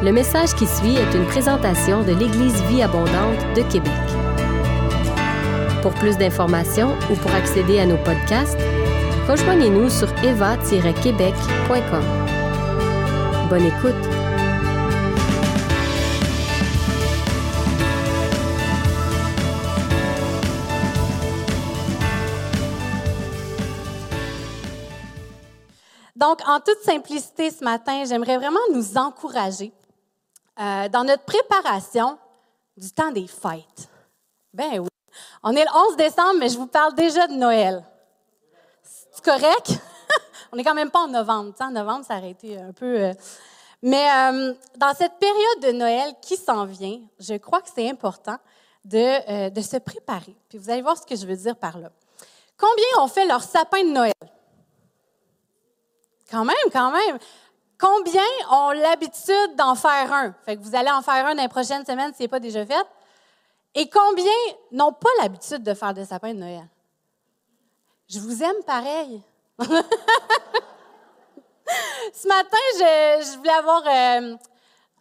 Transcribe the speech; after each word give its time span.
Le 0.00 0.12
message 0.12 0.54
qui 0.54 0.64
suit 0.64 0.94
est 0.94 1.12
une 1.12 1.26
présentation 1.26 2.04
de 2.04 2.12
l'Église 2.12 2.62
Vie 2.68 2.82
Abondante 2.82 3.40
de 3.56 3.62
Québec. 3.62 3.92
Pour 5.82 5.92
plus 5.92 6.16
d'informations 6.16 6.94
ou 7.10 7.16
pour 7.16 7.32
accéder 7.34 7.80
à 7.80 7.86
nos 7.86 7.96
podcasts, 7.96 8.60
rejoignez-nous 9.26 9.90
sur 9.90 10.08
eva-québec.com. 10.22 12.04
Bonne 13.50 13.66
écoute! 13.66 13.96
Donc, 26.14 26.38
en 26.46 26.60
toute 26.60 26.78
simplicité 26.84 27.50
ce 27.50 27.64
matin, 27.64 28.04
j'aimerais 28.06 28.36
vraiment 28.36 28.60
nous 28.72 28.96
encourager 28.96 29.72
euh, 30.60 30.88
dans 30.88 31.04
notre 31.04 31.24
préparation 31.24 32.18
du 32.76 32.90
temps 32.90 33.10
des 33.10 33.26
fêtes. 33.26 33.88
Ben 34.52 34.80
oui. 34.80 34.88
On 35.42 35.54
est 35.54 35.64
le 35.64 35.90
11 35.90 35.96
décembre, 35.96 36.34
mais 36.38 36.48
je 36.48 36.58
vous 36.58 36.66
parle 36.66 36.94
déjà 36.94 37.26
de 37.26 37.34
Noël. 37.34 37.84
C'est 38.82 39.24
correct? 39.24 39.78
On 40.52 40.56
n'est 40.56 40.64
quand 40.64 40.74
même 40.74 40.90
pas 40.90 41.00
en 41.00 41.08
novembre. 41.08 41.54
en 41.60 41.70
novembre, 41.70 42.04
ça 42.04 42.18
aurait 42.18 42.30
été 42.30 42.58
un 42.58 42.72
peu. 42.72 43.04
Euh, 43.04 43.12
mais 43.82 44.08
euh, 44.10 44.54
dans 44.76 44.94
cette 44.94 45.18
période 45.18 45.60
de 45.62 45.72
Noël 45.72 46.14
qui 46.20 46.36
s'en 46.36 46.64
vient, 46.64 47.00
je 47.20 47.34
crois 47.34 47.60
que 47.60 47.68
c'est 47.72 47.88
important 47.88 48.38
de, 48.84 49.50
de 49.50 49.60
se 49.60 49.76
préparer. 49.76 50.34
Puis 50.48 50.58
vous 50.58 50.70
allez 50.70 50.82
voir 50.82 50.96
ce 50.96 51.06
que 51.06 51.14
je 51.14 51.26
veux 51.26 51.36
dire 51.36 51.56
par 51.56 51.78
là. 51.78 51.90
Combien 52.56 53.04
ont 53.04 53.08
fait 53.08 53.26
leur 53.26 53.42
sapin 53.42 53.84
de 53.84 53.90
Noël? 53.90 54.12
Quand 56.30 56.44
même, 56.44 56.56
quand 56.72 56.90
même. 56.90 57.18
Combien 57.78 58.22
ont 58.50 58.70
l'habitude 58.70 59.54
d'en 59.56 59.74
faire 59.74 60.12
un? 60.12 60.34
Fait 60.44 60.56
que 60.56 60.62
vous 60.62 60.74
allez 60.74 60.90
en 60.90 61.00
faire 61.00 61.26
un 61.26 61.34
dans 61.34 61.42
les 61.42 61.48
prochaines 61.48 61.84
semaines 61.84 62.10
si 62.12 62.18
ce 62.18 62.22
n'est 62.24 62.28
pas 62.28 62.40
déjà 62.40 62.66
fait. 62.66 62.86
Et 63.74 63.88
combien 63.88 64.32
n'ont 64.72 64.92
pas 64.92 65.08
l'habitude 65.20 65.62
de 65.62 65.74
faire 65.74 65.94
des 65.94 66.04
sapins 66.04 66.34
de 66.34 66.40
Noël? 66.40 66.66
Je 68.08 68.18
vous 68.18 68.42
aime 68.42 68.62
pareil. 68.66 69.22
Ce 72.12 72.26
matin, 72.26 72.56
je, 72.74 73.36
voulais 73.36 73.52
avoir, 73.52 73.82
euh, 73.86 74.36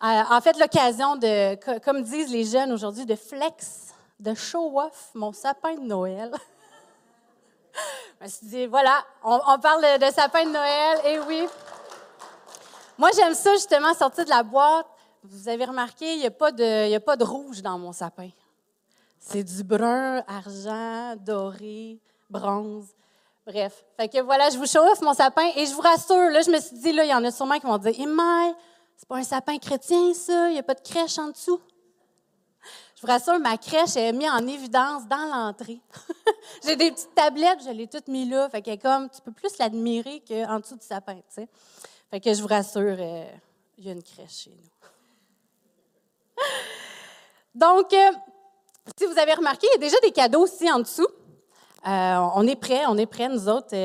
euh, 0.03 0.59
l'occasion 0.59 1.15
de, 1.15 1.55
comme 1.79 2.01
disent 2.03 2.29
les 2.29 2.43
jeunes 2.43 2.71
aujourd'hui, 2.71 3.05
de 3.05 3.15
flex, 3.15 3.93
de 4.19 4.33
show 4.33 4.79
off 4.79 5.11
mon 5.13 5.31
sapin 5.31 5.75
de 5.75 5.81
Noël. 5.81 6.31
Je 8.19 8.25
me 8.25 8.29
suis 8.29 8.47
dit, 8.47 8.65
voilà, 8.65 9.03
on, 9.23 9.59
parle 9.59 9.99
de, 9.99 10.11
sapin 10.11 10.45
de 10.45 10.49
Noël, 10.49 10.99
et 11.05 11.19
oui. 11.19 11.47
Moi, 12.97 13.09
j'aime 13.15 13.33
ça, 13.33 13.53
justement, 13.53 13.93
sortir 13.93 14.25
de 14.25 14.29
la 14.29 14.43
boîte. 14.43 14.87
Vous 15.23 15.47
avez 15.47 15.65
remarqué, 15.65 16.13
il 16.13 16.19
n'y 16.19 16.25
a, 16.25 16.31
pas 16.31 16.51
de, 16.51 16.95
a 16.95 16.99
pas 16.99 17.15
de 17.15 17.23
rouge 17.23 17.61
dans 17.61 17.77
mon 17.77 17.91
sapin. 17.91 18.29
C'est 19.19 19.43
du 19.43 19.63
brun, 19.63 20.23
argent, 20.27 21.15
doré, 21.17 21.99
bronze. 22.29 22.87
Bref. 23.45 23.83
Fait 23.97 24.09
que 24.09 24.21
voilà, 24.21 24.49
je 24.49 24.57
vous 24.57 24.65
chauffe 24.65 25.01
mon 25.01 25.13
sapin 25.13 25.49
et 25.55 25.65
je 25.65 25.73
vous 25.73 25.81
rassure, 25.81 26.29
là, 26.29 26.41
je 26.41 26.51
me 26.51 26.59
suis 26.59 26.77
dit, 26.77 26.91
là, 26.91 27.03
il 27.03 27.09
y 27.09 27.13
en 27.13 27.23
a 27.23 27.31
sûrement 27.31 27.59
qui 27.59 27.65
vont 27.65 27.77
dire, 27.77 27.97
Imai, 27.99 28.53
c'est 28.95 29.07
pas 29.07 29.17
un 29.17 29.23
sapin 29.23 29.57
chrétien, 29.57 30.13
ça, 30.13 30.49
il 30.49 30.53
n'y 30.53 30.59
a 30.59 30.63
pas 30.63 30.73
de 30.73 30.81
crèche 30.81 31.17
en 31.17 31.29
dessous? 31.29 31.61
Je 32.95 33.01
vous 33.01 33.07
rassure, 33.07 33.39
ma 33.39 33.57
crèche 33.57 33.95
est 33.95 34.11
mise 34.11 34.29
en 34.29 34.45
évidence 34.47 35.07
dans 35.07 35.29
l'entrée. 35.31 35.79
J'ai 36.65 36.75
des 36.75 36.91
petites 36.91 37.13
tablettes, 37.13 37.59
je 37.63 37.69
l'ai 37.69 37.87
toutes 37.87 38.07
mises 38.07 38.29
là. 38.29 38.49
Fait 38.49 38.63
que 38.63 38.75
comme, 38.81 39.07
tu 39.09 39.21
peux 39.21 39.31
plus 39.31 39.55
l'admirer 39.59 40.23
qu'en 40.27 40.59
dessous 40.59 40.75
du 40.75 40.85
sapin, 40.85 41.15
tu 41.15 41.21
sais. 41.29 41.47
Fait 42.09 42.21
que 42.21 42.33
je 42.33 42.41
vous 42.41 42.47
rassure, 42.47 42.95
euh, 42.99 43.25
il 43.77 43.85
y 43.85 43.89
a 43.89 43.91
une 43.91 44.01
crèche 44.01 44.43
chez 44.43 44.51
nous. 44.51 44.69
Donc, 47.53 47.91
euh, 47.93 48.11
si 48.97 49.05
vous 49.05 49.19
avez 49.19 49.33
remarqué, 49.33 49.67
il 49.69 49.73
y 49.73 49.85
a 49.85 49.85
déjà 49.85 49.99
des 50.01 50.11
cadeaux 50.11 50.43
aussi 50.43 50.71
en 50.71 50.79
dessous. 50.79 51.07
Euh, 51.85 52.29
on 52.35 52.47
est 52.47 52.55
prêts, 52.55 52.85
on 52.87 52.97
est 52.97 53.05
prêts, 53.05 53.27
nous 53.27 53.49
autres, 53.49 53.75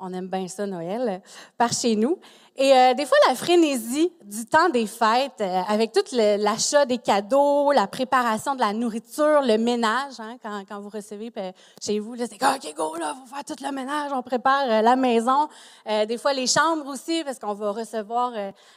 on 0.00 0.12
aime 0.12 0.28
bien 0.28 0.46
ça, 0.46 0.66
Noël, 0.66 1.20
par 1.58 1.72
chez 1.72 1.96
nous. 1.96 2.20
Et 2.56 2.72
euh, 2.72 2.94
des 2.94 3.04
fois, 3.04 3.18
la 3.28 3.34
frénésie 3.34 4.12
du 4.22 4.46
temps 4.46 4.68
des 4.68 4.86
fêtes, 4.86 5.40
euh, 5.40 5.62
avec 5.66 5.90
tout 5.90 6.04
l'achat 6.12 6.86
des 6.86 6.98
cadeaux, 6.98 7.72
la 7.72 7.88
préparation 7.88 8.54
de 8.54 8.60
la 8.60 8.72
nourriture, 8.72 9.40
le 9.42 9.56
ménage, 9.58 10.20
hein, 10.20 10.36
quand, 10.40 10.62
quand, 10.68 10.80
vous 10.80 10.88
recevez 10.88 11.32
euh, 11.36 11.50
chez 11.82 11.98
vous, 11.98 12.16
c'est 12.16 12.38
comme, 12.38 12.54
OK, 12.54 12.74
go, 12.76 12.94
là, 12.94 13.16
faut 13.20 13.34
faire 13.34 13.44
tout 13.44 13.60
le 13.60 13.72
ménage, 13.72 14.12
on 14.14 14.22
prépare 14.22 14.82
la 14.82 14.94
maison. 14.94 15.48
des 15.86 16.16
fois, 16.16 16.32
les 16.32 16.46
chambres 16.46 16.86
aussi, 16.86 17.24
parce 17.24 17.40
qu'on 17.40 17.54
va 17.54 17.72
recevoir 17.72 18.32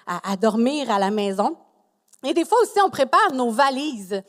à, 0.08 0.32
à, 0.32 0.36
dormir 0.36 0.90
à 0.90 0.98
la 0.98 1.12
maison. 1.12 1.56
Et 2.24 2.34
des 2.34 2.46
fois 2.46 2.58
aussi, 2.64 2.80
on 2.84 2.90
prépare 2.90 3.32
nos 3.34 3.52
valises 3.52 4.24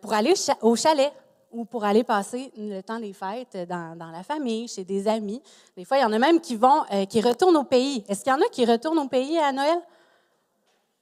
pour 0.00 0.12
aller 0.12 0.34
au 0.62 0.76
chalet 0.76 1.12
ou 1.52 1.64
pour 1.64 1.84
aller 1.84 2.04
passer 2.04 2.52
le 2.56 2.80
temps 2.82 2.98
des 2.98 3.12
fêtes 3.12 3.56
dans, 3.68 3.96
dans, 3.96 4.10
la 4.10 4.22
famille, 4.22 4.68
chez 4.68 4.84
des 4.84 5.08
amis. 5.08 5.42
Des 5.76 5.84
fois, 5.84 5.98
il 5.98 6.02
y 6.02 6.04
en 6.04 6.12
a 6.12 6.18
même 6.18 6.40
qui 6.40 6.56
vont, 6.56 6.84
euh, 6.92 7.04
qui 7.06 7.20
retournent 7.20 7.56
au 7.56 7.64
pays. 7.64 8.04
Est-ce 8.08 8.22
qu'il 8.22 8.32
y 8.32 8.36
en 8.36 8.40
a 8.40 8.48
qui 8.50 8.64
retournent 8.64 8.98
au 8.98 9.08
pays 9.08 9.38
à 9.38 9.52
Noël? 9.52 9.78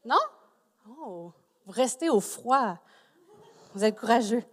Non? 0.04 0.16
Oh, 0.88 1.32
vous 1.66 1.72
restez 1.72 2.08
au 2.08 2.20
froid. 2.20 2.76
Vous 3.74 3.84
êtes 3.84 3.98
courageux. 3.98 4.44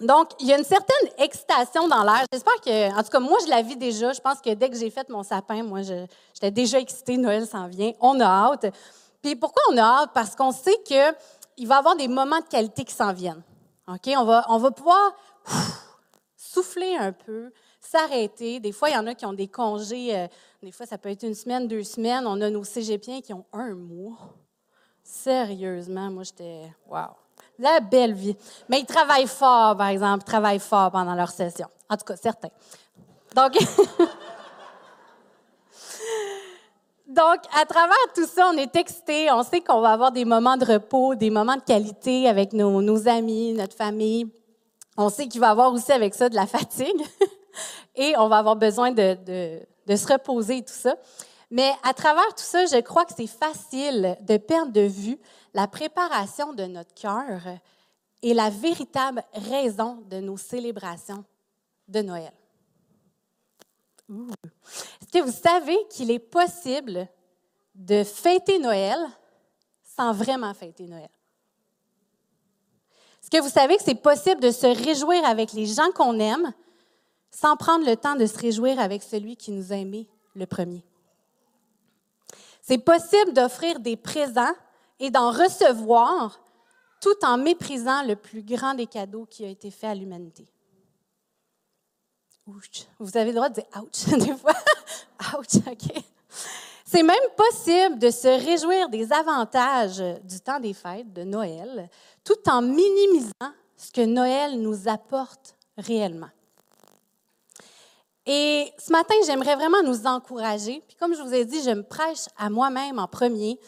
Donc, 0.00 0.30
il 0.40 0.46
y 0.46 0.52
a 0.52 0.58
une 0.58 0.64
certaine 0.64 1.10
excitation 1.18 1.88
dans 1.88 2.04
l'air. 2.04 2.24
J'espère 2.32 2.60
que, 2.60 2.98
en 2.98 3.02
tout 3.02 3.10
cas, 3.10 3.20
moi, 3.20 3.38
je 3.44 3.50
la 3.50 3.62
vis 3.62 3.76
déjà. 3.76 4.12
Je 4.12 4.20
pense 4.20 4.40
que 4.40 4.54
dès 4.54 4.70
que 4.70 4.76
j'ai 4.76 4.90
fait 4.90 5.08
mon 5.08 5.24
sapin, 5.24 5.62
moi, 5.64 5.82
j'étais 5.82 6.50
déjà 6.52 6.78
excitée. 6.78 7.16
Noël 7.16 7.46
s'en 7.46 7.66
vient. 7.66 7.92
On 8.00 8.18
a 8.20 8.24
hâte. 8.24 8.66
Puis 9.20 9.34
pourquoi 9.34 9.62
on 9.72 9.76
a 9.76 9.82
hâte? 9.82 10.10
Parce 10.14 10.36
qu'on 10.36 10.52
sait 10.52 10.80
qu'il 10.84 11.66
va 11.66 11.74
y 11.74 11.78
avoir 11.78 11.96
des 11.96 12.06
moments 12.06 12.38
de 12.38 12.46
qualité 12.46 12.84
qui 12.84 12.94
s'en 12.94 13.12
viennent. 13.12 13.42
OK? 13.88 14.10
On 14.16 14.24
va, 14.24 14.44
on 14.48 14.58
va 14.58 14.70
pouvoir 14.70 15.12
souffler 16.36 16.94
un 16.96 17.12
peu, 17.12 17.52
s'arrêter. 17.80 18.60
Des 18.60 18.72
fois, 18.72 18.90
il 18.90 18.94
y 18.94 18.98
en 18.98 19.06
a 19.06 19.14
qui 19.14 19.26
ont 19.26 19.32
des 19.32 19.48
congés. 19.48 20.16
Euh, 20.16 20.26
des 20.62 20.72
fois, 20.72 20.86
ça 20.86 20.98
peut 20.98 21.08
être 21.10 21.22
une 21.22 21.34
semaine, 21.34 21.66
deux 21.66 21.82
semaines. 21.82 22.26
On 22.26 22.40
a 22.40 22.50
nos 22.50 22.64
cégepiens 22.64 23.20
qui 23.20 23.32
ont 23.32 23.46
un 23.52 23.74
mois. 23.74 24.34
Sérieusement, 25.02 26.10
moi, 26.10 26.22
j'étais. 26.22 26.72
Wow! 26.86 27.16
La 27.58 27.80
belle 27.80 28.14
vie. 28.14 28.36
Mais 28.68 28.80
ils 28.80 28.86
travaillent 28.86 29.26
fort, 29.26 29.76
par 29.76 29.88
exemple. 29.88 30.24
Travaillent 30.24 30.58
fort 30.58 30.90
pendant 30.90 31.14
leur 31.14 31.30
session. 31.30 31.68
En 31.88 31.96
tout 31.96 32.04
cas, 32.04 32.16
certains. 32.16 32.50
Donc. 33.34 33.56
Donc, 37.08 37.40
à 37.58 37.64
travers 37.64 37.96
tout 38.14 38.26
ça, 38.26 38.50
on 38.52 38.58
est 38.58 38.76
excités. 38.76 39.32
On 39.32 39.42
sait 39.42 39.62
qu'on 39.62 39.80
va 39.80 39.92
avoir 39.92 40.12
des 40.12 40.26
moments 40.26 40.58
de 40.58 40.66
repos, 40.66 41.14
des 41.14 41.30
moments 41.30 41.56
de 41.56 41.62
qualité 41.62 42.28
avec 42.28 42.52
nos, 42.52 43.08
amis, 43.08 43.54
notre 43.54 43.74
famille. 43.74 44.26
On 44.98 45.08
sait 45.08 45.26
qu'il 45.26 45.40
va 45.40 45.48
y 45.48 45.50
avoir 45.50 45.72
aussi 45.72 45.90
avec 45.90 46.14
ça 46.14 46.28
de 46.28 46.34
la 46.34 46.46
fatigue. 46.46 47.02
et 47.96 48.14
on 48.18 48.28
va 48.28 48.36
avoir 48.36 48.56
besoin 48.56 48.92
de, 48.92 49.16
de, 49.86 49.96
se 49.96 50.06
reposer 50.06 50.58
et 50.58 50.62
tout 50.62 50.74
ça. 50.74 50.96
Mais 51.50 51.72
à 51.82 51.94
travers 51.94 52.28
tout 52.34 52.44
ça, 52.44 52.66
je 52.66 52.80
crois 52.82 53.06
que 53.06 53.14
c'est 53.16 53.26
facile 53.26 54.18
de 54.20 54.36
perdre 54.36 54.72
de 54.72 54.82
vue 54.82 55.18
la 55.54 55.66
préparation 55.66 56.52
de 56.52 56.64
notre 56.64 56.92
cœur 56.92 57.40
et 58.22 58.34
la 58.34 58.50
véritable 58.50 59.22
raison 59.32 60.02
de 60.10 60.18
nos 60.18 60.36
célébrations 60.36 61.24
de 61.88 62.02
Noël. 62.02 62.32
Est-ce 64.10 65.12
que 65.12 65.24
vous 65.24 65.32
savez 65.32 65.76
qu'il 65.90 66.10
est 66.10 66.18
possible 66.18 67.08
de 67.74 68.04
fêter 68.04 68.58
Noël 68.58 68.98
sans 69.82 70.12
vraiment 70.12 70.54
fêter 70.54 70.86
Noël? 70.86 71.10
Est-ce 73.22 73.30
que 73.30 73.42
vous 73.42 73.50
savez 73.50 73.76
que 73.76 73.82
c'est 73.82 73.94
possible 73.94 74.40
de 74.40 74.50
se 74.50 74.66
réjouir 74.66 75.24
avec 75.26 75.52
les 75.52 75.66
gens 75.66 75.90
qu'on 75.94 76.18
aime 76.18 76.52
sans 77.30 77.56
prendre 77.56 77.84
le 77.84 77.96
temps 77.96 78.16
de 78.16 78.24
se 78.24 78.38
réjouir 78.38 78.80
avec 78.80 79.02
celui 79.02 79.36
qui 79.36 79.50
nous 79.50 79.72
a 79.72 79.76
aimés 79.76 80.08
le 80.34 80.46
premier? 80.46 80.82
C'est 82.62 82.78
possible 82.78 83.32
d'offrir 83.32 83.80
des 83.80 83.96
présents 83.96 84.54
et 84.98 85.10
d'en 85.10 85.30
recevoir 85.30 86.40
tout 87.00 87.16
en 87.24 87.38
méprisant 87.38 88.02
le 88.02 88.16
plus 88.16 88.42
grand 88.42 88.74
des 88.74 88.86
cadeaux 88.86 89.26
qui 89.26 89.44
a 89.44 89.48
été 89.48 89.70
fait 89.70 89.86
à 89.86 89.94
l'humanité. 89.94 90.46
Vous 92.98 93.16
avez 93.16 93.30
le 93.30 93.34
droit 93.34 93.48
de 93.48 93.54
dire 93.54 93.64
ouch 93.76 94.18
des 94.18 94.34
fois. 94.34 94.54
ouch, 95.38 95.56
OK. 95.66 96.02
C'est 96.84 97.02
même 97.02 97.16
possible 97.36 97.98
de 97.98 98.10
se 98.10 98.28
réjouir 98.28 98.88
des 98.88 99.12
avantages 99.12 100.02
du 100.24 100.40
temps 100.40 100.58
des 100.58 100.72
fêtes 100.72 101.12
de 101.12 101.22
Noël 101.22 101.90
tout 102.24 102.48
en 102.48 102.62
minimisant 102.62 103.52
ce 103.76 103.92
que 103.92 104.04
Noël 104.04 104.60
nous 104.60 104.88
apporte 104.88 105.54
réellement. 105.76 106.30
Et 108.24 108.72
ce 108.78 108.92
matin, 108.92 109.14
j'aimerais 109.26 109.54
vraiment 109.54 109.82
nous 109.82 110.06
encourager, 110.06 110.82
puis 110.86 110.96
comme 110.96 111.14
je 111.14 111.22
vous 111.22 111.32
ai 111.32 111.44
dit, 111.44 111.62
je 111.62 111.70
me 111.70 111.82
prêche 111.82 112.26
à 112.36 112.50
moi-même 112.50 112.98
en 112.98 113.06
premier, 113.06 113.58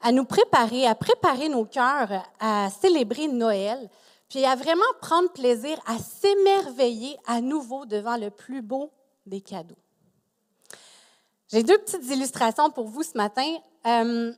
à 0.00 0.12
nous 0.12 0.24
préparer, 0.24 0.86
à 0.86 0.94
préparer 0.94 1.48
nos 1.48 1.64
cœurs 1.64 2.24
à 2.40 2.68
célébrer 2.80 3.28
Noël, 3.28 3.88
puis 4.28 4.44
à 4.44 4.54
vraiment 4.54 4.82
prendre 5.00 5.30
plaisir 5.32 5.78
à 5.86 5.98
s'émerveiller 5.98 7.16
à 7.26 7.40
nouveau 7.40 7.86
devant 7.86 8.16
le 8.16 8.30
plus 8.30 8.62
beau 8.62 8.90
des 9.26 9.40
cadeaux. 9.40 9.78
J'ai 11.50 11.62
deux 11.62 11.78
petites 11.78 12.04
illustrations 12.10 12.70
pour 12.70 12.88
vous 12.88 13.02
ce 13.02 13.16
matin. 13.16 13.56
Euh, 13.86 14.32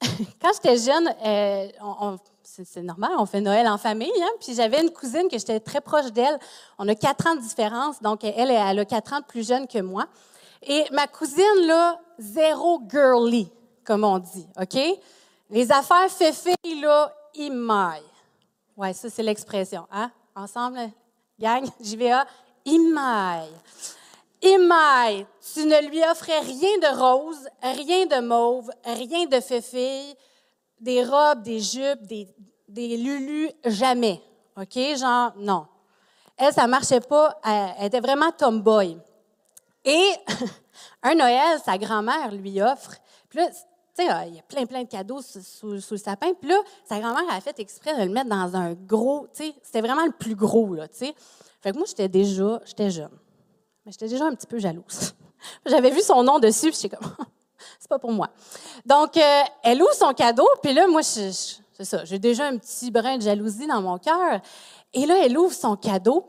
quand 0.40 0.50
j'étais 0.54 0.76
jeune, 0.76 1.12
euh, 1.24 2.16
c'est 2.44 2.82
normal, 2.82 3.12
on 3.18 3.26
fait 3.26 3.40
Noël 3.40 3.66
en 3.66 3.78
famille. 3.78 4.12
Hein? 4.22 4.30
Puis 4.40 4.54
j'avais 4.54 4.80
une 4.80 4.90
cousine 4.90 5.28
que 5.28 5.38
j'étais 5.38 5.58
très 5.58 5.80
proche 5.80 6.12
d'elle. 6.12 6.38
On 6.78 6.86
a 6.88 6.94
quatre 6.94 7.26
ans 7.26 7.34
de 7.34 7.40
différence, 7.40 8.00
donc 8.00 8.22
elle, 8.24 8.50
elle 8.50 8.78
a 8.78 8.84
quatre 8.84 9.12
ans 9.12 9.22
plus 9.26 9.46
jeune 9.46 9.66
que 9.66 9.80
moi. 9.80 10.06
Et 10.62 10.84
ma 10.92 11.08
cousine, 11.08 11.66
là, 11.66 12.00
zéro 12.18 12.80
girly, 12.88 13.50
comme 13.84 14.04
on 14.04 14.18
dit, 14.18 14.46
OK? 14.60 14.78
Les 15.50 15.72
affaires 15.72 16.08
féfé, 16.08 16.54
là, 16.80 17.12
imaille. 17.34 18.02
Ouais, 18.76 18.92
ça, 18.92 19.10
c'est 19.10 19.22
l'expression, 19.22 19.86
hein? 19.90 20.10
Ensemble, 20.34 20.78
gang, 21.38 21.64
JVA, 21.80 22.26
imaille. 22.64 23.50
Imaille, 24.42 25.26
tu 25.54 25.64
ne 25.64 25.88
lui 25.88 26.02
offrais 26.10 26.40
rien 26.40 26.78
de 26.78 26.98
rose, 26.98 27.48
rien 27.62 28.06
de 28.06 28.20
mauve, 28.20 28.70
rien 28.84 29.26
de 29.26 29.40
féfé, 29.40 30.16
des 30.80 31.04
robes, 31.04 31.42
des 31.42 31.60
jupes, 31.60 32.02
des, 32.02 32.26
des 32.68 32.96
lulus, 32.96 33.50
jamais. 33.64 34.20
OK? 34.56 34.76
Genre, 34.96 35.32
non. 35.36 35.66
Elle, 36.36 36.52
ça 36.52 36.66
marchait 36.66 37.00
pas. 37.00 37.38
Elle, 37.44 37.86
était 37.86 38.00
vraiment 38.00 38.32
tomboy. 38.32 38.98
Et 39.84 40.10
un 41.02 41.14
Noël, 41.14 41.60
sa 41.64 41.78
grand-mère 41.78 42.32
lui 42.32 42.60
offre. 42.60 42.96
Ah, 43.98 44.26
il 44.26 44.34
y 44.34 44.38
a 44.38 44.42
plein, 44.42 44.66
plein 44.66 44.82
de 44.82 44.88
cadeaux 44.88 45.20
sous, 45.20 45.70
le 45.70 45.80
sapin. 45.80 46.32
Puis 46.34 46.48
là, 46.48 46.56
sa 46.84 46.98
grand-mère 46.98 47.24
a 47.30 47.40
fait 47.40 47.58
exprès 47.58 47.96
de 47.98 48.04
le 48.04 48.10
mettre 48.10 48.30
dans 48.30 48.56
un 48.56 48.72
gros, 48.72 49.26
tu 49.34 49.52
c'était 49.62 49.80
vraiment 49.80 50.04
le 50.04 50.12
plus 50.12 50.34
gros, 50.34 50.74
là, 50.74 50.88
tu 50.88 50.98
sais. 50.98 51.14
Fait 51.60 51.72
que 51.72 51.76
moi, 51.76 51.86
j'étais 51.86 52.08
déjà, 52.08 52.60
j'étais 52.64 52.90
jeune. 52.90 53.10
Mais 53.84 53.92
j'étais 53.92 54.08
déjà 54.08 54.26
un 54.26 54.34
petit 54.34 54.46
peu 54.46 54.58
jalouse. 54.58 55.14
J'avais 55.66 55.90
vu 55.90 56.00
son 56.00 56.22
nom 56.22 56.38
dessus, 56.38 56.70
puis 56.70 56.78
j'étais 56.80 56.96
comme, 56.96 57.14
c'est 57.78 57.88
pas 57.88 57.98
pour 57.98 58.12
moi. 58.12 58.30
Donc, 58.86 59.16
euh, 59.16 59.42
elle 59.62 59.82
ouvre 59.82 59.94
son 59.94 60.12
cadeau, 60.12 60.48
puis 60.62 60.72
là, 60.72 60.86
moi, 60.86 61.02
c'est 61.02 61.32
ça, 61.84 62.04
j'ai 62.04 62.18
déjà 62.18 62.46
un 62.46 62.58
petit 62.58 62.90
brin 62.90 63.16
de 63.16 63.22
jalousie 63.22 63.66
dans 63.66 63.82
mon 63.82 63.98
cœur. 63.98 64.40
Et 64.94 65.06
là, 65.06 65.24
elle 65.24 65.36
ouvre 65.36 65.54
son 65.54 65.76
cadeau, 65.76 66.26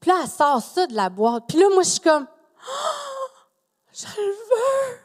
puis 0.00 0.10
là, 0.10 0.20
elle 0.22 0.30
sort 0.30 0.62
ça 0.62 0.86
de 0.86 0.94
la 0.94 1.08
boîte. 1.10 1.44
Puis 1.48 1.58
là, 1.58 1.68
moi, 1.72 1.82
je 1.82 1.90
suis 1.90 2.00
comme, 2.00 2.26
oh, 2.26 3.28
je 3.92 4.06
le 4.06 4.32
veux! 4.32 4.98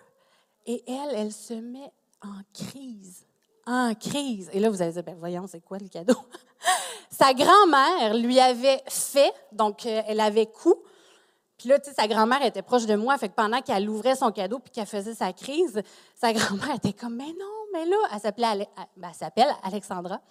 Et 0.68 0.84
elle, 0.88 1.16
elle 1.16 1.32
se 1.32 1.54
met 1.54 1.92
en 2.22 2.42
crise. 2.54 3.26
En 3.66 3.94
crise. 3.96 4.50
Et 4.54 4.60
là, 4.60 4.70
vous 4.70 4.82
allez 4.82 4.94
dire, 4.94 5.04
ben 5.04 5.16
voyons, 5.18 5.46
c'est 5.48 5.62
quoi 5.62 5.78
le 5.78 5.88
cadeau? 5.88 6.18
Sa 7.12 7.34
grand-mère 7.34 8.14
lui 8.16 8.40
avait 8.40 8.82
fait, 8.88 9.34
donc 9.52 9.86
euh, 9.86 10.02
elle 10.08 10.20
avait 10.20 10.46
coup, 10.46 10.76
puis 11.58 11.70
là, 11.70 11.80
tu 11.80 11.90
sais, 11.90 11.96
sa 11.96 12.08
grand-mère 12.08 12.44
était 12.44 12.62
proche 12.62 12.86
de 12.86 12.96
moi, 12.96 13.18
fait 13.18 13.30
que 13.30 13.34
pendant 13.34 13.62
qu'elle 13.62 13.90
ouvrait 13.90 14.16
son 14.16 14.32
cadeau 14.32 14.60
puis 14.60 14.70
qu'elle 14.70 14.86
faisait 14.86 15.16
sa 15.16 15.34
crise, 15.34 15.82
sa 16.14 16.32
grand-mère 16.32 16.76
était 16.76 16.94
comme, 16.94 17.16
mais 17.16 17.34
non, 17.40 17.56
mais 17.74 17.86
là, 17.86 17.98
elle 18.14 18.20
s'appelait, 18.20 18.70
ben, 18.96 19.12
Alexandra. 19.64 20.22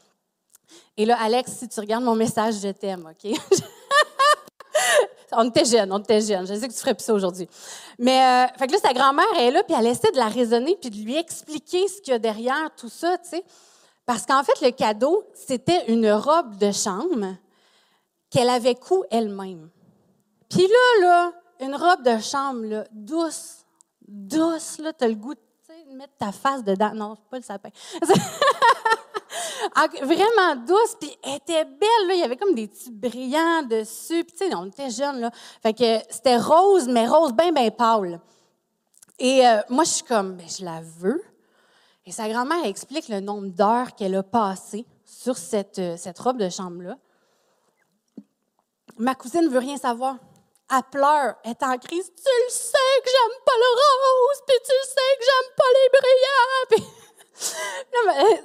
Et 0.96 1.04
là, 1.04 1.16
Alex, 1.20 1.52
si 1.52 1.68
tu 1.68 1.80
regardes 1.80 2.04
mon 2.04 2.14
message, 2.14 2.60
je 2.60 2.68
t'aime, 2.68 3.10
OK? 3.10 3.32
on 5.32 5.48
était 5.48 5.64
jeunes, 5.64 5.92
on 5.92 5.98
était 5.98 6.20
jeunes. 6.20 6.46
Je 6.46 6.54
sais 6.54 6.68
que 6.68 6.72
tu 6.72 6.78
ferais 6.78 6.94
plus 6.94 7.04
ça 7.04 7.14
aujourd'hui. 7.14 7.48
Mais, 7.98 8.20
euh, 8.20 8.46
fait 8.58 8.66
que 8.66 8.72
là, 8.72 8.78
sa 8.82 8.92
grand-mère 8.92 9.24
est 9.38 9.50
là, 9.50 9.62
puis 9.62 9.74
elle 9.78 9.86
essaie 9.86 10.10
de 10.12 10.16
la 10.16 10.28
raisonner 10.28 10.76
puis 10.80 10.90
de 10.90 10.96
lui 10.96 11.16
expliquer 11.16 11.86
ce 11.88 12.00
qu'il 12.00 12.12
y 12.12 12.16
a 12.16 12.18
derrière 12.18 12.70
tout 12.76 12.88
ça, 12.88 13.18
tu 13.18 13.30
sais. 13.30 13.44
Parce 14.04 14.24
qu'en 14.24 14.42
fait, 14.44 14.64
le 14.64 14.70
cadeau, 14.70 15.24
c'était 15.34 15.84
une 15.92 16.10
robe 16.12 16.56
de 16.58 16.70
chambre 16.70 17.36
qu'elle 18.30 18.48
avait 18.48 18.76
cou 18.76 19.04
elle-même. 19.10 19.68
Puis 20.48 20.66
là, 20.66 21.00
là, 21.00 21.32
une 21.60 21.74
robe 21.74 22.02
de 22.02 22.18
chambre, 22.20 22.64
là, 22.64 22.84
douce, 22.92 23.64
douce, 24.06 24.78
là, 24.78 24.92
t'as 24.92 25.08
le 25.08 25.14
goût 25.14 25.34
de 25.34 25.40
mettre 25.96 26.16
ta 26.18 26.32
face 26.32 26.62
dedans. 26.62 26.92
Non, 26.94 27.16
pas 27.30 27.38
le 27.38 27.42
sapin. 27.42 27.70
Vraiment 30.02 30.56
douce, 30.66 30.96
puis 31.00 31.16
elle 31.22 31.36
était 31.36 31.64
belle, 31.64 32.06
là. 32.08 32.14
Il 32.14 32.20
y 32.20 32.22
avait 32.22 32.36
comme 32.36 32.54
des 32.54 32.68
petits 32.68 32.90
brillants 32.90 33.62
dessus. 33.62 34.24
Puis, 34.24 34.54
on 34.54 34.66
était 34.66 34.90
jeunes, 34.90 35.20
là. 35.20 35.30
Fait 35.62 35.74
que 35.74 35.98
c'était 36.10 36.36
rose, 36.36 36.88
mais 36.88 37.06
rose 37.06 37.32
bien, 37.32 37.52
bien 37.52 37.70
pâle. 37.70 38.20
Et 39.18 39.46
euh, 39.46 39.60
moi, 39.68 39.84
je 39.84 39.90
suis 39.90 40.04
comme, 40.04 40.36
ben, 40.36 40.46
je 40.48 40.64
la 40.64 40.80
veux. 40.80 41.22
Et 42.04 42.12
sa 42.12 42.28
grand-mère 42.28 42.64
explique 42.64 43.08
le 43.08 43.20
nombre 43.20 43.48
d'heures 43.48 43.94
qu'elle 43.94 44.14
a 44.14 44.22
passé 44.22 44.86
sur 45.04 45.36
cette, 45.36 45.78
euh, 45.78 45.96
cette 45.96 46.18
robe 46.18 46.38
de 46.38 46.48
chambre-là. 46.48 46.96
Ma 48.98 49.14
cousine 49.14 49.42
ne 49.42 49.48
veut 49.48 49.58
rien 49.58 49.76
savoir 49.76 50.16
elle 50.70 50.82
pleure, 50.90 51.34
elle 51.44 51.52
est 51.52 51.62
en 51.62 51.78
crise. 51.78 52.12
Tu 52.16 52.22
le 52.24 52.50
sais 52.50 53.00
que 53.04 53.10
j'aime 53.10 53.38
pas 53.44 53.52
le 53.56 53.70
rose, 53.74 54.42
puis 54.46 54.56
tu 54.64 54.72
le 54.72 54.86
sais 54.88 55.16
que 55.18 55.24
j'aime 55.24 55.52
pas 55.56 55.70
les 55.74 55.88
brillants. 55.98 56.66
Puis... 56.70 57.05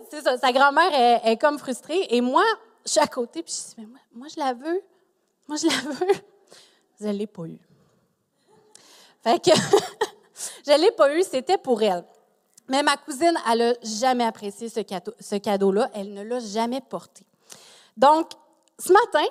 c'est 0.09 0.21
ça, 0.21 0.37
sa 0.37 0.51
grand-mère 0.51 1.21
est, 1.23 1.37
comme 1.37 1.57
frustrée. 1.57 2.07
Et 2.09 2.21
moi, 2.21 2.43
je 2.85 2.91
suis 2.91 2.99
à 2.99 3.07
côté, 3.07 3.43
puis 3.43 3.53
je 3.53 3.69
dis, 3.69 3.75
mais 3.77 3.85
moi, 3.85 3.99
moi, 4.13 4.27
je 4.27 4.39
la 4.39 4.53
veux. 4.53 4.81
Moi, 5.47 5.57
je 5.57 5.67
la 5.67 5.91
veux. 5.91 6.21
Je 6.99 7.07
ne 7.07 7.13
l'ai 7.13 7.27
pas 7.27 7.45
eu. 7.45 7.59
Fait 9.23 9.39
que 9.43 9.51
je 10.65 10.71
ne 10.71 10.77
l'ai 10.77 10.91
pas 10.91 11.15
eu, 11.15 11.23
c'était 11.23 11.57
pour 11.57 11.81
elle. 11.81 12.03
Mais 12.67 12.83
ma 12.83 12.97
cousine, 12.97 13.33
elle 13.51 13.59
n'a 13.59 13.73
jamais 13.83 14.23
apprécié 14.23 14.69
ce, 14.69 14.79
cadeau, 14.79 15.13
ce 15.19 15.35
cadeau-là. 15.35 15.89
Elle 15.93 16.13
ne 16.13 16.23
l'a 16.23 16.39
jamais 16.39 16.81
porté. 16.81 17.25
Donc, 17.97 18.31
ce 18.79 18.93
matin, 18.93 19.25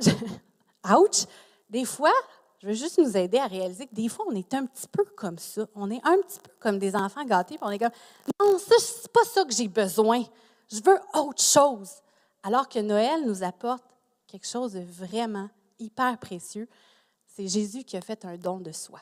ouch, 0.96 1.26
des 1.70 1.84
fois, 1.84 2.12
je 2.62 2.68
veux 2.68 2.74
juste 2.74 2.98
nous 2.98 3.16
aider 3.16 3.38
à 3.38 3.48
réaliser 3.48 3.88
que 3.88 3.94
des 3.94 4.08
fois, 4.08 4.24
on 4.28 4.36
est 4.36 4.54
un 4.54 4.66
petit 4.66 4.86
peu 4.86 5.04
comme 5.16 5.36
ça. 5.36 5.66
On 5.74 5.90
est 5.90 6.00
un 6.04 6.16
petit 6.18 6.38
peu 6.38 6.50
comme 6.60 6.78
des 6.78 6.94
enfants 6.94 7.24
gâtés, 7.24 7.56
puis 7.56 7.66
on 7.66 7.70
est 7.70 7.78
comme 7.78 7.90
non, 8.40 8.56
ça, 8.56 8.76
c'est 8.78 9.10
pas 9.12 9.24
ça 9.24 9.44
que 9.44 9.52
j'ai 9.52 9.66
besoin. 9.66 10.22
Je 10.70 10.80
veux 10.80 11.00
autre 11.14 11.42
chose. 11.42 11.90
Alors 12.44 12.68
que 12.68 12.78
Noël 12.78 13.26
nous 13.26 13.42
apporte 13.42 13.82
quelque 14.28 14.46
chose 14.46 14.74
de 14.74 14.80
vraiment 14.80 15.50
hyper 15.80 16.16
précieux. 16.18 16.68
C'est 17.26 17.48
Jésus 17.48 17.82
qui 17.82 17.96
a 17.96 18.00
fait 18.00 18.24
un 18.24 18.36
don 18.36 18.60
de 18.60 18.70
soi. 18.70 19.00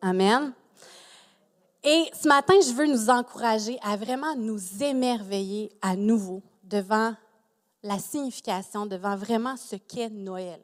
Amen. 0.00 0.52
Et 1.84 2.10
ce 2.12 2.26
matin, 2.26 2.54
je 2.60 2.72
veux 2.72 2.86
nous 2.86 3.08
encourager 3.08 3.78
à 3.82 3.96
vraiment 3.96 4.34
nous 4.34 4.82
émerveiller 4.82 5.70
à 5.80 5.94
nouveau 5.94 6.42
devant 6.64 7.14
la 7.84 8.00
signification, 8.00 8.86
devant 8.86 9.14
vraiment 9.14 9.56
ce 9.56 9.76
qu'est 9.76 10.10
Noël. 10.10 10.60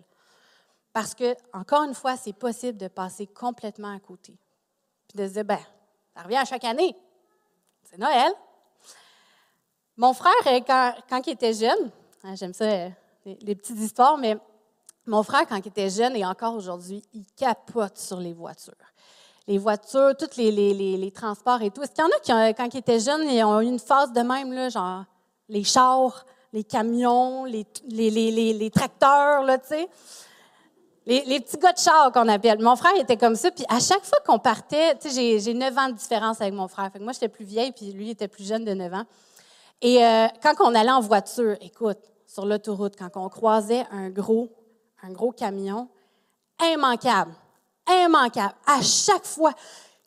Parce 0.99 1.15
que, 1.15 1.37
encore 1.53 1.85
une 1.85 1.95
fois, 1.95 2.17
c'est 2.17 2.33
possible 2.33 2.77
de 2.77 2.89
passer 2.89 3.29
complètement 3.29 3.95
à 3.95 4.01
côté. 4.01 4.37
Puis 5.07 5.17
de 5.17 5.29
se 5.29 5.35
dire, 5.35 5.45
ben, 5.45 5.61
ça 6.13 6.23
revient 6.25 6.39
à 6.39 6.45
chaque 6.45 6.65
année. 6.65 6.97
C'est 7.85 7.99
Noël. 7.99 8.33
Mon 9.97 10.13
frère, 10.13 10.33
euh, 10.49 10.59
quand, 11.09 11.25
il 11.25 11.35
était 11.35 11.55
jeune, 11.55 11.93
hein, 12.25 12.35
j'aime 12.35 12.53
ça, 12.53 12.65
euh, 12.65 12.89
les, 13.25 13.55
petites 13.55 13.79
histoires, 13.79 14.19
mais 14.19 14.39
mon 15.07 15.23
frère, 15.23 15.47
quand 15.47 15.55
il 15.55 15.69
était 15.69 15.89
jeune 15.89 16.17
et 16.17 16.27
encore 16.27 16.57
aujourd'hui, 16.57 17.01
il 17.15 17.25
capote 17.37 17.97
sur 17.97 18.19
les 18.19 18.33
voitures. 18.33 18.75
Les 19.47 19.59
voitures, 19.59 20.17
tous 20.19 20.37
les, 20.37 21.13
transports 21.15 21.63
et 21.63 21.71
tout. 21.71 21.81
Est-ce 21.81 21.93
qu'il 21.93 22.03
y 22.03 22.07
en 22.09 22.11
a 22.11 22.51
qui, 22.51 22.55
quand 22.57 22.75
ils 22.75 22.79
étaient 22.79 22.99
jeunes, 22.99 23.23
ils 23.31 23.45
ont 23.45 23.61
eu 23.61 23.67
une 23.67 23.79
phase 23.79 24.13
de 24.13 24.23
même, 24.23 24.53
là, 24.53 24.69
genre 24.69 25.05
les 25.49 25.63
chars, 25.63 26.27
les 26.53 26.65
camions, 26.65 27.45
les, 27.45 27.65
les, 27.89 28.71
tracteurs, 28.73 29.45
là, 29.45 29.59
tu 29.59 29.69
sais? 29.69 29.89
Les, 31.09 31.41
petits 31.41 31.57
gars 31.57 31.73
de 31.73 31.79
char 31.79 32.13
qu'on 32.13 32.29
appelle. 32.29 32.61
Mon 32.61 32.77
frère 32.77 32.95
était 33.01 33.17
comme 33.17 33.35
ça. 33.35 33.51
Puis 33.51 33.65
à 33.71 33.81
chaque 33.81 34.05
fois 34.05 34.19
qu'on 34.27 34.39
partait, 34.39 34.95
j'ai 35.11 35.55
9 35.55 35.79
ans 35.79 35.89
de 35.89 35.95
différence 35.95 36.39
avec 36.43 36.53
mon 36.53 36.69
frère. 36.69 36.91
Fait 36.93 36.99
moi, 36.99 37.15
j'étais 37.15 37.31
plus 37.31 37.47
vieille, 37.47 37.73
puis 37.73 37.93
lui, 37.93 38.11
était 38.11 38.29
plus 38.29 38.47
jeune 38.47 38.63
de 38.63 38.75
9 38.75 38.93
ans. 38.93 39.05
Et 39.81 40.05
euh, 40.05 40.27
quand 40.43 40.53
on 40.61 40.75
allait 40.75 40.91
en 40.91 41.01
voiture, 41.01 41.57
écoute, 41.63 41.97
sur 42.27 42.45
l'autoroute, 42.45 42.95
quand 42.95 43.09
on 43.17 43.31
croisait 43.31 43.87
un 43.91 44.11
gros, 44.11 44.51
un 45.03 45.11
gros 45.11 45.33
camion, 45.33 45.89
immanquable, 46.63 47.33
immanquable. 47.89 48.55
À 48.67 48.83
chaque 48.83 49.25
fois, 49.25 49.55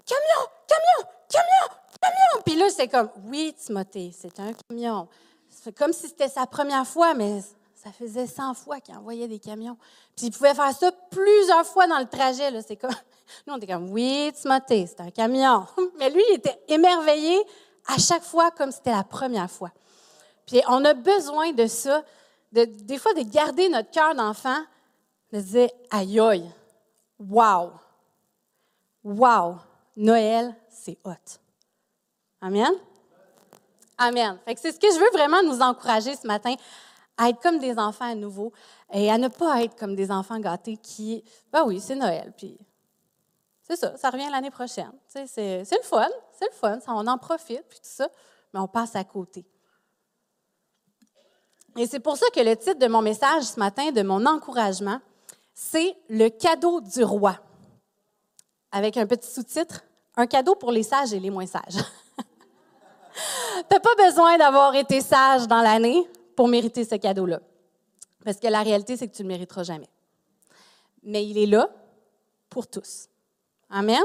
camion, 0.05 0.50
camion, 0.67 1.10
camion, 1.27 1.79
camion. 2.00 2.43
Puis 2.46 2.55
là, 2.55 2.65
c'est 2.70 2.88
comme, 2.88 3.10
oui, 3.25 3.55
Timothée, 3.58 4.13
c'est 4.15 4.39
un 4.39 4.51
camion. 4.53 5.08
C'est 5.50 5.75
comme 5.75 5.93
si 5.93 6.10
c'était 6.10 6.29
sa 6.29 6.46
première 6.46 6.86
fois, 6.86 7.15
mais 7.15 7.41
ça 7.82 7.92
faisait 7.92 8.28
100 8.28 8.54
fois 8.54 8.80
qu'il 8.80 8.96
envoyait 8.96 9.28
des 9.28 9.40
camions. 9.40 9.76
Puis 10.16 10.28
il 10.28 10.32
pouvait 10.32 10.54
faire 10.54 10.72
ça 10.72 10.92
plusieurs 11.10 11.66
fois 11.66 11.88
dans 11.88 11.98
le 11.98 12.06
trajet. 12.06 12.50
C'est 12.62 12.76
comme, 12.76 12.92
nous, 13.48 13.54
on 13.54 13.58
était 13.58 13.74
comme, 13.74 13.90
oui, 13.90 14.32
Timothée, 14.40 14.86
c'est 14.86 15.02
un 15.02 15.10
camion. 15.10 15.66
Mais 15.98 16.12
lui, 16.12 16.22
il 16.30 16.36
était 16.36 16.62
émerveillé 16.68 17.40
à 17.88 17.98
chaque 17.98 18.24
fois 18.24 18.52
comme 18.52 18.72
c'était 18.72 18.92
la 18.92 19.04
première 19.04 19.50
fois. 19.50 19.72
Puis 20.46 20.62
on 20.68 20.86
a 20.86 20.94
besoin 20.94 21.54
de 21.54 21.66
ça, 21.66 22.04
de, 22.52 22.66
des 22.66 23.00
fois 23.00 23.14
de 23.14 23.22
garder 23.22 23.68
notre 23.70 23.90
cœur 23.90 24.14
d'enfant, 24.14 24.62
de 25.34 25.40
dire, 25.40 25.70
aïe 25.90 26.20
aïe, 26.20 26.52
wow, 27.20 27.72
wow, 29.04 29.56
Noël, 29.96 30.54
c'est 30.70 31.00
hot. 31.04 31.40
Amen? 32.42 32.74
Amen. 33.98 34.40
c'est 34.58 34.72
ce 34.72 34.80
que 34.80 34.88
je 34.88 35.00
veux 35.00 35.12
vraiment 35.14 35.42
nous 35.44 35.62
encourager 35.62 36.16
ce 36.16 36.28
matin 36.28 36.56
à 37.22 37.30
être 37.30 37.40
comme 37.40 37.60
des 37.60 37.78
enfants 37.78 38.10
à 38.10 38.16
nouveau 38.16 38.51
et 38.92 39.12
à 39.12 39.18
ne 39.20 39.28
pas 39.28 39.62
être 39.62 39.75
comme 39.75 39.96
des 39.96 40.10
enfants 40.10 40.40
gâtés 40.40 40.78
qui, 40.78 41.24
ben 41.51 41.63
oui, 41.66 41.80
c'est 41.80 41.96
Noël, 41.96 42.34
puis 42.36 42.58
c'est 43.62 43.75
ça, 43.75 43.96
ça 43.96 44.10
revient 44.10 44.28
l'année 44.32 44.50
prochaine. 44.50 44.92
c'est, 45.08 45.28
le 45.38 45.84
fun, 45.84 46.10
c'est 46.40 46.48
le 46.48 46.51
fun, 46.51 46.80
on 46.88 47.06
en 47.06 47.20
profite, 47.20 47.63
puis 47.70 47.78
tout 47.78 47.86
ça. 47.86 48.10
mais 48.51 48.60
on 48.60 48.68
passe 48.68 48.96
à 48.96 49.04
côté. 49.04 49.46
Et 51.78 51.86
c'est 51.86 52.00
pour 52.00 52.18
ça 52.18 52.25
que 52.34 52.40
le 52.40 52.58
titre 52.58 52.80
de 52.80 52.88
mon 52.88 53.04
message 53.04 53.44
ce 53.44 53.60
matin, 53.60 53.92
de 53.92 54.01
mon 54.01 54.25
encouragement, 54.25 55.00
c'est 55.54 55.96
Le 56.10 56.30
cadeau 56.30 56.82
du 56.82 57.04
roi. 57.04 57.38
Avec 58.72 58.98
un 58.98 59.06
petit 59.06 59.30
sous-titre, 59.30 59.84
Un 60.18 60.25
cadeau 60.25 60.56
pour 60.56 60.72
les 60.72 60.84
sages 60.84 61.13
et 61.13 61.20
les 61.20 61.30
moins 61.30 61.46
sages. 61.46 61.78
tu 62.18 62.24
n'as 63.72 63.80
pas 63.80 63.96
besoin 63.96 64.38
d'avoir 64.40 64.74
été 64.75 65.01
sage 65.01 65.48
dans 65.48 65.62
l'année 65.62 66.10
pour 66.36 66.48
mériter 66.48 66.84
ce 66.86 66.96
cadeau-là. 66.96 67.40
Parce 68.24 68.38
que 68.38 68.48
la 68.48 68.62
réalité, 68.62 68.98
c'est 68.98 69.08
que 69.08 69.16
tu 69.16 69.24
ne 69.24 69.28
le 69.28 69.34
mériteras 69.34 69.64
jamais. 69.64 69.90
Mais 71.04 71.26
il 71.26 71.38
est 71.38 71.48
là 71.48 71.70
pour 72.50 72.68
tous. 72.68 73.08
Amen? 73.70 74.04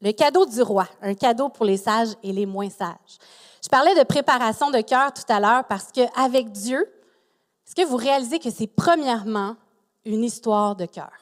Le 0.00 0.10
cadeau 0.12 0.44
du 0.46 0.62
roi, 0.62 0.88
un 1.00 1.14
cadeau 1.14 1.48
pour 1.48 1.64
les 1.64 1.76
sages 1.76 2.14
et 2.22 2.32
les 2.32 2.46
moins 2.46 2.70
sages. 2.70 3.18
Je 3.62 3.68
parlais 3.68 3.94
de 3.94 4.02
préparation 4.02 4.70
de 4.70 4.80
cœur 4.80 5.12
tout 5.12 5.30
à 5.32 5.38
l'heure 5.38 5.64
parce 5.68 5.92
qu'avec 5.92 6.50
Dieu, 6.50 6.80
est-ce 7.64 7.74
que 7.76 7.86
vous 7.86 7.96
réalisez 7.96 8.40
que 8.40 8.50
c'est 8.50 8.66
premièrement 8.66 9.56
une 10.04 10.24
histoire 10.24 10.74
de 10.74 10.86
cœur? 10.86 11.12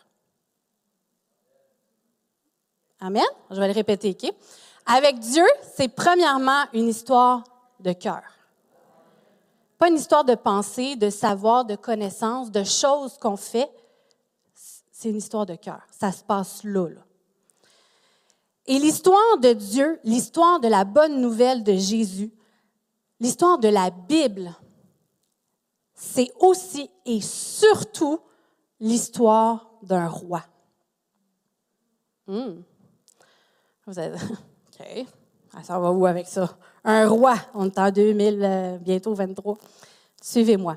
Amen? 3.01 3.25
Je 3.51 3.61
vais 3.61 3.69
le 3.69 3.75
répéter, 3.75 4.17
OK? 4.19 4.33
Avec 4.87 5.19
Dieu, 5.19 5.45
c'est 5.75 5.89
premièrement 5.89 6.65
une 6.73 6.89
histoire 6.89 7.45
de 7.81 7.93
cœur. 7.93 8.23
Pas 9.81 9.89
une 9.89 9.97
histoire 9.97 10.27
de 10.27 10.35
pensée, 10.35 10.95
de 10.95 11.09
savoir, 11.09 11.65
de 11.65 11.75
connaissance, 11.75 12.51
de 12.51 12.65
choses 12.65 13.17
qu'on 13.17 13.39
fait. 13.39 13.71
C'est 14.93 15.09
une 15.09 15.17
histoire 15.17 15.47
de 15.47 15.55
cœur. 15.55 15.81
Ça 15.91 16.13
se 16.13 16.23
passe 16.23 16.63
là, 16.65 16.87
là. 16.87 17.01
Et 18.67 18.79
l'histoire 18.79 19.39
de 19.39 19.55
Dieu, 19.55 19.99
l'histoire 20.05 20.61
de 20.61 20.69
la 20.69 20.85
bonne 20.85 21.23
nouvelle 21.23 21.65
de 21.65 21.73
Jésus, 21.73 22.31
l'histoire 23.21 23.59
de 23.59 23.69
la 23.69 23.89
Bible, 23.89 24.55
c'est 25.95 26.31
aussi 26.41 26.91
et 27.07 27.23
surtout 27.23 28.21
l'histoire 28.81 29.71
d'un 29.83 30.09
roi. 30.09 30.45
Hmm. 32.27 32.61
Vous 33.87 33.99
êtes... 33.99 34.15
OK. 34.79 35.07
Ça 35.63 35.79
va 35.79 35.91
où 35.91 36.05
avec 36.05 36.29
ça? 36.29 36.55
Un 36.85 37.09
roi. 37.09 37.35
On 37.55 37.67
est 37.67 37.79
en 37.79 37.91
2000, 37.91 38.41
euh, 38.43 38.79
bientôt 38.79 39.15
23. 39.15 39.57
Suivez-moi. 40.21 40.77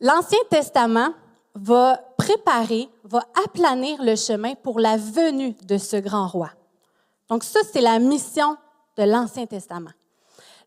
L'Ancien 0.00 0.38
Testament 0.50 1.14
va 1.54 2.00
préparer, 2.16 2.88
va 3.04 3.24
aplanir 3.44 4.02
le 4.02 4.16
chemin 4.16 4.54
pour 4.54 4.80
la 4.80 4.96
venue 4.96 5.54
de 5.64 5.78
ce 5.78 5.96
grand 5.96 6.26
roi. 6.26 6.50
Donc 7.28 7.44
ça, 7.44 7.60
c'est 7.72 7.80
la 7.80 7.98
mission 7.98 8.56
de 8.96 9.04
l'Ancien 9.04 9.46
Testament. 9.46 9.90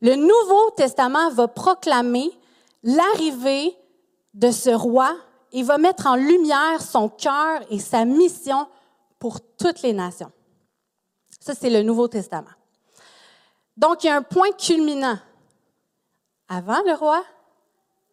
Le 0.01 0.15
Nouveau 0.15 0.71
Testament 0.75 1.29
va 1.31 1.47
proclamer 1.47 2.31
l'arrivée 2.83 3.75
de 4.33 4.51
ce 4.51 4.69
roi 4.69 5.15
et 5.51 5.63
va 5.63 5.77
mettre 5.77 6.07
en 6.07 6.15
lumière 6.15 6.81
son 6.81 7.09
cœur 7.09 7.61
et 7.69 7.79
sa 7.79 8.05
mission 8.05 8.67
pour 9.19 9.39
toutes 9.57 9.81
les 9.81 9.93
nations. 9.93 10.31
Ça, 11.39 11.53
c'est 11.53 11.69
le 11.69 11.81
Nouveau 11.81 12.07
Testament. 12.07 12.51
Donc, 13.77 14.03
il 14.03 14.07
y 14.07 14.09
a 14.09 14.15
un 14.15 14.21
point 14.21 14.51
culminant. 14.51 15.17
Avant 16.47 16.81
le 16.85 16.93
roi, 16.93 17.23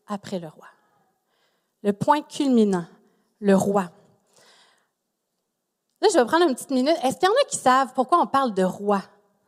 après 0.07 0.39
le 0.39 0.49
roi. 0.49 0.67
Le 1.83 1.93
point 1.93 2.23
culminant, 2.23 2.87
le 3.41 3.55
roi. 3.55 3.91
Là, 6.01 6.09
je 6.13 6.19
vais 6.19 6.25
prendre 6.25 6.49
une 6.49 6.55
petite 6.55 6.71
minute. 6.71 6.97
Est-ce 7.03 7.19
qu'il 7.19 7.29
y 7.29 7.31
en 7.31 7.35
a 7.35 7.45
qui 7.49 7.57
savent 7.57 7.93
pourquoi 7.95 8.21
on 8.21 8.27
parle 8.27 8.55
de 8.55 8.65
roi? 8.65 9.03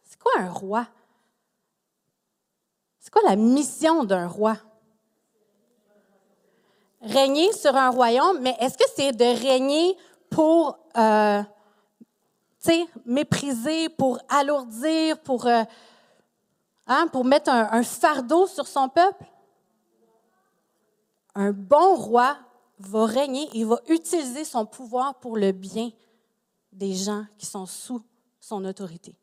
C'est 0.04 0.18
quoi 0.18 0.32
un 0.38 0.50
roi? 0.50 0.86
C'est 3.00 3.12
quoi 3.12 3.22
la 3.28 3.36
mission 3.36 4.04
d'un 4.04 4.28
roi? 4.28 4.56
Régner 7.00 7.52
sur 7.52 7.74
un 7.76 7.90
royaume, 7.90 8.40
mais 8.40 8.56
est-ce 8.60 8.78
que 8.78 8.84
c'est 8.94 9.12
de 9.12 9.24
régner 9.24 9.96
pour 10.30 10.78
euh, 10.96 11.42
mépriser, 13.04 13.88
pour 13.90 14.18
alourdir, 14.28 15.20
pour, 15.20 15.46
euh, 15.46 15.64
hein, 16.86 17.08
pour 17.12 17.24
mettre 17.24 17.50
un 17.50 17.82
fardeau 17.82 18.46
sur 18.46 18.66
son 18.66 18.88
peuple? 18.88 19.24
Un 21.34 21.52
bon 21.52 21.96
roi 21.96 22.36
va 22.78 23.06
régner, 23.06 23.48
il 23.54 23.66
va 23.66 23.80
utiliser 23.88 24.44
son 24.44 24.66
pouvoir 24.66 25.18
pour 25.20 25.36
le 25.36 25.52
bien 25.52 25.90
des 26.72 26.94
gens 26.94 27.24
qui 27.38 27.46
sont 27.46 27.66
sous 27.66 28.02
son 28.40 28.64
autorité. 28.64 29.16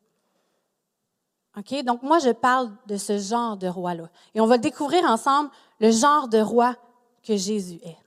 OK? 1.56 1.84
Donc, 1.84 2.02
moi, 2.02 2.18
je 2.18 2.30
parle 2.30 2.70
de 2.86 2.96
ce 2.96 3.18
genre 3.18 3.56
de 3.56 3.68
roi-là. 3.68 4.08
Et 4.34 4.40
on 4.40 4.46
va 4.46 4.58
découvrir 4.58 5.04
ensemble 5.04 5.50
le 5.80 5.90
genre 5.90 6.28
de 6.28 6.38
roi 6.38 6.76
que 7.22 7.36
Jésus 7.36 7.78
est. 7.82 7.98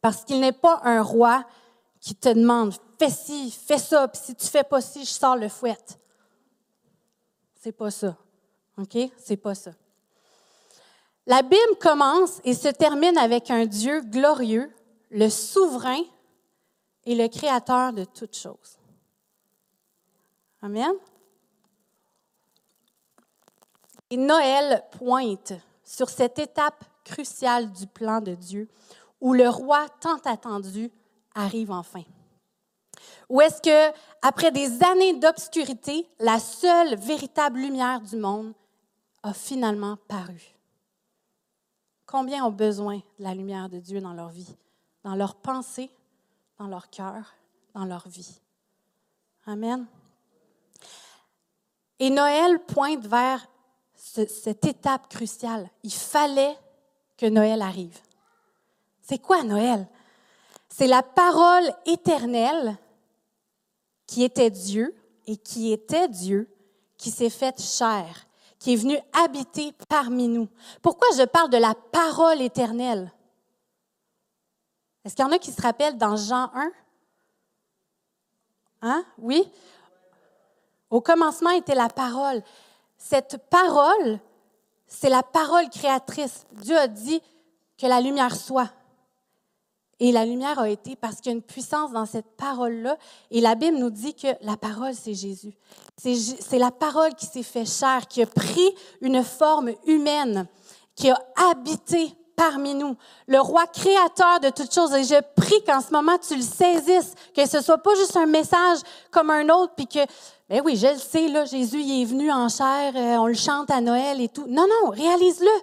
Parce 0.00 0.24
qu'il 0.24 0.40
n'est 0.40 0.52
pas 0.52 0.80
un 0.82 1.02
roi 1.02 1.44
qui 2.00 2.16
te 2.16 2.28
demande 2.28 2.74
fais 2.98 3.10
ci, 3.10 3.50
fais 3.50 3.78
ça, 3.78 4.06
puis 4.06 4.20
si 4.22 4.34
tu 4.34 4.46
fais 4.46 4.62
pas 4.62 4.80
ci, 4.80 5.04
je 5.04 5.10
sors 5.10 5.36
le 5.36 5.48
fouet. 5.48 5.76
C'est 7.60 7.72
pas 7.72 7.90
ça. 7.90 8.16
OK? 8.82 8.98
C'est 9.16 9.36
pas 9.36 9.54
ça. 9.54 9.72
La 11.26 11.42
Bible 11.42 11.78
commence 11.80 12.40
et 12.44 12.54
se 12.54 12.68
termine 12.68 13.16
avec 13.16 13.50
un 13.50 13.64
Dieu 13.64 14.00
glorieux, 14.00 14.72
le 15.10 15.28
souverain 15.28 16.02
et 17.04 17.14
le 17.14 17.28
créateur 17.28 17.92
de 17.92 18.04
toutes 18.04 18.36
choses. 18.36 18.78
Amen? 20.62 20.92
Et 24.10 24.16
Noël 24.16 24.84
pointe 24.98 25.52
sur 25.84 26.08
cette 26.10 26.38
étape 26.38 26.84
cruciale 27.04 27.72
du 27.72 27.86
plan 27.86 28.20
de 28.20 28.34
Dieu 28.34 28.68
où 29.20 29.32
le 29.32 29.48
roi 29.48 29.86
tant 30.00 30.18
attendu 30.24 30.90
arrive 31.34 31.70
enfin. 31.70 32.02
Où 33.28 33.40
est-ce 33.40 33.62
que, 33.62 33.96
après 34.20 34.50
des 34.50 34.82
années 34.82 35.14
d'obscurité, 35.14 36.08
la 36.18 36.38
seule 36.38 36.96
véritable 36.96 37.60
lumière 37.60 38.00
du 38.00 38.16
monde 38.16 38.52
a 39.22 39.32
finalement 39.32 39.96
paru? 40.08 40.40
Combien 42.06 42.44
ont 42.44 42.50
besoin 42.50 42.96
de 42.96 43.24
la 43.24 43.34
lumière 43.34 43.68
de 43.68 43.78
Dieu 43.78 44.00
dans 44.00 44.12
leur 44.12 44.28
vie, 44.28 44.54
dans 45.04 45.14
leurs 45.14 45.34
pensées, 45.34 45.90
dans 46.58 46.66
leur 46.66 46.90
cœur, 46.90 47.34
dans 47.74 47.84
leur 47.84 48.06
vie? 48.08 48.40
Amen. 49.46 49.86
Et 51.98 52.10
Noël 52.10 52.58
pointe 52.64 53.06
vers 53.06 53.46
cette 53.94 54.64
étape 54.64 55.08
cruciale. 55.08 55.70
Il 55.82 55.92
fallait 55.92 56.56
que 57.16 57.26
Noël 57.26 57.62
arrive. 57.62 57.98
C'est 59.00 59.18
quoi 59.18 59.42
Noël? 59.42 59.86
C'est 60.68 60.86
la 60.86 61.02
parole 61.02 61.72
éternelle 61.86 62.76
qui 64.06 64.24
était 64.24 64.50
Dieu 64.50 64.94
et 65.26 65.36
qui 65.36 65.72
était 65.72 66.08
Dieu, 66.08 66.52
qui 66.96 67.10
s'est 67.10 67.30
faite 67.30 67.60
chair, 67.60 68.26
qui 68.62 68.74
est 68.74 68.76
venu 68.76 68.96
habiter 69.12 69.74
parmi 69.88 70.28
nous. 70.28 70.48
Pourquoi 70.82 71.08
je 71.16 71.24
parle 71.24 71.50
de 71.50 71.56
la 71.56 71.74
parole 71.74 72.40
éternelle? 72.40 73.10
Est-ce 75.04 75.16
qu'il 75.16 75.24
y 75.24 75.28
en 75.28 75.32
a 75.32 75.38
qui 75.40 75.50
se 75.50 75.60
rappellent 75.60 75.98
dans 75.98 76.14
Jean 76.14 76.48
1? 76.54 76.70
Hein? 78.82 79.04
Oui? 79.18 79.50
Au 80.90 81.00
commencement 81.00 81.50
était 81.50 81.74
la 81.74 81.88
parole. 81.88 82.40
Cette 82.96 83.38
parole, 83.50 84.20
c'est 84.86 85.10
la 85.10 85.24
parole 85.24 85.68
créatrice. 85.68 86.46
Dieu 86.52 86.78
a 86.78 86.86
dit 86.86 87.20
que 87.76 87.86
la 87.88 88.00
lumière 88.00 88.36
soit. 88.36 88.70
Et 90.04 90.10
la 90.10 90.24
lumière 90.24 90.58
a 90.58 90.68
été 90.68 90.96
parce 90.96 91.20
qu'il 91.20 91.26
y 91.26 91.28
a 91.28 91.36
une 91.36 91.42
puissance 91.42 91.92
dans 91.92 92.06
cette 92.06 92.26
parole-là. 92.36 92.96
Et 93.30 93.40
la 93.40 93.54
Bible 93.54 93.76
nous 93.76 93.88
dit 93.88 94.14
que 94.14 94.26
la 94.40 94.56
parole, 94.56 94.94
c'est 94.94 95.14
Jésus. 95.14 95.54
C'est 95.96 96.58
la 96.58 96.72
parole 96.72 97.14
qui 97.14 97.24
s'est 97.24 97.44
fait 97.44 97.64
chair, 97.64 98.08
qui 98.08 98.20
a 98.20 98.26
pris 98.26 98.74
une 99.00 99.22
forme 99.22 99.70
humaine, 99.86 100.48
qui 100.96 101.08
a 101.08 101.22
habité 101.48 102.16
parmi 102.34 102.74
nous, 102.74 102.96
le 103.28 103.38
roi 103.38 103.68
créateur 103.68 104.40
de 104.40 104.50
toutes 104.50 104.74
choses. 104.74 104.92
Et 104.92 105.04
je 105.04 105.20
prie 105.36 105.62
qu'en 105.64 105.80
ce 105.80 105.92
moment, 105.92 106.18
tu 106.18 106.34
le 106.34 106.42
saisisses, 106.42 107.14
que 107.32 107.46
ce 107.46 107.60
soit 107.60 107.78
pas 107.78 107.94
juste 107.94 108.16
un 108.16 108.26
message 108.26 108.78
comme 109.12 109.30
un 109.30 109.48
autre, 109.50 109.74
puis 109.76 109.86
que, 109.86 110.00
ben 110.48 110.62
oui, 110.64 110.74
je 110.74 110.88
le 110.88 110.98
sais, 110.98 111.28
là, 111.28 111.44
Jésus, 111.44 111.80
il 111.80 112.02
est 112.02 112.06
venu 112.06 112.32
en 112.32 112.48
chair, 112.48 112.92
euh, 112.96 113.18
on 113.18 113.28
le 113.28 113.34
chante 113.34 113.70
à 113.70 113.80
Noël 113.80 114.20
et 114.20 114.28
tout. 114.28 114.46
Non, 114.48 114.66
non, 114.66 114.90
réalise-le. 114.90 115.60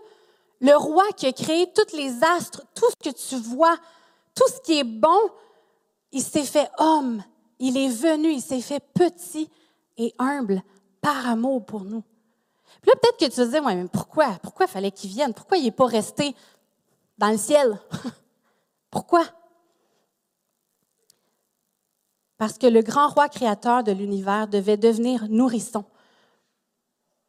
Le 0.61 0.77
roi 0.77 1.03
qui 1.17 1.25
a 1.25 1.33
créé 1.33 1.69
tous 1.75 1.93
les 1.93 2.23
astres, 2.23 2.61
tout 2.73 2.87
ce 2.89 3.09
que 3.09 3.13
tu 3.13 3.35
vois, 3.35 3.75
tout 4.35 4.47
ce 4.47 4.61
qui 4.61 4.79
est 4.79 4.83
bon, 4.83 5.29
il 6.11 6.23
s'est 6.23 6.45
fait 6.45 6.69
homme. 6.77 7.23
Il 7.59 7.77
est 7.77 7.89
venu, 7.89 8.31
il 8.31 8.41
s'est 8.41 8.61
fait 8.61 8.79
petit 8.79 9.49
et 9.97 10.13
humble 10.17 10.63
par 11.01 11.27
amour 11.27 11.65
pour 11.65 11.83
nous. 11.83 12.03
Puis 12.81 12.91
là, 12.91 12.93
peut-être 13.01 13.17
que 13.17 13.25
tu 13.25 13.31
te 13.31 13.51
dis, 13.51 13.59
ouais, 13.59 13.75
mais 13.75 13.87
pourquoi? 13.87 14.37
Pourquoi 14.41 14.67
fallait 14.67 14.91
qu'il 14.91 15.09
vienne? 15.09 15.33
Pourquoi 15.33 15.57
il 15.57 15.65
n'est 15.65 15.71
pas 15.71 15.87
resté 15.87 16.35
dans 17.17 17.29
le 17.29 17.37
ciel? 17.37 17.77
Pourquoi? 18.89 19.23
Parce 22.37 22.57
que 22.57 22.67
le 22.67 22.81
grand 22.81 23.09
roi 23.09 23.27
créateur 23.27 23.83
de 23.83 23.91
l'univers 23.91 24.47
devait 24.47 24.77
devenir 24.77 25.27
nourrisson. 25.29 25.83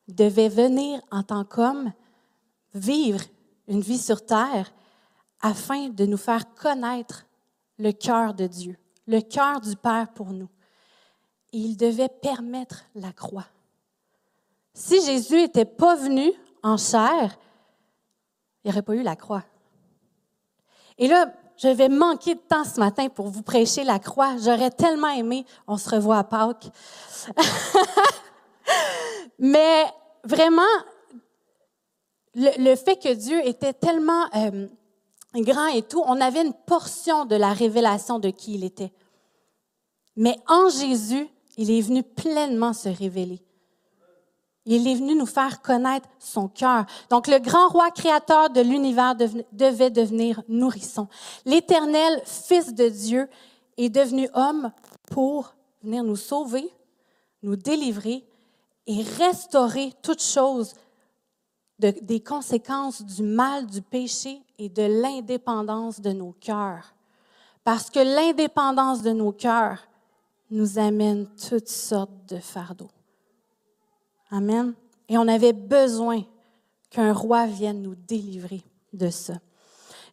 devait 0.06 0.48
venir 0.48 1.00
en 1.10 1.22
tant 1.22 1.44
qu'homme, 1.44 1.92
vivre 2.74 3.20
une 3.66 3.80
vie 3.80 3.98
sur 3.98 4.24
terre 4.24 4.72
afin 5.40 5.88
de 5.88 6.06
nous 6.06 6.16
faire 6.16 6.54
connaître 6.54 7.26
le 7.78 7.92
cœur 7.92 8.34
de 8.34 8.46
Dieu, 8.46 8.76
le 9.06 9.20
cœur 9.20 9.60
du 9.60 9.76
Père 9.76 10.08
pour 10.14 10.32
nous. 10.32 10.48
Et 11.52 11.58
il 11.58 11.76
devait 11.76 12.08
permettre 12.08 12.84
la 12.94 13.12
croix. 13.12 13.46
Si 14.74 15.04
Jésus 15.04 15.36
n'était 15.36 15.64
pas 15.64 15.96
venu 15.96 16.32
en 16.62 16.76
chair, 16.76 17.36
il 18.62 18.68
n'y 18.68 18.72
aurait 18.72 18.82
pas 18.82 18.94
eu 18.94 19.02
la 19.02 19.16
croix. 19.16 19.42
Et 20.98 21.08
là, 21.08 21.32
je 21.56 21.68
vais 21.68 21.88
manquer 21.88 22.34
de 22.34 22.40
temps 22.40 22.64
ce 22.64 22.78
matin 22.78 23.08
pour 23.08 23.28
vous 23.28 23.42
prêcher 23.42 23.84
la 23.84 23.98
croix. 23.98 24.36
J'aurais 24.38 24.70
tellement 24.70 25.08
aimé, 25.08 25.44
on 25.66 25.76
se 25.76 25.90
revoit 25.90 26.18
à 26.18 26.24
Pâques. 26.24 26.68
Mais 29.38 29.84
vraiment, 30.24 30.62
le, 32.34 32.76
fait 32.76 32.96
que 32.96 33.12
Dieu 33.12 33.44
était 33.46 33.72
tellement 33.72 34.26
euh, 34.36 34.68
grand 35.34 35.68
et 35.68 35.82
tout, 35.82 36.02
on 36.06 36.20
avait 36.20 36.42
une 36.42 36.54
portion 36.66 37.24
de 37.24 37.36
la 37.36 37.52
révélation 37.52 38.18
de 38.18 38.30
qui 38.30 38.54
il 38.54 38.64
était. 38.64 38.92
Mais 40.16 40.36
en 40.48 40.68
Jésus, 40.68 41.28
il 41.56 41.70
est 41.70 41.80
venu 41.80 42.02
pleinement 42.02 42.72
se 42.72 42.88
révéler. 42.88 43.40
Il 44.66 44.86
est 44.86 44.94
venu 44.94 45.14
nous 45.14 45.26
faire 45.26 45.62
connaître 45.62 46.08
son 46.18 46.48
cœur. 46.48 46.84
Donc, 47.08 47.26
le 47.26 47.38
grand 47.38 47.68
roi 47.68 47.90
créateur 47.90 48.50
de 48.50 48.60
l'univers 48.60 49.14
devait 49.52 49.90
devenir 49.90 50.42
nourrisson. 50.48 51.08
L'éternel 51.44 52.22
Fils 52.24 52.74
de 52.74 52.88
Dieu 52.88 53.28
est 53.78 53.88
devenu 53.88 54.28
homme 54.34 54.70
pour 55.10 55.54
venir 55.82 56.04
nous 56.04 56.16
sauver, 56.16 56.70
nous 57.42 57.56
délivrer 57.56 58.24
et 58.86 59.02
restaurer 59.18 59.92
toute 60.02 60.20
des 61.80 62.20
conséquences 62.20 63.02
du 63.02 63.22
mal, 63.22 63.66
du 63.66 63.82
péché 63.82 64.42
et 64.58 64.68
de 64.68 64.82
l'indépendance 64.82 66.00
de 66.00 66.12
nos 66.12 66.32
cœurs. 66.32 66.94
Parce 67.64 67.90
que 67.90 68.00
l'indépendance 68.00 69.02
de 69.02 69.10
nos 69.10 69.32
cœurs 69.32 69.86
nous 70.50 70.78
amène 70.78 71.26
toutes 71.48 71.68
sortes 71.68 72.26
de 72.28 72.36
fardeaux. 72.36 72.90
Amen. 74.30 74.74
Et 75.08 75.18
on 75.18 75.26
avait 75.28 75.52
besoin 75.52 76.22
qu'un 76.90 77.12
roi 77.12 77.46
vienne 77.46 77.82
nous 77.82 77.94
délivrer 77.94 78.62
de 78.92 79.10
ça. 79.10 79.34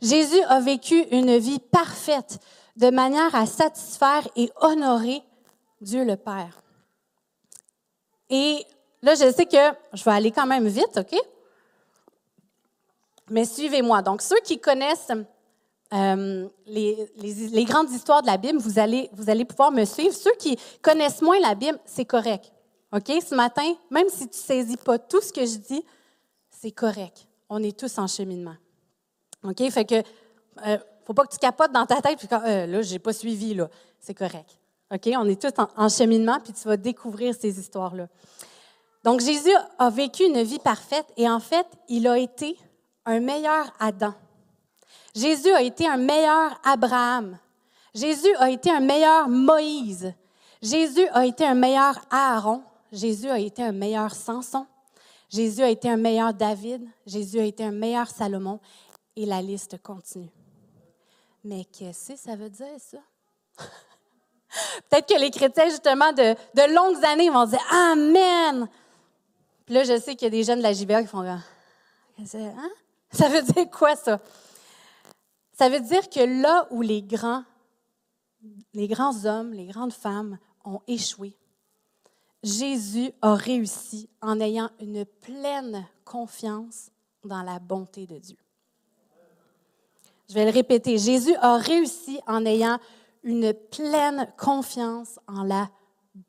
Jésus 0.01 0.41
a 0.47 0.59
vécu 0.59 0.99
une 1.11 1.37
vie 1.37 1.59
parfaite 1.59 2.39
de 2.75 2.89
manière 2.89 3.33
à 3.33 3.45
satisfaire 3.45 4.27
et 4.35 4.51
honorer 4.61 5.23
Dieu 5.81 6.05
le 6.05 6.15
Père. 6.15 6.61
Et 8.29 8.63
là, 9.01 9.15
je 9.15 9.31
sais 9.31 9.45
que 9.45 9.57
je 9.93 10.03
vais 10.03 10.11
aller 10.11 10.31
quand 10.31 10.45
même 10.45 10.67
vite, 10.67 10.97
OK? 10.97 11.15
Mais 13.29 13.45
suivez-moi. 13.45 14.01
Donc, 14.01 14.21
ceux 14.21 14.39
qui 14.43 14.59
connaissent 14.59 15.11
euh, 15.93 16.47
les, 16.65 17.09
les, 17.15 17.63
grandes 17.65 17.89
histoires 17.91 18.21
de 18.21 18.27
la 18.27 18.37
Bible, 18.37 18.59
vous 18.59 18.79
allez, 18.79 19.09
vous 19.13 19.29
allez 19.29 19.45
pouvoir 19.45 19.71
me 19.71 19.85
suivre. 19.85 20.13
Ceux 20.13 20.35
qui 20.37 20.57
connaissent 20.81 21.21
moins 21.21 21.39
la 21.39 21.55
Bible, 21.55 21.79
c'est 21.85 22.05
correct. 22.05 22.51
OK? 22.93 23.11
Ce 23.25 23.35
matin, 23.35 23.73
même 23.89 24.09
si 24.09 24.27
tu 24.29 24.37
ne 24.37 24.43
saisis 24.43 24.77
pas 24.77 24.99
tout 24.99 25.21
ce 25.21 25.31
que 25.31 25.45
je 25.45 25.57
dis, 25.57 25.83
c'est 26.49 26.71
correct. 26.71 27.27
On 27.49 27.61
est 27.63 27.77
tous 27.77 27.97
en 27.97 28.07
cheminement. 28.07 28.55
OK? 29.43 29.69
Fait 29.69 29.85
que, 29.85 29.95
euh, 30.65 30.77
faut 31.05 31.13
pas 31.13 31.23
que 31.23 31.33
tu 31.33 31.39
capotes 31.39 31.71
dans 31.71 31.85
ta 31.85 32.01
tête, 32.01 32.17
puis 32.17 32.27
euh, 32.31 32.65
là, 32.65 32.81
je 32.81 32.91
n'ai 32.91 32.99
pas 32.99 33.13
suivi, 33.13 33.53
là. 33.53 33.69
C'est 33.99 34.13
correct. 34.13 34.59
OK? 34.93 35.09
On 35.17 35.27
est 35.27 35.41
tous 35.41 35.53
en, 35.75 35.89
cheminement, 35.89 36.39
puis 36.43 36.53
tu 36.53 36.67
vas 36.67 36.77
découvrir 36.77 37.35
ces 37.35 37.59
histoires-là. 37.59 38.07
Donc, 39.03 39.21
Jésus 39.21 39.53
a 39.79 39.89
vécu 39.89 40.23
une 40.23 40.41
vie 40.43 40.59
parfaite 40.59 41.05
et 41.15 41.29
en 41.29 41.39
fait, 41.39 41.65
il 41.87 42.07
a 42.07 42.17
été 42.17 42.57
un 43.07 43.21
meilleur 43.21 43.73
Adam. 43.79 44.13
Jésus 45.15 45.51
a 45.51 45.61
été 45.61 45.87
un 45.87 45.97
meilleur 45.97 46.59
Abraham. 46.63 47.39
Jésus 47.95 48.35
a 48.37 48.51
été 48.51 48.69
un 48.69 48.81
meilleur 48.81 49.27
Moïse. 49.29 50.13
Jésus 50.61 51.07
a 51.13 51.25
été 51.25 51.45
un 51.45 51.55
meilleur 51.55 51.99
Aaron. 52.11 52.61
Jésus 52.91 53.29
a 53.29 53.39
été 53.39 53.63
un 53.63 53.71
meilleur 53.71 54.13
Samson. 54.13 54.67
Jésus 55.29 55.63
a 55.63 55.69
été 55.69 55.89
un 55.89 55.97
meilleur 55.97 56.33
David. 56.33 56.87
Jésus 57.05 57.39
a 57.39 57.43
été 57.43 57.63
un 57.63 57.71
meilleur 57.71 58.07
Salomon. 58.07 58.59
Et 59.15 59.25
la 59.25 59.41
liste 59.41 59.81
continue. 59.81 60.29
Mais 61.43 61.65
qu'est-ce 61.65 62.13
que 62.13 62.19
ça 62.19 62.35
veut 62.35 62.49
dire, 62.49 62.67
ça? 62.77 62.97
Peut-être 64.89 65.07
que 65.07 65.19
les 65.19 65.31
chrétiens, 65.31 65.69
justement, 65.69 66.11
de, 66.11 66.35
de, 66.53 66.73
longues 66.73 67.03
années 67.05 67.29
vont 67.29 67.45
dire 67.45 67.65
Amen. 67.71 68.67
Puis 69.65 69.75
là, 69.75 69.83
je 69.83 69.97
sais 69.97 70.15
qu'il 70.15 70.25
y 70.25 70.27
a 70.27 70.31
des 70.31 70.43
jeunes 70.43 70.59
de 70.59 70.63
la 70.63 70.73
JBA 70.73 71.01
qui 71.03 71.07
font 71.07 71.21
hein? 71.21 71.41
Ça 73.11 73.29
veut 73.29 73.41
dire 73.41 73.69
quoi, 73.69 73.95
ça? 73.95 74.19
Ça 75.53 75.69
veut 75.69 75.79
dire 75.79 76.09
que 76.09 76.41
là 76.41 76.67
où 76.71 76.81
les 76.81 77.01
grands, 77.01 77.43
les 78.73 78.87
grands 78.87 79.25
hommes, 79.25 79.53
les 79.53 79.65
grandes 79.65 79.93
femmes 79.93 80.37
ont 80.63 80.81
échoué, 80.87 81.35
Jésus 82.43 83.11
a 83.21 83.33
réussi 83.33 84.09
en 84.21 84.39
ayant 84.39 84.69
une 84.79 85.05
pleine 85.05 85.87
confiance 86.05 86.91
dans 87.23 87.41
la 87.41 87.59
bonté 87.59 88.05
de 88.05 88.19
Dieu. 88.19 88.37
Je 90.29 90.33
vais 90.33 90.45
le 90.45 90.51
répéter. 90.51 90.97
Jésus 90.97 91.35
a 91.35 91.57
réussi 91.57 92.19
en 92.27 92.45
ayant 92.45 92.79
une 93.23 93.53
pleine 93.53 94.31
confiance 94.37 95.19
en 95.27 95.43
la 95.43 95.69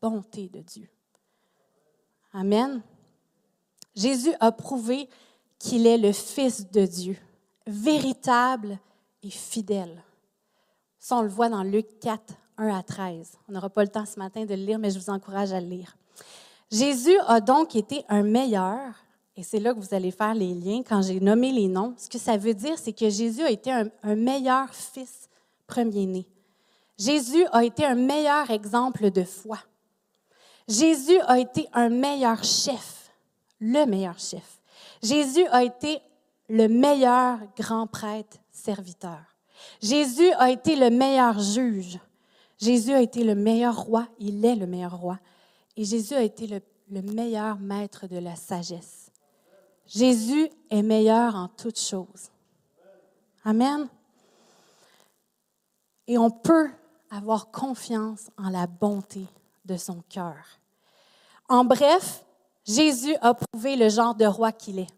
bonté 0.00 0.48
de 0.48 0.60
Dieu. 0.60 0.88
Amen. 2.32 2.82
Jésus 3.94 4.32
a 4.40 4.52
prouvé 4.52 5.08
qu'il 5.58 5.86
est 5.86 5.98
le 5.98 6.12
Fils 6.12 6.70
de 6.70 6.86
Dieu, 6.86 7.16
véritable 7.66 8.78
et 9.22 9.30
fidèle. 9.30 10.02
Ça, 10.98 11.16
on 11.16 11.22
le 11.22 11.28
voit 11.28 11.48
dans 11.48 11.62
Luc 11.62 11.98
4, 12.00 12.34
1 12.58 12.68
à 12.68 12.82
13. 12.82 13.38
On 13.48 13.52
n'aura 13.52 13.70
pas 13.70 13.82
le 13.82 13.88
temps 13.88 14.06
ce 14.06 14.18
matin 14.18 14.44
de 14.44 14.54
le 14.54 14.62
lire, 14.62 14.78
mais 14.78 14.90
je 14.90 14.98
vous 14.98 15.10
encourage 15.10 15.52
à 15.52 15.60
le 15.60 15.68
lire. 15.68 15.96
Jésus 16.70 17.16
a 17.26 17.40
donc 17.40 17.76
été 17.76 18.04
un 18.08 18.22
meilleur, 18.22 18.94
et 19.36 19.42
c'est 19.42 19.60
là 19.60 19.72
que 19.72 19.78
vous 19.78 19.94
allez 19.94 20.10
faire 20.10 20.34
les 20.34 20.52
liens 20.52 20.82
quand 20.86 21.00
j'ai 21.00 21.20
nommé 21.20 21.52
les 21.52 21.68
noms. 21.68 21.94
Ce 21.96 22.08
que 22.08 22.18
ça 22.18 22.36
veut 22.36 22.54
dire, 22.54 22.78
c'est 22.78 22.92
que 22.92 23.08
Jésus 23.08 23.42
a 23.42 23.50
été 23.50 23.72
un, 23.72 24.16
meilleur 24.16 24.74
fils 24.74 25.28
premier-né. 25.66 26.26
Jésus 26.98 27.46
a 27.52 27.64
été 27.64 27.84
un 27.84 27.94
meilleur 27.94 28.50
exemple 28.50 29.10
de 29.10 29.22
foi. 29.22 29.58
Jésus 30.66 31.18
a 31.26 31.38
été 31.38 31.68
un 31.72 31.88
meilleur 31.88 32.42
chef, 32.42 33.10
le 33.60 33.86
meilleur 33.86 34.18
chef. 34.18 34.57
Jésus 35.02 35.46
a 35.48 35.62
été 35.62 36.00
le 36.48 36.68
meilleur 36.68 37.38
grand 37.56 37.86
prêtre 37.86 38.38
serviteur. 38.50 39.20
Jésus 39.80 40.30
a 40.38 40.50
été 40.50 40.76
le 40.76 40.90
meilleur 40.90 41.38
juge. 41.38 41.98
Jésus 42.58 42.92
a 42.92 43.00
été 43.00 43.24
le 43.24 43.34
meilleur 43.34 43.76
roi. 43.76 44.08
Il 44.18 44.44
est 44.44 44.56
le 44.56 44.66
meilleur 44.66 44.96
roi. 44.96 45.18
Et 45.76 45.84
Jésus 45.84 46.14
a 46.14 46.22
été 46.22 46.46
le, 46.46 46.60
le 46.90 47.02
meilleur 47.02 47.58
maître 47.58 48.06
de 48.06 48.18
la 48.18 48.34
sagesse. 48.34 49.10
Jésus 49.86 50.48
est 50.70 50.82
meilleur 50.82 51.34
en 51.34 51.48
toutes 51.48 51.78
choses. 51.78 52.30
Amen. 53.44 53.88
Et 56.06 56.18
on 56.18 56.30
peut 56.30 56.70
avoir 57.10 57.50
confiance 57.50 58.30
en 58.36 58.50
la 58.50 58.66
bonté 58.66 59.26
de 59.64 59.76
son 59.76 60.02
cœur. 60.08 60.44
En 61.48 61.64
bref, 61.64 62.24
Jésus 62.68 63.16
a 63.22 63.32
prouvé 63.32 63.76
le 63.76 63.88
genre 63.88 64.14
de 64.14 64.26
roi 64.26 64.52
qu'il 64.52 64.78
est. 64.78 64.94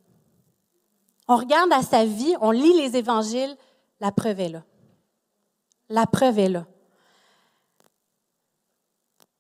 On 1.29 1.37
regarde 1.37 1.73
à 1.73 1.83
sa 1.83 2.05
vie, 2.05 2.35
on 2.41 2.51
lit 2.51 2.77
les 2.77 2.97
évangiles, 2.97 3.57
la 4.01 4.11
preuve 4.11 4.41
est 4.41 4.49
là. 4.49 4.65
La 5.89 6.07
preuve 6.07 6.41
est 6.41 6.49
là. 6.49 6.67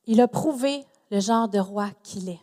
Il 0.06 0.20
a 0.20 0.28
prouvé 0.28 0.86
le 1.10 1.18
genre 1.18 1.48
de 1.48 1.58
roi 1.58 1.90
qu'il 2.04 2.28
est 2.28 2.40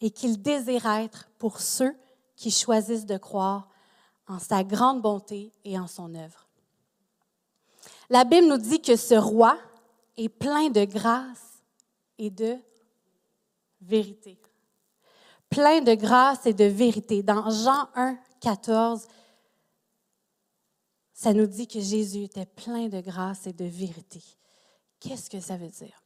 et 0.00 0.10
qu'il 0.10 0.40
désire 0.40 0.86
être 0.86 1.28
pour 1.38 1.60
ceux 1.60 1.94
qui 2.36 2.52
choisissent 2.52 3.06
de 3.06 3.16
croire 3.16 3.68
en 4.28 4.38
sa 4.38 4.62
grande 4.62 5.02
bonté 5.02 5.50
et 5.64 5.76
en 5.76 5.88
son 5.88 6.14
œuvre. 6.14 6.46
La 8.10 8.22
Bible 8.22 8.46
nous 8.46 8.58
dit 8.58 8.80
que 8.80 8.94
ce 8.94 9.14
roi 9.14 9.58
est 10.16 10.28
plein 10.28 10.68
de 10.68 10.84
grâce 10.84 11.62
et 12.18 12.30
de 12.30 12.56
vérité. 13.80 14.38
Plein 15.50 15.80
de 15.80 15.94
grâce 15.94 16.46
et 16.46 16.54
de 16.54 16.64
vérité. 16.64 17.22
Dans 17.22 17.50
Jean 17.50 17.88
1, 17.94 18.16
14, 18.40 19.06
ça 21.12 21.32
nous 21.32 21.46
dit 21.46 21.66
que 21.66 21.80
Jésus 21.80 22.24
était 22.24 22.46
plein 22.46 22.88
de 22.88 23.00
grâce 23.00 23.46
et 23.46 23.52
de 23.52 23.64
vérité. 23.64 24.22
Qu'est-ce 25.00 25.30
que 25.30 25.40
ça 25.40 25.56
veut 25.56 25.68
dire? 25.68 26.02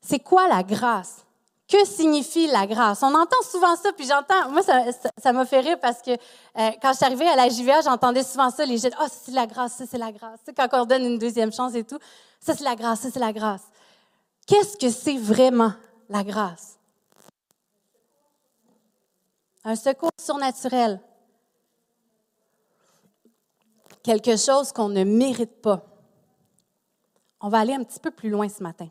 C'est 0.00 0.20
quoi 0.20 0.46
la 0.48 0.62
grâce? 0.62 1.24
Que 1.66 1.84
signifie 1.86 2.46
la 2.46 2.66
grâce? 2.66 3.02
On 3.02 3.14
entend 3.14 3.42
souvent 3.50 3.74
ça, 3.74 3.92
puis 3.92 4.06
j'entends, 4.06 4.50
moi, 4.50 4.60
ça 4.62 5.32
m'a 5.32 5.46
fait 5.46 5.60
rire 5.60 5.78
parce 5.80 6.02
que 6.02 6.10
euh, 6.10 6.70
quand 6.82 6.92
je 6.92 6.96
suis 6.96 7.06
arrivée 7.06 7.26
à 7.26 7.36
la 7.36 7.48
JVA, 7.48 7.80
j'entendais 7.80 8.22
souvent 8.22 8.50
ça, 8.50 8.66
les 8.66 8.78
gens, 8.78 8.90
ah, 8.98 9.06
c'est 9.08 9.32
la 9.32 9.46
grâce, 9.46 9.72
ça, 9.72 9.84
c'est 9.90 9.98
la 9.98 10.12
grâce. 10.12 10.40
Quand 10.54 10.68
on 10.72 10.84
donne 10.84 11.04
une 11.04 11.18
deuxième 11.18 11.52
chance 11.52 11.74
et 11.74 11.84
tout, 11.84 11.98
ça, 12.38 12.54
c'est 12.54 12.64
la 12.64 12.76
grâce, 12.76 13.00
ça, 13.00 13.08
c'est 13.10 13.18
la 13.18 13.32
grâce. 13.32 13.62
Qu'est-ce 14.46 14.76
que 14.76 14.90
c'est 14.90 15.16
vraiment 15.16 15.72
la 16.10 16.22
grâce? 16.22 16.78
Un 19.64 19.76
secours 19.76 20.10
surnaturel, 20.20 21.00
quelque 24.02 24.36
chose 24.36 24.72
qu'on 24.72 24.90
ne 24.90 25.04
mérite 25.04 25.62
pas. 25.62 25.84
On 27.40 27.48
va 27.48 27.58
aller 27.60 27.72
un 27.72 27.82
petit 27.82 28.00
peu 28.00 28.10
plus 28.10 28.30
loin 28.30 28.48
ce 28.48 28.62
matin. 28.62 28.88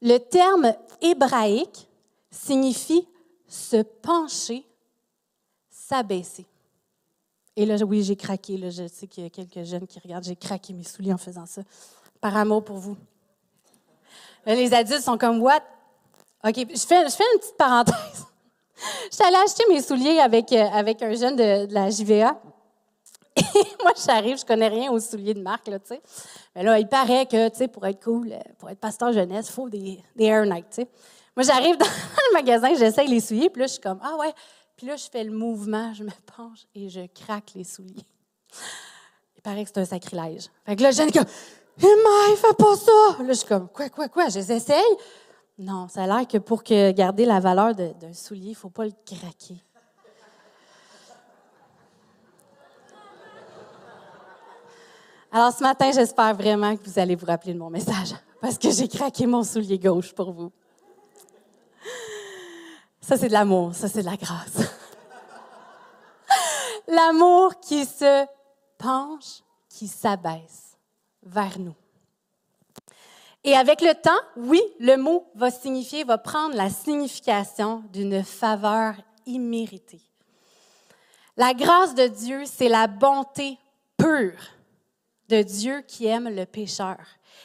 Le 0.00 0.18
terme 0.18 0.74
hébraïque 1.00 1.88
signifie 2.30 3.06
se 3.46 3.82
pencher, 3.82 4.64
s'abaisser. 5.70 6.46
Et 7.56 7.66
là, 7.66 7.76
oui, 7.84 8.02
j'ai 8.02 8.14
craqué. 8.14 8.70
Je 8.70 8.86
sais 8.86 9.06
qu'il 9.06 9.24
y 9.24 9.26
a 9.26 9.30
quelques 9.30 9.64
jeunes 9.64 9.86
qui 9.86 9.98
regardent. 9.98 10.24
J'ai 10.24 10.36
craqué 10.36 10.72
mes 10.72 10.84
souliers 10.84 11.12
en 11.12 11.18
faisant 11.18 11.46
ça. 11.46 11.62
Par 12.20 12.36
amour 12.36 12.64
pour 12.64 12.76
vous. 12.76 12.96
les 14.46 14.72
adultes 14.72 15.02
sont 15.02 15.18
comme, 15.18 15.42
what? 15.42 15.62
OK, 16.44 16.54
je 16.56 16.86
fais 16.86 17.02
une 17.02 17.40
petite 17.40 17.56
parenthèse. 17.56 18.26
Allée 19.20 19.36
acheter 19.36 19.64
mes 19.68 19.82
souliers 19.82 20.18
avec, 20.20 20.52
euh, 20.52 20.66
avec 20.72 21.02
un 21.02 21.14
jeune 21.14 21.36
de, 21.36 21.72
la 21.72 21.90
JVA. 21.90 22.40
Et 23.36 23.82
moi, 23.82 23.92
j'arrive, 24.04 24.38
je 24.38 24.44
connais 24.44 24.68
rien 24.68 24.90
aux 24.90 25.00
souliers 25.00 25.34
de 25.34 25.42
marque, 25.42 25.68
là, 25.68 25.78
tu 25.78 25.88
sais. 25.88 26.02
Mais 26.54 26.62
là, 26.62 26.78
il 26.78 26.88
paraît 26.88 27.26
que, 27.26 27.48
tu 27.48 27.56
sais, 27.56 27.68
pour 27.68 27.86
être 27.86 28.02
cool, 28.02 28.32
euh, 28.32 28.38
pour 28.58 28.68
être 28.70 28.80
pasteur 28.80 29.12
jeunesse, 29.12 29.48
il 29.48 29.52
faut 29.52 29.68
des, 29.68 30.00
des 30.16 30.24
Air 30.24 30.44
tu 30.44 30.62
sais. 30.70 30.88
Moi, 31.36 31.44
j'arrive 31.44 31.76
dans 31.78 31.86
le 31.86 32.32
magasin, 32.34 32.74
j'essaye 32.74 33.08
les 33.08 33.20
souliers, 33.20 33.50
puis 33.50 33.60
là, 33.60 33.66
je 33.66 33.72
suis 33.72 33.80
comme, 33.80 34.00
ah 34.02 34.16
ouais. 34.16 34.32
Puis 34.76 34.86
là, 34.86 34.96
je 34.96 35.06
fais 35.10 35.24
le 35.24 35.32
mouvement, 35.32 35.92
je 35.92 36.04
me 36.04 36.10
penche 36.36 36.66
et 36.74 36.88
je 36.88 37.00
craque 37.06 37.52
les 37.54 37.64
souliers. 37.64 38.06
Il 39.36 39.42
paraît 39.42 39.64
que 39.64 39.70
c'est 39.72 39.80
un 39.80 39.84
sacrilège. 39.84 40.48
Fait 40.64 40.76
que 40.76 40.82
là, 40.82 40.90
je 40.90 41.02
comme, 41.12 41.26
Emma, 41.80 42.30
il 42.30 42.36
fait 42.36 42.56
pas 42.56 42.76
ça. 42.76 43.22
Là, 43.22 43.28
je 43.28 43.32
suis 43.34 43.46
comme, 43.46 43.68
quoi, 43.68 43.88
quoi, 43.88 44.08
quoi, 44.08 44.28
je 44.28 44.38
les 44.38 44.52
essaye. 44.52 44.96
Non, 45.58 45.88
ça 45.88 46.04
a 46.04 46.06
l'air 46.06 46.28
que 46.28 46.38
pour 46.38 46.62
garder 46.62 47.24
la 47.24 47.40
valeur 47.40 47.74
d'un 47.74 48.12
soulier, 48.12 48.46
il 48.46 48.50
ne 48.50 48.54
faut 48.54 48.70
pas 48.70 48.84
le 48.84 48.92
craquer. 49.04 49.56
Alors 55.32 55.52
ce 55.52 55.62
matin, 55.62 55.90
j'espère 55.92 56.34
vraiment 56.34 56.76
que 56.76 56.84
vous 56.84 56.98
allez 56.98 57.16
vous 57.16 57.26
rappeler 57.26 57.52
de 57.54 57.58
mon 57.58 57.70
message 57.70 58.14
parce 58.40 58.56
que 58.56 58.70
j'ai 58.70 58.88
craqué 58.88 59.26
mon 59.26 59.42
soulier 59.42 59.78
gauche 59.78 60.14
pour 60.14 60.32
vous. 60.32 60.52
Ça, 63.00 63.16
c'est 63.16 63.28
de 63.28 63.32
l'amour, 63.32 63.74
ça, 63.74 63.88
c'est 63.88 64.02
de 64.02 64.06
la 64.06 64.16
grâce. 64.16 64.58
L'amour 66.86 67.58
qui 67.60 67.84
se 67.84 68.26
penche, 68.78 69.42
qui 69.68 69.88
s'abaisse 69.88 70.76
vers 71.22 71.58
nous. 71.58 71.74
Et 73.44 73.54
avec 73.54 73.80
le 73.80 73.94
temps, 73.94 74.10
oui, 74.36 74.60
le 74.80 74.96
mot 74.96 75.30
va 75.34 75.50
signifier, 75.50 76.04
va 76.04 76.18
prendre 76.18 76.56
la 76.56 76.70
signification 76.70 77.84
d'une 77.92 78.22
faveur 78.24 78.94
imméritée. 79.26 80.00
La 81.36 81.54
grâce 81.54 81.94
de 81.94 82.08
Dieu, 82.08 82.42
c'est 82.46 82.68
la 82.68 82.88
bonté 82.88 83.58
pure 83.96 84.40
de 85.28 85.42
Dieu 85.42 85.82
qui 85.86 86.06
aime 86.06 86.28
le 86.28 86.46
pécheur 86.46 86.98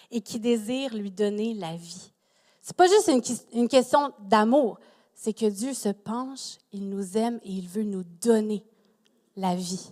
et 0.09 0.21
qui 0.21 0.39
désire 0.39 0.95
lui 0.95 1.11
donner 1.11 1.53
la 1.53 1.75
vie. 1.75 2.11
C'est 2.61 2.75
pas 2.75 2.87
juste 2.87 3.07
une, 3.07 3.59
une 3.59 3.67
question 3.67 4.13
d'amour, 4.19 4.79
c'est 5.13 5.33
que 5.33 5.45
Dieu 5.45 5.73
se 5.73 5.89
penche, 5.89 6.57
il 6.71 6.89
nous 6.89 7.17
aime 7.17 7.39
et 7.43 7.51
il 7.51 7.67
veut 7.67 7.83
nous 7.83 8.03
donner 8.03 8.65
la 9.35 9.55
vie. 9.55 9.91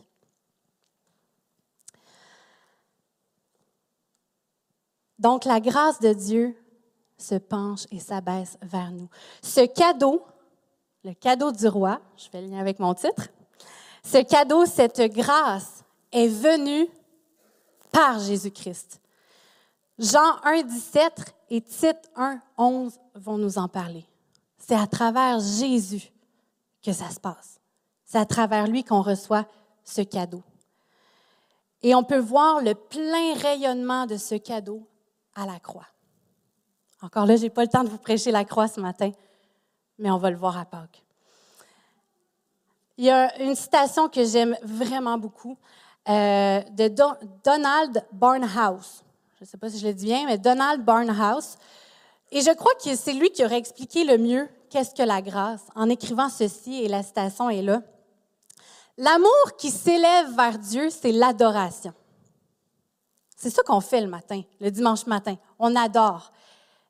Donc 5.21 5.45
la 5.45 5.59
grâce 5.59 5.99
de 5.99 6.13
Dieu 6.13 6.57
se 7.15 7.35
penche 7.35 7.85
et 7.91 7.99
s'abaisse 7.99 8.57
vers 8.63 8.89
nous. 8.91 9.07
Ce 9.43 9.63
cadeau, 9.67 10.25
le 11.03 11.13
cadeau 11.13 11.51
du 11.51 11.67
roi, 11.67 12.01
je 12.17 12.27
fais 12.27 12.41
le 12.41 12.47
lien 12.47 12.57
avec 12.57 12.79
mon 12.79 12.95
titre, 12.95 13.27
ce 14.03 14.17
cadeau, 14.23 14.65
cette 14.65 14.99
grâce 15.13 15.83
est 16.11 16.27
venue 16.27 16.89
par 17.91 18.17
Jésus-Christ. 18.19 18.99
Jean 19.99 20.37
1, 20.43 20.63
17 20.63 21.35
et 21.51 21.61
Tite 21.61 22.09
1, 22.15 22.39
11 22.57 22.99
vont 23.13 23.37
nous 23.37 23.59
en 23.59 23.67
parler. 23.67 24.07
C'est 24.57 24.75
à 24.75 24.87
travers 24.87 25.39
Jésus 25.39 26.11
que 26.83 26.93
ça 26.93 27.11
se 27.11 27.19
passe. 27.19 27.59
C'est 28.05 28.17
à 28.17 28.25
travers 28.25 28.65
lui 28.65 28.83
qu'on 28.83 29.03
reçoit 29.03 29.45
ce 29.83 30.01
cadeau. 30.01 30.41
Et 31.83 31.93
on 31.93 32.03
peut 32.03 32.17
voir 32.17 32.61
le 32.61 32.73
plein 32.73 33.35
rayonnement 33.35 34.07
de 34.07 34.17
ce 34.17 34.33
cadeau 34.33 34.87
à 35.35 35.45
la 35.45 35.59
croix. 35.59 35.87
Encore 37.01 37.25
là, 37.25 37.35
je 37.35 37.43
n'ai 37.43 37.49
pas 37.49 37.63
le 37.63 37.67
temps 37.67 37.83
de 37.83 37.89
vous 37.89 37.97
prêcher 37.97 38.31
la 38.31 38.45
croix 38.45 38.67
ce 38.67 38.79
matin, 38.79 39.11
mais 39.97 40.11
on 40.11 40.17
va 40.17 40.29
le 40.29 40.37
voir 40.37 40.57
à 40.57 40.65
Pâques. 40.65 41.03
Il 42.97 43.05
y 43.05 43.09
a 43.09 43.41
une 43.41 43.55
citation 43.55 44.09
que 44.09 44.23
j'aime 44.23 44.55
vraiment 44.63 45.17
beaucoup 45.17 45.57
euh, 46.07 46.61
de 46.71 46.87
Donald 47.43 48.05
Barnhouse. 48.11 49.03
Je 49.37 49.43
ne 49.43 49.49
sais 49.49 49.57
pas 49.57 49.69
si 49.69 49.79
je 49.79 49.87
le 49.87 49.93
dis 49.93 50.05
bien, 50.05 50.25
mais 50.27 50.37
Donald 50.37 50.83
Barnhouse. 50.83 51.55
Et 52.31 52.41
je 52.41 52.51
crois 52.53 52.73
que 52.75 52.95
c'est 52.95 53.13
lui 53.13 53.31
qui 53.31 53.43
aurait 53.43 53.57
expliqué 53.57 54.03
le 54.03 54.17
mieux 54.17 54.47
qu'est-ce 54.69 54.93
que 54.93 55.03
la 55.03 55.21
grâce 55.21 55.63
en 55.75 55.89
écrivant 55.89 56.29
ceci, 56.29 56.83
et 56.83 56.87
la 56.87 57.01
citation 57.01 57.49
est 57.49 57.61
là. 57.61 57.81
L'amour 58.97 59.57
qui 59.57 59.71
s'élève 59.71 60.35
vers 60.35 60.59
Dieu, 60.59 60.89
c'est 60.89 61.11
l'adoration. 61.11 61.93
C'est 63.41 63.49
ça 63.49 63.63
qu'on 63.63 63.81
fait 63.81 64.01
le 64.01 64.07
matin, 64.07 64.43
le 64.59 64.69
dimanche 64.69 65.07
matin. 65.07 65.35
On 65.57 65.75
adore. 65.75 66.31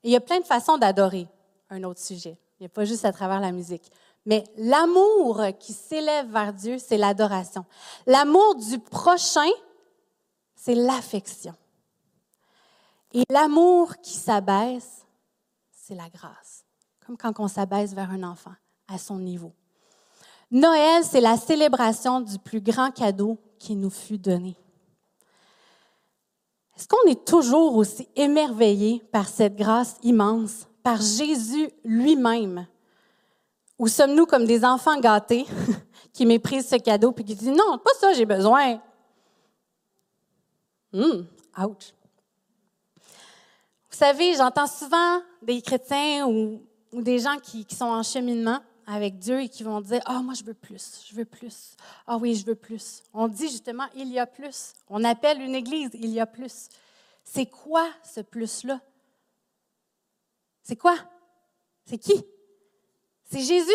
Il 0.04 0.12
y 0.12 0.18
a 0.18 0.20
plein 0.20 0.42
de 0.42 0.46
façons 0.46 0.78
d'adorer 0.78 1.26
un 1.70 1.82
autre 1.84 2.02
sujet. 2.02 2.38
Il 2.60 2.64
n'y 2.64 2.66
a 2.66 2.70
pas 2.70 2.84
juste 2.84 3.06
à 3.06 3.14
travers 3.14 3.40
la 3.40 3.54
musique. 3.54 3.90
Mais 4.26 4.44
l'amour 4.58 5.42
qui 5.58 5.72
s'élève 5.72 6.30
vers 6.30 6.52
Dieu, 6.52 6.78
c'est 6.78 6.98
l'adoration. 6.98 7.64
L'amour 8.06 8.56
du 8.56 8.80
prochain, 8.80 9.50
c'est 10.54 10.76
l'affection. 10.76 11.56
Et 13.14 13.24
l'amour 13.30 13.96
qui 14.02 14.16
s'abaisse, 14.16 15.06
c'est 15.72 15.96
la 15.96 16.10
grâce. 16.10 16.66
Comme 17.06 17.16
quand 17.16 17.40
on 17.40 17.48
s'abaisse 17.48 17.94
vers 17.94 18.12
un 18.12 18.24
enfant 18.24 18.56
à 18.90 18.98
son 18.98 19.20
niveau. 19.20 19.54
Noël, 20.52 21.06
c'est 21.06 21.22
la 21.22 21.38
célébration 21.38 22.20
du 22.20 22.38
plus 22.40 22.60
grand 22.60 22.92
cadeau 22.92 23.38
qui 23.58 23.78
nous 23.78 23.90
fut 23.90 24.18
donné. 24.18 24.58
Est-ce 26.82 26.88
qu'on 26.88 27.12
est 27.12 27.26
toujours 27.26 27.76
aussi 27.76 28.10
émerveillé 28.16 29.04
par 29.12 29.28
cette 29.28 29.56
grâce 29.56 29.98
immense, 30.02 30.66
par 30.82 31.00
Jésus 31.00 31.70
lui-même? 31.84 32.66
Ou 33.78 33.88
sommes-nous 33.88 34.26
comme 34.26 34.46
des 34.46 34.66
enfants 34.66 35.00
gâtés 35.00 35.46
qui 36.12 36.26
méprisent 36.26 36.70
ce 36.70 36.78
cadeau 36.78 37.14
et 37.16 37.24
qui 37.24 37.36
disent 37.36 37.50
non, 37.50 37.78
pas 37.78 37.92
ça, 38.00 38.14
j'ai 38.14 38.26
besoin? 38.26 38.82
Hum, 40.92 41.28
ouch. 41.60 41.94
Vous 42.96 43.98
savez, 43.98 44.34
j'entends 44.34 44.66
souvent 44.66 45.22
des 45.44 45.62
chrétiens 45.62 46.26
ou, 46.28 46.64
des 46.94 47.20
gens 47.20 47.38
qui 47.38 47.64
sont 47.70 47.86
en 47.86 48.02
cheminement 48.02 48.58
avec 48.86 49.20
Dieu 49.20 49.42
et 49.42 49.50
qui 49.50 49.64
vont 49.64 49.82
dire 49.82 50.02
Ah, 50.06 50.22
moi, 50.22 50.34
je 50.34 50.44
veux 50.44 50.54
plus, 50.54 51.04
je 51.10 51.16
veux 51.16 51.26
plus. 51.26 51.76
Ah 52.08 52.18
oui, 52.18 52.36
je 52.36 52.46
veux 52.46 52.56
plus. 52.56 53.04
On 53.14 53.28
dit 53.28 53.50
justement 53.50 53.86
Il 53.96 54.08
y 54.10 54.20
a 54.20 54.26
plus. 54.26 54.74
On 54.90 55.04
appelle 55.04 55.42
une 55.42 55.56
église 55.56 55.90
Il 55.94 56.10
y 56.10 56.20
a 56.20 56.26
plus. 56.26 56.70
C'est 57.24 57.46
quoi 57.46 57.88
ce 58.04 58.22
plus-là? 58.22 58.80
C'est 60.64 60.76
quoi? 60.76 60.96
C'est 61.86 61.98
qui? 61.98 62.24
C'est 63.30 63.42
Jésus. 63.42 63.72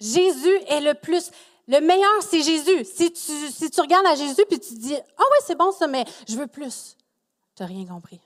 Jésus 0.00 0.56
est 0.68 0.80
le 0.80 0.94
plus. 0.94 1.30
Le 1.68 1.80
meilleur, 1.80 2.22
c'est 2.22 2.42
Jésus. 2.42 2.84
Si 2.84 3.12
tu, 3.12 3.50
si 3.50 3.70
tu 3.70 3.80
regardes 3.80 4.06
à 4.06 4.14
Jésus 4.14 4.44
puis 4.48 4.60
tu 4.60 4.74
dis 4.74 4.94
Ah 4.94 5.22
oui, 5.30 5.38
c'est 5.44 5.56
bon 5.56 5.72
ça, 5.72 5.86
mais 5.86 6.04
je 6.28 6.36
veux 6.36 6.46
plus, 6.46 6.96
tu 7.54 7.62
n'as 7.62 7.68
rien 7.68 7.84
compris. 7.86 8.20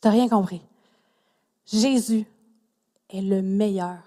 Tu 0.00 0.08
n'as 0.08 0.12
rien 0.12 0.28
compris. 0.28 0.62
Jésus 1.66 2.26
est 3.10 3.22
le 3.22 3.42
meilleur. 3.42 3.98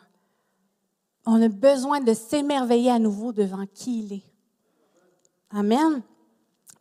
On 1.26 1.42
a 1.42 1.48
besoin 1.50 2.00
de 2.02 2.14
s'émerveiller 2.14 2.92
à 2.92 3.00
nouveau 3.00 3.32
devant 3.32 3.66
qui 3.68 4.04
il 4.04 4.14
est. 4.14 4.24
Amen. 5.52 6.02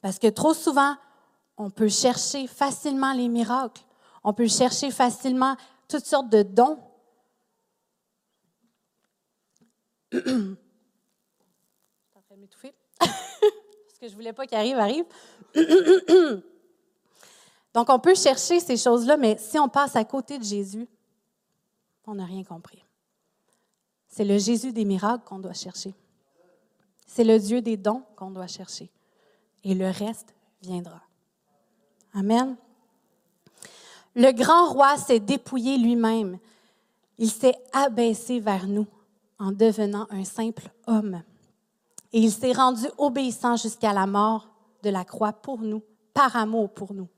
Parce 0.00 0.18
que 0.18 0.28
trop 0.28 0.54
souvent, 0.54 0.96
on 1.56 1.70
peut 1.70 1.88
chercher 1.88 2.46
facilement 2.46 3.12
les 3.12 3.28
miracles. 3.28 3.82
On 4.24 4.32
peut 4.32 4.48
chercher 4.48 4.90
facilement 4.90 5.56
toutes 5.88 6.06
sortes 6.06 6.30
de 6.30 6.42
dons. 6.42 6.78
Je 10.12 10.56
m'étouffer. 12.36 12.74
Ce 13.00 14.00
que 14.00 14.06
je 14.06 14.12
ne 14.12 14.14
voulais 14.14 14.32
pas 14.32 14.46
qu'il 14.46 14.56
arrive, 14.56 14.78
arrive. 14.78 15.04
Donc, 17.74 17.90
on 17.90 17.98
peut 17.98 18.14
chercher 18.14 18.60
ces 18.60 18.76
choses-là, 18.76 19.16
mais 19.16 19.36
si 19.38 19.58
on 19.58 19.68
passe 19.68 19.94
à 19.94 20.04
côté 20.04 20.38
de 20.38 20.44
Jésus, 20.44 20.88
on 22.10 22.16
n'a 22.16 22.24
rien 22.24 22.42
compris. 22.42 22.84
C'est 24.08 24.24
le 24.24 24.36
Jésus 24.38 24.72
des 24.72 24.84
miracles 24.84 25.24
qu'on 25.24 25.38
doit 25.38 25.52
chercher. 25.52 25.94
C'est 27.06 27.24
le 27.24 27.38
Dieu 27.38 27.62
des 27.62 27.76
dons 27.76 28.02
qu'on 28.16 28.30
doit 28.30 28.48
chercher. 28.48 28.90
Et 29.62 29.74
le 29.74 29.88
reste 29.88 30.34
viendra. 30.60 31.00
Amen. 32.12 32.56
Le 34.16 34.32
grand 34.32 34.70
roi 34.70 34.96
s'est 34.96 35.20
dépouillé 35.20 35.78
lui-même. 35.78 36.38
Il 37.18 37.30
s'est 37.30 37.56
abaissé 37.72 38.40
vers 38.40 38.66
nous 38.66 38.86
en 39.38 39.52
devenant 39.52 40.08
un 40.10 40.24
simple 40.24 40.68
homme. 40.88 41.22
Et 42.12 42.18
il 42.18 42.32
s'est 42.32 42.52
rendu 42.52 42.86
obéissant 42.98 43.56
jusqu'à 43.56 43.92
la 43.92 44.06
mort 44.06 44.48
de 44.82 44.90
la 44.90 45.04
croix 45.04 45.32
pour 45.32 45.60
nous, 45.60 45.82
par 46.12 46.34
amour 46.34 46.70
pour 46.70 46.92
nous, 46.92 47.08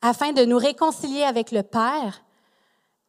afin 0.00 0.32
de 0.32 0.44
nous 0.46 0.56
réconcilier 0.56 1.22
avec 1.22 1.52
le 1.52 1.62
Père 1.62 2.22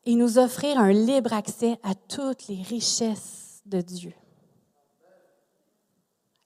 et 0.05 0.15
nous 0.15 0.37
offrir 0.37 0.79
un 0.79 0.91
libre 0.91 1.33
accès 1.33 1.79
à 1.83 1.93
toutes 1.95 2.47
les 2.47 2.61
richesses 2.61 3.61
de 3.65 3.81
Dieu. 3.81 4.13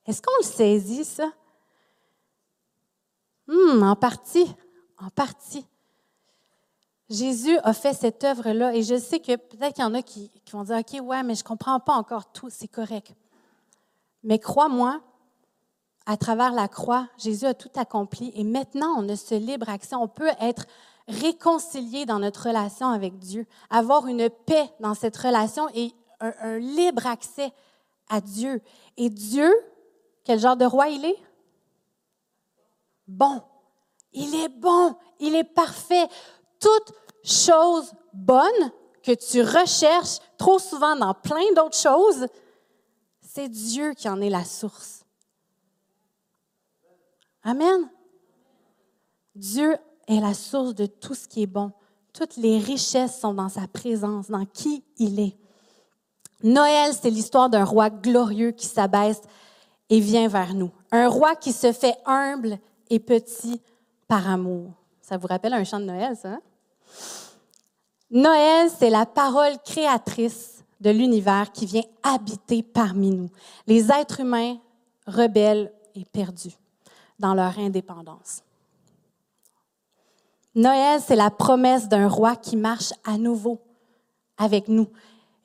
Est-ce 0.06 0.22
qu'on 0.22 0.38
le 0.40 0.46
saisit, 0.46 1.06
ça? 1.06 1.32
Hmm, 3.48 3.84
en 3.84 3.96
partie, 3.96 4.48
en 5.00 5.10
partie. 5.10 5.66
Jésus 7.10 7.58
a 7.64 7.74
fait 7.74 7.94
cette 7.94 8.24
œuvre-là 8.24 8.76
et 8.76 8.82
je 8.82 8.98
sais 8.98 9.20
que 9.20 9.36
peut-être 9.36 9.76
qu'il 9.76 9.84
y 9.84 9.88
en 9.88 9.94
a 9.94 10.02
qui, 10.02 10.30
qui, 10.44 10.52
vont 10.52 10.64
dire, 10.64 10.78
OK, 10.78 11.00
ouais, 11.02 11.24
mais 11.24 11.36
je 11.36 11.44
ne 11.44 11.48
comprends 11.48 11.80
pas 11.80 11.94
encore 11.94 12.32
tout, 12.32 12.50
c'est 12.50 12.68
correct. 12.68 13.14
Mais 14.24 14.40
crois-moi, 14.40 15.02
à 16.08 16.18
travers 16.18 16.52
la 16.52 16.68
croix, 16.68 17.08
Jésus 17.18 17.46
a 17.46 17.54
tout 17.54 17.70
accompli 17.76 18.32
et 18.36 18.44
maintenant 18.44 18.96
on 18.98 19.10
a 19.10 19.16
ce 19.16 19.36
libre 19.36 19.70
accès. 19.70 19.96
On 19.96 20.08
peut 20.08 20.32
être 20.40 20.66
réconcilié 21.08 22.06
dans 22.06 22.20
notre 22.20 22.48
relation 22.48 22.88
avec 22.90 23.18
Dieu, 23.20 23.46
avoir 23.70 24.08
une 24.08 24.30
paix 24.30 24.70
dans 24.80 24.94
cette 24.94 25.18
relation 25.18 25.68
et 25.74 25.94
un, 26.20 26.34
un 26.40 26.58
libre 26.58 27.06
accès 27.06 27.52
à 28.10 28.22
Dieu. 28.22 28.62
Et 28.98 29.10
Dieu, 29.10 29.52
quel 30.24 30.40
genre 30.40 30.58
de 30.58 30.66
roi 30.66 30.90
il 30.90 31.06
est? 31.06 31.20
Bon. 33.08 33.42
Il 34.14 34.34
est 34.36 34.50
bon. 34.50 34.96
Il 35.20 35.36
est 35.36 35.44
parfait 35.44 36.08
toute 36.60 36.94
chose 37.24 37.94
bonne 38.14 38.72
que 39.06 39.12
tu 39.14 39.42
recherches 39.42 40.18
trop 40.38 40.58
souvent 40.58 40.96
dans 40.96 41.14
plein 41.14 41.54
d'autres 41.56 41.78
choses, 41.78 42.26
c'est 43.22 43.50
Dieu 43.50 43.94
qui 43.94 44.10
en 44.10 44.20
est 44.20 44.30
la 44.30 44.44
source. 44.44 45.06
Amen. 47.44 47.90
Dieu 49.36 49.78
est 50.08 50.20
la 50.20 50.34
source 50.34 50.76
de 50.76 50.86
tout 50.86 51.16
ce 51.16 51.28
qui 51.28 51.44
est 51.44 51.48
bon. 51.48 51.72
Toutes 52.14 52.38
les 52.38 52.60
richesses 52.60 53.20
sont 53.20 53.34
dans 53.34 53.50
sa 53.50 53.68
présence, 53.68 54.30
dans 54.30 54.46
qui 54.46 54.84
il 54.98 55.20
est. 55.20 55.36
Noël, 56.44 56.94
c'est 56.94 57.10
l'histoire 57.10 57.50
d'un 57.50 57.64
roi 57.64 57.90
glorieux 57.90 58.52
qui 58.52 58.68
s'abaisse 58.68 59.22
et 59.90 60.00
vient 60.00 60.28
vers 60.28 60.54
nous. 60.54 60.72
Un 60.92 61.08
roi 61.08 61.36
qui 61.36 61.52
se 61.52 61.72
fait 61.72 61.98
humble 62.06 62.60
et 62.90 63.00
petit 63.00 63.60
par 64.08 64.30
amour. 64.30 64.72
Ça 65.02 65.18
vous 65.18 65.28
rappelle 65.28 65.54
un 65.54 65.64
chant 65.64 65.80
de 65.80 65.86
Noël, 65.86 66.16
ça? 66.16 66.30
Hein? 66.30 66.42
Noël, 68.12 68.70
c'est 68.78 68.90
la 68.90 69.06
parole 69.06 69.58
créatrice 69.66 70.64
de 70.80 70.90
l'univers 70.90 71.52
qui 71.52 71.66
vient 71.66 71.84
habiter 72.04 72.64
parmi 72.64 73.12
nous. 73.12 73.30
Les 73.68 73.92
êtres 73.92 74.20
humains 74.22 74.58
rebelles 75.08 75.72
et 75.96 76.06
perdus 76.06 76.56
dans 77.20 77.34
leur 77.34 77.58
indépendance. 77.58 78.45
Noël, 80.56 81.02
c'est 81.02 81.18
la 81.18 81.30
promesse 81.30 81.90
d'un 81.90 82.08
roi 82.08 82.38
qui 82.38 82.56
marche 82.56 82.94
à 83.04 83.18
nouveau 83.18 83.62
avec 84.38 84.70
nous 84.70 84.90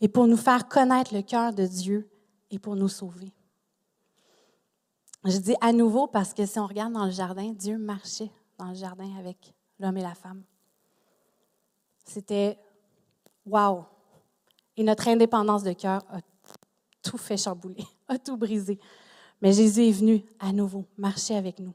et 0.00 0.08
pour 0.08 0.28
nous 0.28 0.36
faire 0.36 0.68
connaître 0.68 1.12
le 1.12 1.22
cœur 1.22 1.52
de 1.52 1.66
Dieu 1.66 2.08
et 2.50 2.60
pour 2.60 2.76
nous 2.76 2.88
sauver. 2.88 3.32
Je 5.24 5.36
dis 5.36 5.56
à 5.60 5.72
nouveau 5.72 6.06
parce 6.06 6.32
que 6.32 6.46
si 6.46 6.58
on 6.58 6.66
regarde 6.66 6.92
dans 6.92 7.04
le 7.04 7.10
jardin, 7.10 7.52
Dieu 7.52 7.76
marchait 7.76 8.30
dans 8.56 8.68
le 8.68 8.74
jardin 8.74 9.10
avec 9.18 9.52
l'homme 9.80 9.96
et 9.96 10.02
la 10.02 10.14
femme. 10.14 10.42
C'était 12.04 12.58
wow. 13.44 13.84
Et 14.76 14.84
notre 14.84 15.08
indépendance 15.08 15.62
de 15.62 15.72
cœur 15.72 16.02
a 16.08 16.20
tout 17.02 17.18
fait 17.18 17.36
chambouler, 17.36 17.84
a 18.08 18.18
tout 18.18 18.36
brisé. 18.36 18.78
Mais 19.42 19.52
Jésus 19.52 19.88
est 19.88 19.92
venu 19.92 20.24
à 20.38 20.52
nouveau 20.52 20.84
marcher 20.96 21.36
avec 21.36 21.58
nous. 21.58 21.74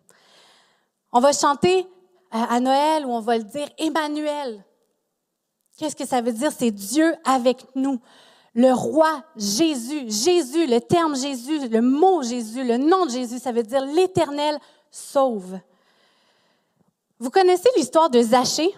On 1.11 1.19
va 1.19 1.33
chanter 1.33 1.87
à 2.31 2.59
Noël 2.59 3.05
ou 3.05 3.11
on 3.11 3.19
va 3.19 3.37
le 3.37 3.43
dire 3.43 3.67
Emmanuel. 3.77 4.63
Qu'est-ce 5.77 5.95
que 5.95 6.05
ça 6.05 6.21
veut 6.21 6.31
dire? 6.31 6.51
C'est 6.57 6.71
Dieu 6.71 7.15
avec 7.25 7.65
nous. 7.75 7.99
Le 8.53 8.71
roi 8.71 9.23
Jésus, 9.35 10.09
Jésus, 10.09 10.65
le 10.67 10.79
terme 10.79 11.15
Jésus, 11.15 11.67
le 11.67 11.81
mot 11.81 12.23
Jésus, 12.23 12.63
le 12.63 12.77
nom 12.77 13.05
de 13.05 13.11
Jésus, 13.11 13.39
ça 13.39 13.51
veut 13.51 13.63
dire 13.63 13.85
l'Éternel 13.85 14.57
sauve. 14.89 15.59
Vous 17.19 17.29
connaissez 17.29 17.69
l'histoire 17.75 18.09
de 18.09 18.21
Zachée? 18.21 18.73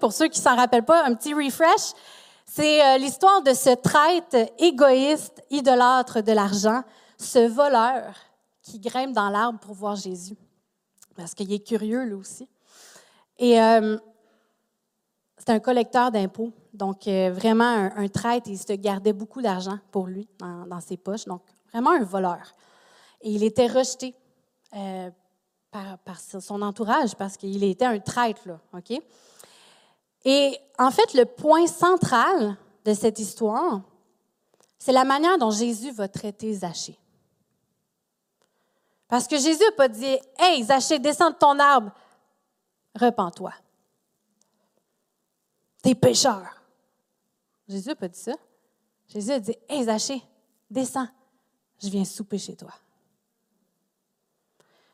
Pour 0.00 0.12
ceux 0.12 0.28
qui 0.28 0.40
ne 0.40 0.44
s'en 0.44 0.56
rappellent 0.56 0.84
pas, 0.84 1.04
un 1.04 1.14
petit 1.14 1.34
refresh. 1.34 1.92
C'est 2.46 2.84
euh, 2.84 2.98
l'histoire 2.98 3.42
de 3.42 3.52
ce 3.52 3.74
traître 3.74 4.50
égoïste, 4.58 5.44
idolâtre 5.50 6.22
de 6.22 6.32
l'argent, 6.32 6.82
ce 7.18 7.46
voleur 7.46 8.14
qui 8.62 8.80
grimpe 8.80 9.12
dans 9.12 9.28
l'arbre 9.28 9.58
pour 9.60 9.74
voir 9.74 9.94
Jésus. 9.94 10.36
Parce 11.18 11.34
qu'il 11.34 11.52
est 11.52 11.66
curieux, 11.66 12.04
lui 12.04 12.14
aussi. 12.14 12.48
Et 13.40 13.60
euh, 13.60 13.98
c'est 15.36 15.50
un 15.50 15.58
collecteur 15.58 16.12
d'impôts. 16.12 16.52
Donc, 16.72 17.08
euh, 17.08 17.32
vraiment 17.32 17.90
un, 17.96 18.06
traître. 18.06 18.48
Il 18.48 18.56
se 18.56 18.72
gardait 18.74 19.12
beaucoup 19.12 19.42
d'argent 19.42 19.80
pour 19.90 20.06
lui 20.06 20.28
dans, 20.38 20.80
ses 20.80 20.96
poches. 20.96 21.24
Donc, 21.24 21.42
vraiment 21.72 21.90
un 21.90 22.04
voleur. 22.04 22.54
Et 23.20 23.32
il 23.32 23.42
était 23.42 23.66
rejeté 23.66 24.14
par, 25.72 25.98
par, 26.04 26.20
son 26.20 26.62
entourage 26.62 27.16
parce 27.16 27.36
qu'il 27.36 27.64
était 27.64 27.84
un 27.84 27.98
traître, 27.98 28.46
là. 28.46 28.60
OK? 28.72 29.02
Et 30.24 30.56
en 30.78 30.92
fait, 30.92 31.14
le 31.14 31.24
point 31.24 31.66
central 31.66 32.56
de 32.84 32.94
cette 32.94 33.18
histoire, 33.18 33.80
c'est 34.78 34.92
la 34.92 35.04
manière 35.04 35.36
dont 35.36 35.50
Jésus 35.50 35.90
va 35.90 36.06
traiter 36.06 36.54
Zachée. 36.54 36.96
Parce 39.08 39.26
que 39.26 39.38
Jésus 39.38 39.64
n'a 39.64 39.72
pas 39.72 39.88
dit 39.88 40.18
Hey, 40.38 40.62
Zachée, 40.62 40.98
descends 40.98 41.30
de 41.30 41.36
ton 41.36 41.58
arbre, 41.58 41.90
repens-toi. 42.94 43.52
T'es 45.82 45.94
pécheur. 45.94 46.44
Jésus 47.66 47.88
n'a 47.88 47.96
pas 47.96 48.08
dit 48.08 48.18
ça. 48.18 48.34
Jésus 49.08 49.32
a 49.32 49.40
dit 49.40 49.56
Hey, 49.68 49.84
Zachée, 49.84 50.22
descends, 50.70 51.08
je 51.82 51.88
viens 51.88 52.04
souper 52.04 52.38
chez 52.38 52.54
toi. 52.54 52.72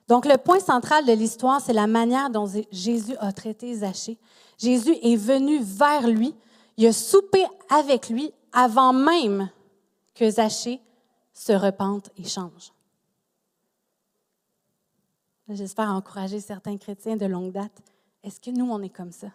Donc, 0.06 0.26
le 0.26 0.36
point 0.36 0.60
central 0.60 1.06
de 1.06 1.12
l'histoire, 1.12 1.60
c'est 1.60 1.72
la 1.72 1.86
manière 1.86 2.28
dont 2.30 2.46
Jésus 2.70 3.16
a 3.20 3.32
traité 3.32 3.74
Zachée. 3.74 4.18
Jésus 4.58 4.94
est 5.02 5.16
venu 5.16 5.60
vers 5.62 6.06
lui, 6.06 6.34
il 6.76 6.86
a 6.86 6.92
soupé 6.92 7.44
avec 7.70 8.10
lui 8.10 8.32
avant 8.52 8.92
même 8.92 9.50
que 10.14 10.28
Zachée 10.28 10.80
se 11.32 11.52
repente 11.52 12.10
et 12.16 12.24
change. 12.24 12.72
J'espère 15.48 15.90
encourager 15.90 16.40
certains 16.40 16.78
chrétiens 16.78 17.16
de 17.16 17.26
longue 17.26 17.52
date. 17.52 17.82
Est-ce 18.22 18.40
que 18.40 18.50
nous, 18.50 18.70
on 18.70 18.80
est 18.82 18.88
comme 18.88 19.12
ça? 19.12 19.28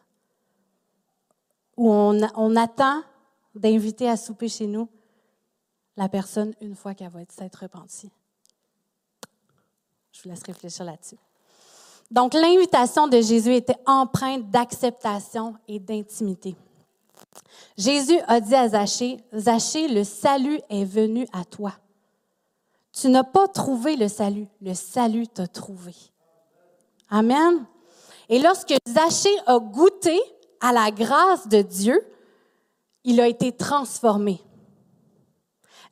On, 1.78 2.20
on 2.36 2.56
attend 2.56 3.04
d'inviter 3.54 4.10
à 4.10 4.18
souper 4.18 4.50
chez 4.50 4.68
nous 4.68 4.90
la 5.96 6.10
personne 6.10 6.54
une 6.62 6.76
fois 6.76 6.94
qu'elle 6.94 7.10
va 7.10 7.20
s'être 7.30 7.62
repentie? 7.62 8.12
Je 10.12 10.24
vous 10.24 10.30
laisse 10.30 10.44
réfléchir 10.44 10.86
là-dessus. 10.86 11.18
Donc, 12.10 12.34
l'invitation 12.34 13.08
de 13.08 13.22
Jésus 13.22 13.54
était 13.54 13.78
empreinte 13.86 14.50
d'acceptation 14.50 15.56
et 15.68 15.80
d'intimité. 15.80 16.56
Jésus 17.78 18.20
a 18.28 18.40
dit 18.40 18.56
à 18.56 18.70
Zachée, 18.70 19.24
Zachée, 19.34 19.88
le 19.88 20.04
salut 20.04 20.60
est 20.70 20.86
venu 20.86 21.28
à 21.32 21.46
toi. 21.46 21.74
Tu 23.00 23.08
n'as 23.08 23.24
pas 23.24 23.48
trouvé 23.48 23.96
le 23.96 24.10
salut, 24.10 24.48
le 24.62 24.74
salut 24.74 25.28
t'a 25.28 25.48
trouvé. 25.48 25.96
Amen. 27.10 27.66
Et 28.28 28.40
lorsque 28.40 28.74
Zachée 28.88 29.36
a 29.46 29.58
goûté 29.60 30.20
à 30.60 30.74
la 30.74 30.92
grâce 30.92 31.48
de 31.48 31.62
Dieu, 31.62 32.06
il 33.06 33.22
a 33.22 33.28
été 33.28 33.54
transformé. 33.54 34.42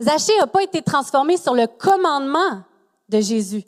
Zachée 0.01 0.37
n'a 0.37 0.47
pas 0.47 0.63
été 0.63 0.81
transformé 0.81 1.37
sur 1.37 1.55
le 1.55 1.67
commandement 1.67 2.63
de 3.07 3.21
Jésus. 3.21 3.63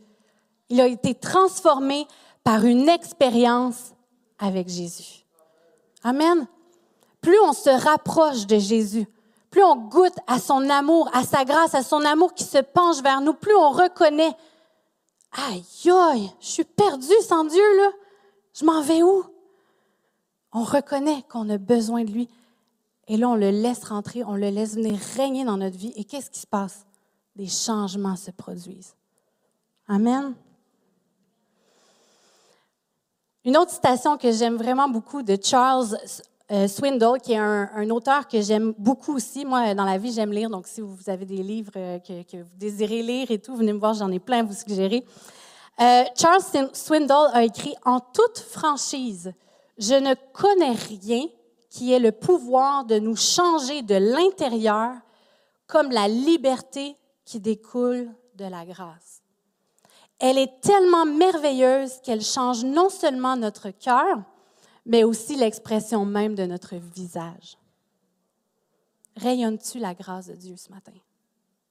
Il 0.68 0.82
a 0.82 0.88
été 0.88 1.16
transformé 1.16 2.08
par 2.44 2.66
une 2.66 2.90
expérience 2.90 3.94
avec 4.38 4.68
Jésus. 4.68 5.26
Amen. 6.04 6.46
Plus 7.22 7.40
on 7.40 7.54
se 7.54 7.70
rapproche 7.70 8.46
de 8.46 8.60
Jésus, 8.60 9.08
plus 9.50 9.64
on 9.64 9.76
goûte 9.76 10.16
à 10.28 10.40
son 10.40 10.70
amour, 10.70 11.10
à 11.14 11.24
sa 11.24 11.44
grâce, 11.46 11.74
à 11.74 11.84
son 11.84 12.04
amour 12.06 12.34
qui 12.34 12.44
se 12.44 12.60
penche 12.60 13.02
vers 13.02 13.22
nous, 13.22 13.34
plus 13.34 13.56
on 13.56 13.72
reconnaît, 13.72 14.36
aïe, 15.32 15.64
aïe, 15.92 16.32
je 16.40 16.48
suis 16.48 16.64
perdu 16.64 17.14
sans 17.28 17.44
Dieu, 17.46 17.78
là. 17.78 17.92
Je 18.54 18.66
m'en 18.66 18.82
vais 18.82 19.04
où? 19.04 19.24
On 20.52 20.64
reconnaît 20.64 21.24
qu'on 21.30 21.50
a 21.50 21.58
besoin 21.58 22.04
de 22.04 22.12
lui. 22.12 22.30
Et 23.08 23.18
là, 23.18 23.30
on 23.30 23.36
le 23.36 23.50
laisse 23.50 23.86
rentrer, 23.86 24.24
on 24.24 24.36
le 24.36 24.50
laisse 24.50 24.76
venir 24.76 25.00
régner 25.16 25.46
dans 25.46 25.58
notre 25.58 25.78
vie. 25.78 25.94
Et 25.96 26.04
qu'est-ce 26.04 26.30
qui 26.30 26.40
se 26.40 26.48
passe? 26.48 26.86
Des 27.36 27.48
changements 27.48 28.16
se 28.16 28.32
produisent. 28.32 28.94
Amen. 29.88 30.34
Une 33.46 33.58
autre 33.58 33.72
citation 33.72 34.18
que 34.18 34.32
j'aime 34.32 34.58
vraiment 34.58 34.90
beaucoup 34.90 35.24
de 35.24 35.38
Charles 35.42 35.98
euh, 36.52 36.68
Swindle, 36.68 37.20
qui 37.22 37.34
est 37.34 37.38
un, 37.38 37.90
auteur 37.92 38.28
que 38.28 38.42
j'aime 38.42 38.74
beaucoup 38.78 39.16
aussi. 39.16 39.46
Moi, 39.46 39.76
dans 39.76 39.86
la 39.86 39.98
vie, 39.98 40.12
j'aime 40.12 40.32
lire. 40.32 40.50
Donc, 40.50 40.66
si 40.68 40.82
vous 40.82 40.98
avez 41.08 41.26
des 41.26 41.44
livres 41.44 41.74
euh, 41.76 42.00
que, 42.00 42.38
vous 42.38 42.56
désirez 42.58 43.04
lire 43.04 43.30
et 43.30 43.40
tout, 43.40 43.56
venez 43.56 43.74
me 43.74 43.80
voir, 43.80 43.94
j'en 43.94 44.12
ai 44.12 44.20
plein 44.20 44.40
à 44.40 44.44
vous 44.44 44.54
suggérer. 44.54 45.06
Euh, 45.80 46.04
Charles 46.16 46.42
Swindle 46.74 47.30
a 47.34 47.44
écrit 47.44 47.76
En 47.86 48.00
toute 48.00 48.40
franchise, 48.40 49.32
je 49.78 49.94
ne 49.94 50.16
connais 50.34 50.72
rien 50.72 51.28
qui 51.70 51.94
ait 51.94 52.00
le 52.00 52.12
pouvoir 52.12 52.84
de 52.84 52.98
nous 52.98 53.16
changer 53.16 53.84
de 53.84 53.96
l'intérieur 53.96 54.94
comme 55.68 55.92
la 55.92 56.08
liberté 56.08 56.98
qui 57.26 57.40
découle 57.40 58.10
de 58.36 58.46
la 58.46 58.66
grâce. 58.66 59.22
Elle 60.18 60.40
est 60.40 60.60
tellement 60.62 61.06
merveilleuse 61.06 62.02
qu'elle 62.04 62.24
change 62.24 62.66
non 62.66 62.90
seulement 62.90 63.38
notre 63.38 63.70
cœur, 63.70 64.18
mais 64.90 65.04
aussi 65.04 65.36
l'expression 65.36 66.04
même 66.04 66.34
de 66.34 66.46
notre 66.48 66.76
visage. 66.76 67.60
Rayonnes-tu 69.16 69.78
la 69.78 69.94
grâce 69.94 70.28
de 70.28 70.34
Dieu 70.34 70.58
ce 70.58 70.72
matin? 70.72 70.94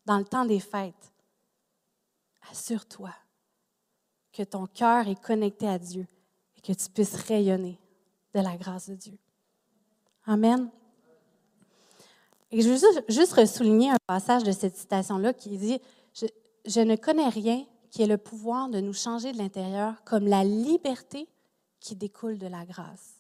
Dans 0.07 0.19
le 0.19 0.25
temps 0.25 0.45
des 0.45 0.61
fêtes, 0.61 1.13
assure-toi 2.53 3.13
que 4.33 4.45
ton 4.45 4.67
cœur 4.67 5.09
est 5.09 5.21
connecté 5.21 5.67
à 5.67 5.81
Dieu 5.81 6.07
et 6.57 6.61
que 6.61 6.73
tu 6.73 6.89
puisses 6.91 7.17
rayonner 7.17 7.81
de 8.35 8.41
la 8.41 8.57
grâce 8.57 8.89
de 8.89 8.95
Dieu. 8.95 9.19
Amen. 10.25 10.71
Et 12.53 12.63
je 12.63 12.69
veux 12.69 12.77
juste, 12.77 13.05
juste 13.09 13.47
souligner 13.47 13.91
un 13.91 13.99
passage 14.07 14.45
de 14.45 14.53
cette 14.53 14.77
citation-là 14.77 15.33
qui 15.33 15.59
dit 15.59 15.81
je 16.65 16.81
ne 16.81 16.95
connais 16.95 17.29
rien 17.29 17.67
qui 17.91 18.03
ait 18.03 18.07
le 18.07 18.19
pouvoir 18.19 18.69
de 18.69 18.79
nous 18.79 18.93
changer 18.93 19.33
de 19.33 19.39
l'intérieur 19.39 20.05
comme 20.05 20.29
la 20.29 20.45
liberté 20.45 21.27
qui 21.81 21.97
découle 21.97 22.39
de 22.39 22.47
la 22.47 22.65
grâce. 22.65 23.15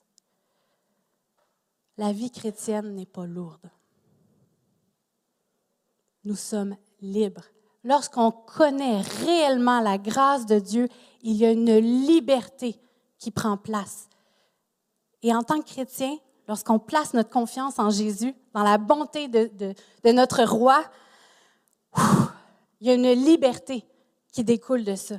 La 1.96 2.12
vie 2.12 2.30
chrétienne 2.30 2.94
n'est 2.94 3.06
pas 3.06 3.26
lourde. 3.26 3.70
Nous 6.24 6.36
sommes 6.36 6.76
libres. 7.00 7.44
Lorsqu'on 7.84 8.30
connaît 8.30 9.00
réellement 9.00 9.80
la 9.80 9.98
grâce 9.98 10.46
de 10.46 10.58
Dieu, 10.58 10.88
il 11.22 11.36
y 11.36 11.44
a 11.44 11.50
une 11.50 11.76
liberté 11.78 12.80
qui 13.18 13.30
prend 13.30 13.56
place. 13.56 14.08
Et 15.22 15.34
en 15.34 15.42
tant 15.42 15.60
que 15.60 15.66
chrétien, 15.66 16.16
lorsqu'on 16.46 16.78
place 16.78 17.14
notre 17.14 17.30
confiance 17.30 17.78
en 17.78 17.90
Jésus, 17.90 18.34
dans 18.54 18.62
la 18.62 18.78
bonté 18.78 19.28
de, 19.28 19.74
notre 20.12 20.44
roi, 20.44 20.84
il 22.80 22.86
y 22.86 22.90
a 22.90 22.94
une 22.94 23.12
liberté 23.12 23.84
qui 24.32 24.44
découle 24.44 24.84
de 24.84 24.94
ça. 24.94 25.16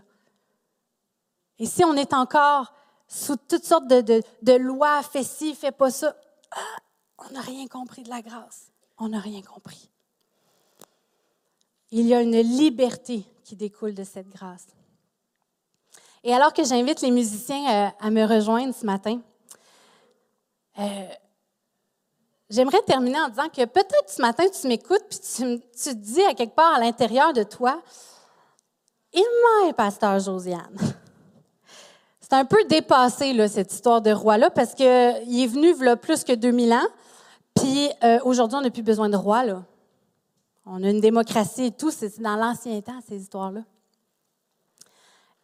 Et 1.58 1.66
si 1.66 1.84
on 1.84 1.96
est 1.96 2.14
encore 2.14 2.74
sous 3.10 3.36
toutes 3.36 3.66
sortes 3.66 3.88
de, 3.88 4.54
lois, 4.54 5.02
fais 5.02 5.24
ci, 5.24 5.56
fais 5.56 5.72
pas 5.72 5.90
ça, 5.90 6.16
ah, 6.52 6.78
on 7.18 7.34
n'a 7.34 7.42
rien 7.42 7.68
compris 7.68 8.04
de 8.04 8.10
la 8.10 8.22
grâce. 8.22 8.68
On 9.00 9.10
n'a 9.10 9.20
rien 9.20 9.42
compris. 9.42 9.90
Il 11.92 12.06
y 12.06 12.14
a 12.14 12.22
une 12.22 12.40
liberté 12.40 13.26
qui 13.44 13.56
découle 13.56 13.96
de 13.96 14.04
cette 14.04 14.30
grâce. 14.30 14.68
Et 16.24 16.34
alors 16.34 16.54
que 16.54 16.64
j'invite 16.64 17.02
les 17.02 17.10
musiciens 17.10 17.88
euh, 17.88 17.90
à 18.00 18.12
me 18.12 18.24
rejoindre 18.26 18.76
ce 18.76 18.86
matin, 18.86 19.20
euh, 20.78 21.08
j'aimerais 22.50 22.82
terminer 22.84 23.20
en 23.22 23.30
disant 23.30 23.50
que 23.50 23.66
peut-être 23.66 24.10
ce 24.10 24.22
matin, 24.22 24.44
tu 24.50 24.68
m'écoutes, 24.68 25.04
puis 25.10 25.20
tu, 25.20 25.60
te 25.60 25.94
dis 25.94 26.22
à 26.24 26.36
quelque 26.36 26.56
part 26.56 26.76
à 26.76 26.80
l'intérieur 26.80 27.34
de 27.34 27.44
toi, 27.44 27.82
il 29.14 29.26
m'a, 29.66 29.74
pasteur 29.74 30.20
Josiane. 30.20 30.78
C'est 32.30 32.36
un 32.36 32.46
peu 32.46 32.64
dépassé, 32.66 33.34
là, 33.34 33.48
cette 33.48 33.74
histoire 33.74 34.04
de 34.04 34.12
roi-là, 34.12 34.52
parce 34.52 34.76
qu'il 34.76 34.86
est 34.86 35.48
venu 35.48 35.74
là, 35.84 35.96
plus 35.96 36.24
que 36.24 36.34
2000 36.34 36.74
ans. 36.74 36.88
Puis 37.56 37.90
euh, 38.04 38.20
aujourd'hui, 38.24 38.56
on 38.56 38.62
n'a 38.62 38.70
plus 38.70 38.84
besoin 38.84 39.10
de 39.10 39.16
roi. 39.16 39.44
Là. 39.46 39.64
On 40.68 40.84
a 40.84 40.90
une 40.90 41.02
démocratie 41.02 41.66
et 41.66 41.72
tout. 41.72 41.90
C'est 41.90 42.22
dans 42.22 42.36
l'ancien 42.36 42.80
temps, 42.82 43.00
ces 43.08 43.20
histoires-là. 43.20 43.62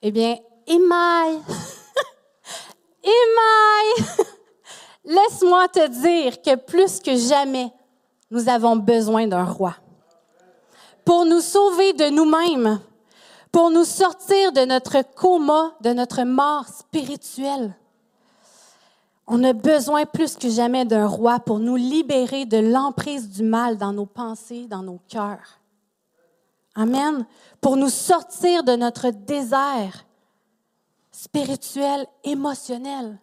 Eh 0.04 0.12
bien, 0.12 0.38
Émaille, 0.68 1.40
Émaille, 3.04 4.06
laisse-moi 5.06 5.68
te 5.70 5.88
dire 5.88 6.40
que 6.44 6.56
plus 6.56 7.00
que 7.00 7.16
jamais, 7.16 7.72
nous 8.30 8.48
avons 8.48 8.76
besoin 8.76 9.26
d'un 9.26 9.46
roi. 9.46 9.76
Pour 11.04 11.26
nous 11.26 11.42
sauver 11.42 11.94
de 11.94 12.10
nous-mêmes, 12.10 12.80
pour 13.56 13.72
nous 13.72 13.86
sortir 13.86 14.52
de 14.52 14.66
notre 14.66 15.02
coma, 15.16 15.78
de 15.80 15.94
notre 15.94 16.24
mort 16.24 16.68
spirituelle. 16.68 17.74
On 19.28 19.42
a 19.46 19.54
besoin 19.54 20.06
plus 20.06 20.36
que 20.36 20.50
jamais 20.50 20.84
d'un 20.84 21.08
roi 21.08 21.40
pour 21.40 21.60
nous 21.60 21.78
libérer 21.78 22.46
de 22.46 22.58
l'emprise 22.58 23.30
du 23.30 23.44
mal 23.44 23.78
dans 23.78 23.94
nos 23.94 24.06
pensées, 24.06 24.68
dans 24.68 24.84
nos 24.84 25.00
cœurs. 25.08 25.62
Amen. 26.76 27.26
Pour 27.62 27.78
nous 27.78 27.88
sortir 27.88 28.66
de 28.66 28.76
notre 28.76 29.12
désert 29.12 30.06
spirituel, 31.10 32.08
émotionnel. 32.26 33.18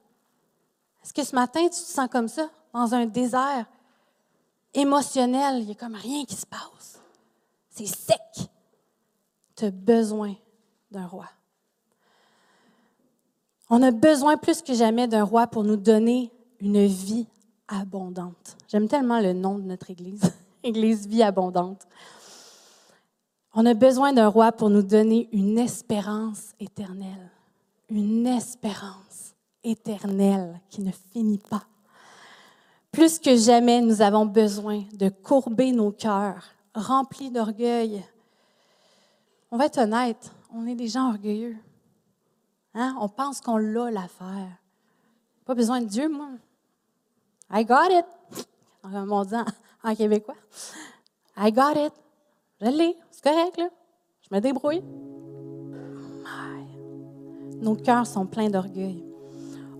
Est-ce 1.04 1.12
que 1.12 1.24
ce 1.24 1.34
matin, 1.34 1.64
tu 1.64 1.72
te 1.72 1.74
sens 1.74 2.08
comme 2.10 2.28
ça, 2.28 2.48
dans 2.72 2.94
un 2.94 3.04
désert 3.04 3.66
émotionnel? 4.72 5.58
Il 5.58 5.66
n'y 5.66 5.72
a 5.72 5.74
comme 5.74 5.94
rien 5.94 6.24
qui 6.24 6.36
se 6.36 6.46
passe. 6.46 7.02
C'est 7.68 7.84
sec 7.84 8.48
tu 9.62 9.70
besoin 9.70 10.34
d'un 10.90 11.06
roi. 11.06 11.26
On 13.70 13.80
a 13.82 13.92
besoin 13.92 14.36
plus 14.36 14.60
que 14.60 14.74
jamais 14.74 15.06
d'un 15.06 15.22
roi 15.22 15.46
pour 15.46 15.62
nous 15.62 15.76
donner 15.76 16.32
une 16.60 16.84
vie 16.84 17.26
abondante. 17.68 18.56
J'aime 18.68 18.88
tellement 18.88 19.20
le 19.20 19.32
nom 19.32 19.58
de 19.58 19.62
notre 19.62 19.90
Église, 19.90 20.22
Église 20.62 21.06
Vie 21.06 21.22
Abondante. 21.22 21.86
On 23.54 23.64
a 23.66 23.74
besoin 23.74 24.12
d'un 24.12 24.28
roi 24.28 24.50
pour 24.50 24.68
nous 24.68 24.82
donner 24.82 25.28
une 25.32 25.58
espérance 25.58 26.52
éternelle. 26.58 27.30
Une 27.88 28.26
espérance 28.26 29.34
éternelle 29.62 30.60
qui 30.70 30.82
ne 30.82 30.90
finit 31.12 31.42
pas. 31.50 31.64
Plus 32.90 33.18
que 33.18 33.36
jamais, 33.36 33.80
nous 33.80 34.02
avons 34.02 34.26
besoin 34.26 34.82
de 34.94 35.08
courber 35.08 35.72
nos 35.72 35.92
cœurs, 35.92 36.44
remplis 36.74 37.30
d'orgueil, 37.30 38.02
on 39.52 39.58
va 39.58 39.66
être 39.66 39.78
honnête, 39.78 40.32
on 40.52 40.66
est 40.66 40.74
des 40.74 40.88
gens 40.88 41.10
orgueilleux. 41.10 41.56
Hein? 42.74 42.96
On 42.98 43.08
pense 43.08 43.42
qu'on 43.42 43.58
l'a 43.58 43.90
l'affaire. 43.90 44.48
Pas 45.44 45.54
besoin 45.54 45.82
de 45.82 45.86
Dieu, 45.86 46.08
moi. 46.08 46.30
I 47.52 47.64
got 47.64 47.90
it. 47.90 48.06
On 48.82 49.24
dit 49.24 49.34
en, 49.84 49.94
québécois. 49.94 50.36
I 51.36 51.52
got 51.52 51.74
it. 51.76 51.92
Je 52.62 52.70
l'ai. 52.70 52.96
C'est 53.10 53.22
correct, 53.22 53.58
là. 53.58 53.68
Je 54.22 54.34
me 54.34 54.40
débrouille. 54.40 54.82
Nos 57.60 57.76
cœurs 57.76 58.06
sont 58.06 58.26
pleins 58.26 58.50
d'orgueil. 58.50 59.04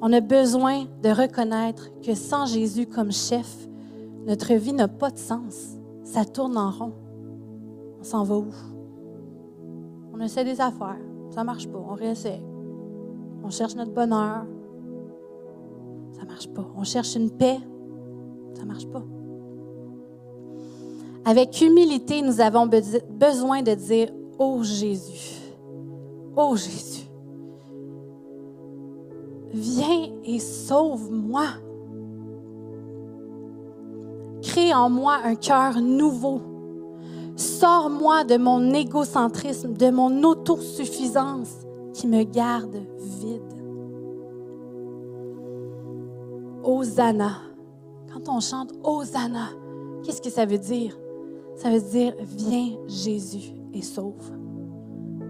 On 0.03 0.13
a 0.13 0.21
besoin 0.21 0.85
de 1.03 1.09
reconnaître 1.09 1.89
que 2.01 2.15
sans 2.15 2.47
Jésus 2.47 2.87
comme 2.87 3.11
chef, 3.11 3.49
notre 4.27 4.53
vie 4.55 4.73
n'a 4.73 4.87
pas 4.87 5.11
de 5.11 5.19
sens. 5.19 5.79
Ça 6.05 6.25
tourne 6.25 6.59
en 6.59 6.71
rond. 6.71 6.93
On 8.01 8.05
s'en 8.05 8.23
va 8.23 8.37
où? 8.37 8.53
Essaie 10.23 10.45
des 10.45 10.61
affaires. 10.61 11.01
Ça 11.31 11.43
marche 11.43 11.67
pas. 11.69 11.79
On 11.79 11.95
réessaie. 11.95 12.41
On 13.43 13.51
cherche 13.51 13.75
notre 13.75 13.93
bonheur. 13.93 14.47
Ça 16.13 16.25
marche 16.25 16.49
pas. 16.49 16.65
On 16.77 16.85
cherche 16.85 17.17
une 17.17 17.31
paix. 17.31 17.59
Ça 18.55 18.65
marche 18.65 18.87
pas. 18.87 19.03
Avec 21.25 21.61
humilité, 21.61 22.23
nous 22.23 22.41
avons 22.41 22.67
besoin 22.67 23.63
de 23.63 23.75
dire 23.75 24.09
Oh 24.39 24.61
Jésus, 24.63 25.39
oh 26.37 26.57
Jésus, 26.57 27.07
viens 29.53 30.09
et 30.25 30.41
sauve-moi. 30.41 31.45
Crée 34.43 34.75
en 34.75 34.91
moi 34.91 35.19
un 35.25 35.37
cœur 35.37 35.81
nouveau 35.81 36.41
Sors-moi 37.37 38.25
de 38.25 38.37
mon 38.37 38.73
égocentrisme, 38.75 39.73
de 39.75 39.91
mon 39.91 40.23
autosuffisance 40.23 41.67
qui 41.95 42.07
me 42.07 42.25
garde 42.25 42.77
vide. 42.99 43.43
Hosanna. 46.63 47.33
Quand 48.13 48.29
on 48.29 48.41
chante 48.41 48.73
Hosanna, 48.85 49.49
qu'est-ce 50.03 50.21
que 50.21 50.31
ça 50.31 50.45
veut 50.45 50.59
dire? 50.59 50.97
Ça 51.57 51.71
veut 51.71 51.81
dire 51.81 52.15
Viens 52.21 52.77
Jésus 52.87 53.55
et 53.73 53.83
sauve. 53.83 54.31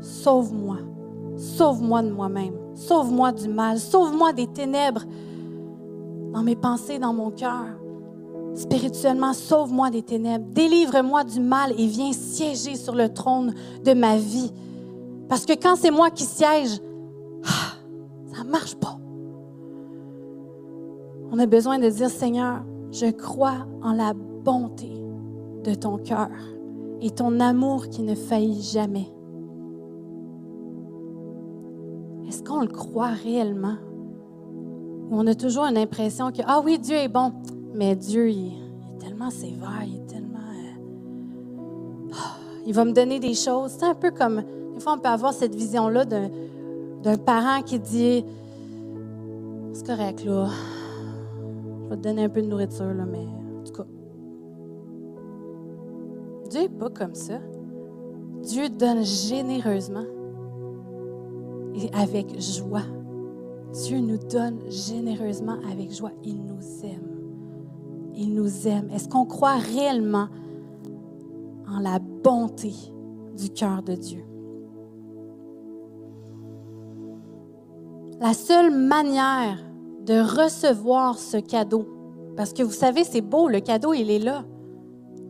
Sauve-moi. 0.00 0.78
Sauve-moi 1.36 2.02
de 2.02 2.10
moi-même. 2.10 2.54
Sauve-moi 2.74 3.32
du 3.32 3.48
mal. 3.48 3.78
Sauve-moi 3.78 4.32
des 4.32 4.46
ténèbres 4.46 5.04
dans 6.32 6.42
mes 6.42 6.56
pensées, 6.56 6.98
dans 6.98 7.12
mon 7.12 7.30
cœur. 7.30 7.66
Spirituellement, 8.54 9.32
sauve-moi 9.32 9.90
des 9.90 10.02
ténèbres, 10.02 10.44
délivre-moi 10.50 11.24
du 11.24 11.40
mal 11.40 11.72
et 11.78 11.86
viens 11.86 12.12
siéger 12.12 12.76
sur 12.76 12.94
le 12.94 13.08
trône 13.08 13.54
de 13.84 13.94
ma 13.94 14.16
vie. 14.16 14.52
Parce 15.28 15.46
que 15.46 15.54
quand 15.54 15.76
c'est 15.76 15.90
moi 15.90 16.10
qui 16.10 16.24
siège, 16.24 16.80
ah, 17.44 17.76
ça 18.34 18.44
ne 18.44 18.50
marche 18.50 18.74
pas. 18.76 18.98
On 21.30 21.38
a 21.38 21.46
besoin 21.46 21.78
de 21.78 21.88
dire, 21.88 22.10
Seigneur, 22.10 22.62
je 22.90 23.10
crois 23.10 23.66
en 23.82 23.92
la 23.92 24.12
bonté 24.12 24.92
de 25.64 25.74
ton 25.74 25.96
cœur 25.96 26.28
et 27.00 27.10
ton 27.10 27.40
amour 27.40 27.88
qui 27.88 28.02
ne 28.02 28.14
faillit 28.14 28.60
jamais. 28.60 29.10
Est-ce 32.28 32.42
qu'on 32.42 32.60
le 32.60 32.68
croit 32.68 33.12
réellement? 33.24 33.76
Ou 35.10 35.16
on 35.16 35.26
a 35.26 35.34
toujours 35.34 35.64
une 35.64 35.78
impression 35.78 36.30
que, 36.30 36.42
ah 36.46 36.60
oui, 36.62 36.78
Dieu 36.78 36.96
est 36.96 37.08
bon, 37.08 37.32
mais 37.74 37.96
Dieu, 37.96 38.30
il, 38.30 38.48
est 38.48 38.98
tellement 38.98 39.30
sévère, 39.30 39.82
il 39.86 39.96
est 39.96 40.06
tellement... 40.06 40.38
euh, 40.38 42.12
il 42.66 42.74
va 42.74 42.84
me 42.84 42.92
donner 42.92 43.18
des 43.18 43.34
choses. 43.34 43.72
C'est 43.78 43.86
un 43.86 43.94
peu 43.94 44.10
comme, 44.10 44.42
des 44.74 44.80
fois, 44.80 44.94
on 44.94 44.98
peut 44.98 45.08
avoir 45.08 45.32
cette 45.32 45.54
vision-là 45.54 46.04
d'un, 46.04 46.30
d'un 47.02 47.16
parent 47.16 47.62
qui 47.62 47.78
dit, 47.78 48.24
c'est 49.72 49.86
correct, 49.86 50.24
là, 50.24 50.48
je 51.84 51.88
vais 51.88 51.96
te 51.96 52.02
donner 52.02 52.24
un 52.24 52.28
peu 52.28 52.42
de 52.42 52.46
nourriture, 52.46 52.92
là, 52.92 53.04
mais 53.04 53.26
en 53.60 53.64
tout 53.64 53.72
cas, 53.72 53.86
Dieu 56.50 56.60
n'est 56.62 56.68
pas 56.68 56.90
comme 56.90 57.14
ça. 57.14 57.38
Dieu 58.42 58.68
donne 58.68 59.04
généreusement 59.04 60.04
et 61.74 61.90
avec 61.94 62.38
joie. 62.40 62.82
Dieu 63.72 63.98
nous 64.00 64.18
donne 64.18 64.58
généreusement 64.68 65.56
avec 65.70 65.92
joie. 65.92 66.10
Il 66.24 66.44
nous 66.44 66.60
aime. 66.84 67.11
Il 68.14 68.34
nous 68.34 68.68
aime. 68.68 68.90
Est-ce 68.90 69.08
qu'on 69.08 69.24
croit 69.24 69.56
réellement 69.56 70.28
en 71.68 71.78
la 71.78 71.98
bonté 71.98 72.72
du 73.36 73.50
cœur 73.50 73.82
de 73.82 73.94
Dieu? 73.94 74.24
La 78.20 78.34
seule 78.34 78.70
manière 78.70 79.58
de 80.06 80.20
recevoir 80.20 81.18
ce 81.18 81.38
cadeau, 81.38 81.86
parce 82.36 82.52
que 82.52 82.62
vous 82.62 82.72
savez, 82.72 83.04
c'est 83.04 83.20
beau, 83.20 83.48
le 83.48 83.60
cadeau, 83.60 83.94
il 83.94 84.10
est 84.10 84.18
là. 84.18 84.44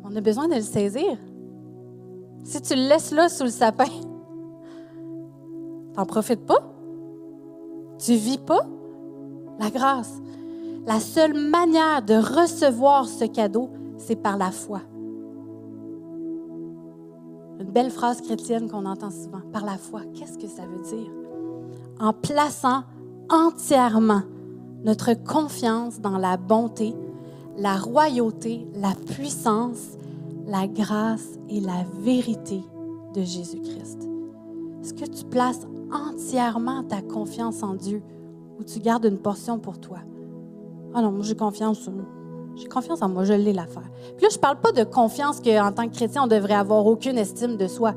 On 0.05 0.15
a 0.15 0.21
besoin 0.21 0.49
de 0.49 0.55
le 0.55 0.61
saisir. 0.61 1.17
Si 2.45 2.61
tu 2.61 2.75
le 2.75 2.89
laisses 2.89 3.13
là 3.13 3.29
sous 3.29 3.45
le 3.45 3.51
sapin, 3.51 3.85
t'en 5.95 6.05
profites 6.05 6.45
pas? 6.45 6.75
Tu 7.99 8.15
vis 8.15 8.39
pas 8.39 8.67
la 9.59 9.71
grâce. 9.71 10.21
La 10.85 10.99
seule 10.99 11.35
manière 11.35 12.03
de 12.03 12.15
recevoir 12.15 13.07
ce 13.07 13.25
cadeau, 13.25 13.71
c'est 13.99 14.17
par 14.17 14.37
la 14.37 14.51
foi. 14.51 14.81
Une 17.61 17.71
belle 17.71 17.91
phrase 17.91 18.21
chrétienne 18.21 18.69
qu'on 18.69 18.85
entend 18.85 19.11
souvent, 19.11 19.43
par 19.53 19.65
la 19.65 19.77
foi. 19.79 20.01
Qu'est-ce 20.13 20.39
que 20.39 20.49
ça 20.49 20.63
veut 20.63 20.83
dire? 20.83 21.09
En 22.01 22.13
plaçant 22.13 22.83
entièrement 23.31 24.23
notre 24.83 25.15
confiance 25.15 26.01
dans 26.01 26.19
la 26.19 26.37
bonté, 26.37 26.97
la 27.57 27.77
royauté, 27.77 28.67
la 28.75 28.95
puissance, 29.15 29.97
la 30.47 30.67
grâce 30.67 31.39
et 31.49 31.61
la 31.61 31.85
vérité 32.01 32.61
de 33.15 33.23
Jésus-Christ. 33.23 34.09
Est-ce 34.83 34.95
que 34.95 35.09
tu 35.09 35.25
places 35.27 35.69
entièrement 35.93 36.83
ta 36.83 37.01
confiance 37.03 37.63
en 37.63 37.75
Dieu 37.75 38.03
ou 38.59 38.65
tu 38.65 38.81
gardes 38.81 39.05
une 39.05 39.19
portion 39.19 39.61
pour 39.61 39.79
toi? 39.79 39.99
Ah 40.95 41.03
non, 41.03 41.11
moi 41.11 41.25
j'ai 41.25 41.35
confiance. 41.35 41.89
J'ai 42.57 42.69
confiance 42.69 43.01
en 43.03 43.09
moi, 43.09 43.25
je 43.25 43.33
l'ai 43.33 43.53
l'affaire. 43.53 43.89
Puis 44.17 44.25
là, 44.25 44.29
je 44.31 44.37
ne 44.37 44.41
parle 44.41 44.61
pas 44.61 44.73
de 44.73 44.85
confiance 44.85 45.41
qu'en 45.41 45.73
tant 45.73 45.89
que 45.89 45.95
chrétien, 45.95 46.25
on 46.25 46.27
devrait 46.27 46.55
avoir 46.55 46.87
aucune 46.87 47.17
estime 47.17 47.57
de 47.57 47.67
soi. 47.67 47.95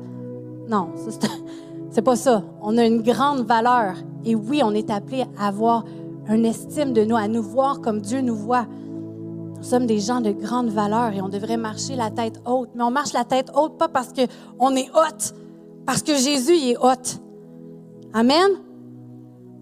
Non, 0.68 0.88
c'est 1.90 2.02
pas 2.02 2.16
ça. 2.16 2.42
On 2.62 2.78
a 2.78 2.86
une 2.86 3.02
grande 3.02 3.46
valeur. 3.46 3.94
Et 4.24 4.34
oui, 4.34 4.62
on 4.64 4.72
est 4.72 4.90
appelé 4.90 5.24
à 5.38 5.48
avoir 5.48 5.84
une 6.28 6.46
estime 6.46 6.92
de 6.92 7.04
nous, 7.04 7.16
à 7.16 7.28
nous 7.28 7.42
voir 7.42 7.80
comme 7.80 8.00
Dieu 8.00 8.20
nous 8.20 8.34
voit. 8.34 8.66
Nous 9.56 9.62
sommes 9.62 9.86
des 9.86 10.00
gens 10.00 10.20
de 10.20 10.32
grande 10.32 10.68
valeur 10.68 11.12
et 11.12 11.20
on 11.20 11.28
devrait 11.28 11.56
marcher 11.56 11.96
la 11.96 12.10
tête 12.10 12.40
haute. 12.46 12.70
Mais 12.74 12.82
on 12.82 12.90
marche 12.90 13.12
la 13.12 13.24
tête 13.24 13.50
haute 13.54 13.78
pas 13.78 13.88
parce 13.88 14.12
qu'on 14.12 14.74
est 14.74 14.90
haute, 14.90 15.34
parce 15.84 16.02
que 16.02 16.14
Jésus 16.14 16.56
il 16.56 16.70
est 16.72 16.78
haute. 16.78 17.20
Amen? 18.12 18.50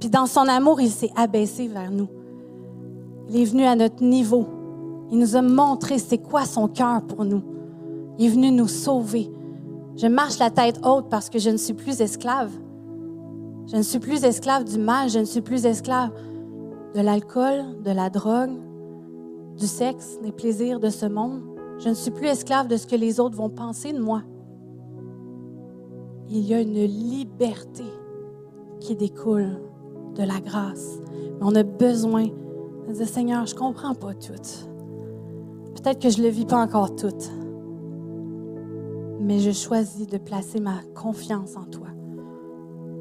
Puis 0.01 0.09
dans 0.09 0.27
son 0.27 0.49
amour, 0.49 0.81
il 0.81 0.91
s'est 0.91 1.13
abaissé 1.17 1.69
vers 1.69 1.91
nous. 1.91 2.09
Il 3.29 3.41
est 3.41 3.45
venu 3.45 3.65
à 3.65 3.77
notre 3.77 4.03
niveau. 4.03 4.47
Il 5.11 5.19
nous 5.19 5.37
a 5.37 5.43
montré 5.43 5.99
c'est 5.99 6.19
quoi 6.19 6.45
son 6.45 6.69
cœur 6.69 7.03
pour 7.03 7.25
nous. 7.25 7.43
Il 8.19 8.27
est 8.27 8.29
venu 8.29 8.51
nous 8.51 8.69
sauver. 8.69 9.31
Je 9.97 10.07
marche 10.07 10.39
la 10.39 10.51
tête 10.51 10.81
haute 10.85 11.09
parce 11.09 11.31
que 11.31 11.39
je 11.39 11.51
ne 11.51 11.57
suis 11.57 11.75
plus 11.75 12.01
esclave. 12.01 12.51
Je 13.67 13.77
ne 13.77 13.83
suis 13.83 13.99
plus 13.99 14.25
esclave 14.25 14.65
du 14.65 14.79
mal, 14.79 15.09
je 15.09 15.21
ne 15.21 15.25
suis 15.25 15.41
plus 15.41 15.65
esclave 15.65 16.11
de 16.95 17.01
l'alcool, 17.01 17.83
de 17.83 17.91
la 17.91 18.11
drogue, 18.11 18.53
du 19.57 19.67
sexe, 19.67 20.19
des 20.23 20.33
plaisirs 20.33 20.81
de 20.81 20.91
ce 20.91 21.07
monde. 21.07 21.41
Je 21.79 21.89
ne 21.89 21.95
suis 21.95 22.11
plus 22.11 22.27
esclave 22.27 22.69
de 22.69 22.77
ce 22.77 22.87
que 22.87 22.97
les 22.97 23.21
autres 23.21 23.37
vont 23.37 23.51
penser 23.51 23.93
de 23.93 24.01
moi. 24.01 24.23
Il 26.29 26.41
y 26.47 26.55
a 26.55 26.61
une 26.61 26.85
liberté 26.85 27.85
qui 28.81 28.97
découle 28.97 29.61
de 30.15 30.23
la 30.23 30.41
grâce. 30.41 31.01
Mais 31.13 31.43
on 31.43 31.55
a 31.55 31.63
besoin 31.63 32.27
de 32.89 32.93
dire, 32.93 33.09
Seigneur, 33.09 33.47
je 33.47 33.55
ne 33.55 33.59
comprends 33.59 33.95
pas 33.95 34.15
tout. 34.15 34.33
Peut-être 35.75 36.01
que 36.01 36.11
je 36.11 36.19
ne 36.19 36.25
le 36.25 36.29
vis 36.31 36.47
pas 36.47 36.59
encore 36.59 36.95
tout. 36.95 37.09
Mais 39.21 39.39
je 39.41 39.53
choisis 39.53 40.07
de 40.07 40.19
placer 40.19 40.61
ma 40.61 40.81
confiance 40.95 41.57
en 41.57 41.65
toi, 41.65 41.89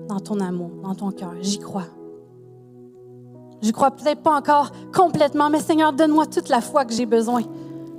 dans 0.07 0.19
ton 0.19 0.39
amour, 0.39 0.71
dans 0.83 0.95
ton 0.95 1.11
cœur. 1.11 1.33
J'y 1.41 1.59
crois. 1.59 1.87
Je 3.61 3.71
crois 3.71 3.91
peut-être 3.91 4.21
pas 4.21 4.37
encore 4.37 4.71
complètement, 4.93 5.49
mais 5.49 5.59
Seigneur, 5.59 5.93
donne-moi 5.93 6.25
toute 6.25 6.49
la 6.49 6.61
foi 6.61 6.85
que 6.85 6.93
j'ai 6.93 7.05
besoin. 7.05 7.41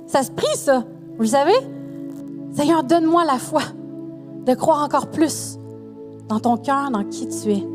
Ça 0.07 0.23
se 0.23 0.31
prie, 0.31 0.55
ça. 0.55 0.83
Vous 1.15 1.21
le 1.21 1.27
savez? 1.27 1.55
Seigneur, 2.51 2.83
donne-moi 2.83 3.25
la 3.25 3.37
foi 3.37 3.61
de 4.45 4.53
croire 4.53 4.83
encore 4.83 5.07
plus 5.07 5.57
dans 6.27 6.39
ton 6.39 6.57
cœur, 6.57 6.91
dans 6.91 7.03
qui 7.03 7.27
tu 7.27 7.51
es. 7.51 7.67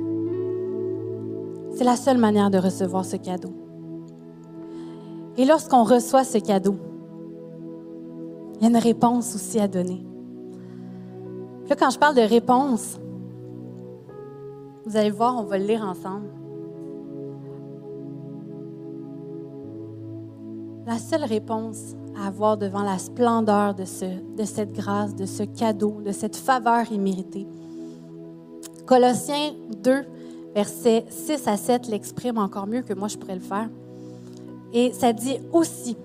C'est 1.74 1.84
la 1.84 1.96
seule 1.96 2.18
manière 2.18 2.50
de 2.50 2.58
recevoir 2.58 3.04
ce 3.04 3.16
cadeau. 3.16 3.59
Et 5.36 5.44
lorsqu'on 5.44 5.84
reçoit 5.84 6.24
ce 6.24 6.38
cadeau, 6.38 6.76
il 8.56 8.62
y 8.62 8.66
a 8.66 8.70
une 8.70 8.76
réponse 8.76 9.34
aussi 9.34 9.58
à 9.58 9.68
donner. 9.68 10.04
Là, 11.68 11.76
quand 11.76 11.90
je 11.90 11.98
parle 11.98 12.16
de 12.16 12.20
réponse, 12.20 12.98
vous 14.84 14.96
allez 14.96 15.10
voir, 15.10 15.36
on 15.38 15.44
va 15.44 15.58
le 15.58 15.64
lire 15.64 15.82
ensemble. 15.82 16.30
la 20.90 20.98
seule 20.98 21.22
réponse 21.22 21.94
à 22.20 22.26
avoir 22.26 22.58
devant 22.58 22.82
la 22.82 22.98
splendeur 22.98 23.76
de, 23.76 23.84
ce, 23.84 24.06
cette 24.44 24.72
grâce, 24.72 25.14
de 25.14 25.24
ce 25.24 25.44
cadeau, 25.44 26.00
de 26.04 26.10
cette 26.10 26.34
faveur 26.34 26.90
imméritée. 26.90 27.46
Colossiens 28.86 29.52
2, 29.84 30.04
versets 30.52 31.04
6 31.08 31.46
à 31.46 31.56
7 31.56 31.86
l'exprime 31.86 32.38
encore 32.38 32.66
mieux 32.66 32.82
que 32.82 32.92
moi 32.92 33.06
je 33.06 33.16
pourrais 33.16 33.36
le 33.36 33.40
faire. 33.40 33.68
Et 34.72 34.92
ça 34.92 35.12
dit 35.12 35.38
aussi, 35.52 35.96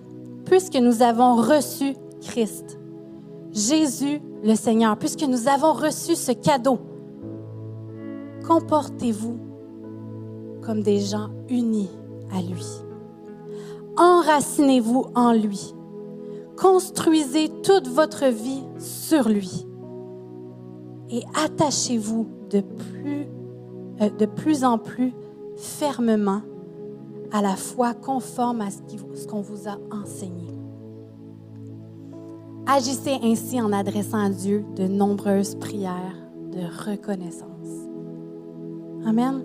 puisque 0.46 0.76
nous 0.76 1.02
avons 1.02 1.36
reçu 1.36 1.96
Christ, 2.22 2.80
Jésus 3.52 4.22
le 4.44 4.56
Seigneur, 4.56 4.98
puisque 4.98 5.24
nous 5.24 5.48
avons 5.48 5.74
reçu 5.74 6.16
ce 6.16 6.32
cadeau, 6.32 6.80
comportez-vous 8.48 9.40
comme 10.62 10.82
des 10.82 11.00
gens 11.00 11.30
unis 11.50 11.90
à 12.36 12.42
lui 12.42 12.86
enracinez-vous 13.98 15.06
en 15.16 15.34
lui. 15.34 15.74
Construisez 16.58 17.50
toute 17.64 17.88
votre 17.88 18.26
vie 18.26 18.64
sur 18.78 19.28
lui. 19.28 19.68
Et 21.10 21.24
attachez-vous 21.36 22.28
de 22.50 22.62
plus, 22.62 23.28
euh, 24.02 24.66
en 24.66 24.78
plus 24.78 25.14
fermement 25.58 26.42
à 27.36 27.42
la 27.42 27.56
foi 27.56 27.94
conforme 27.94 28.62
à 28.62 28.70
ce 28.72 29.28
qu'on 29.28 29.42
vous 29.42 29.68
a 29.68 29.78
enseigné. 29.92 30.48
Agissez 32.66 33.18
ainsi 33.22 33.62
en 33.62 33.72
adressant 33.72 34.24
à 34.26 34.30
Dieu 34.30 34.64
de 34.76 34.88
nombreuses 34.88 35.56
prières 35.56 36.16
de 36.52 36.62
reconnaissance. 36.90 37.50
Amen 39.06 39.44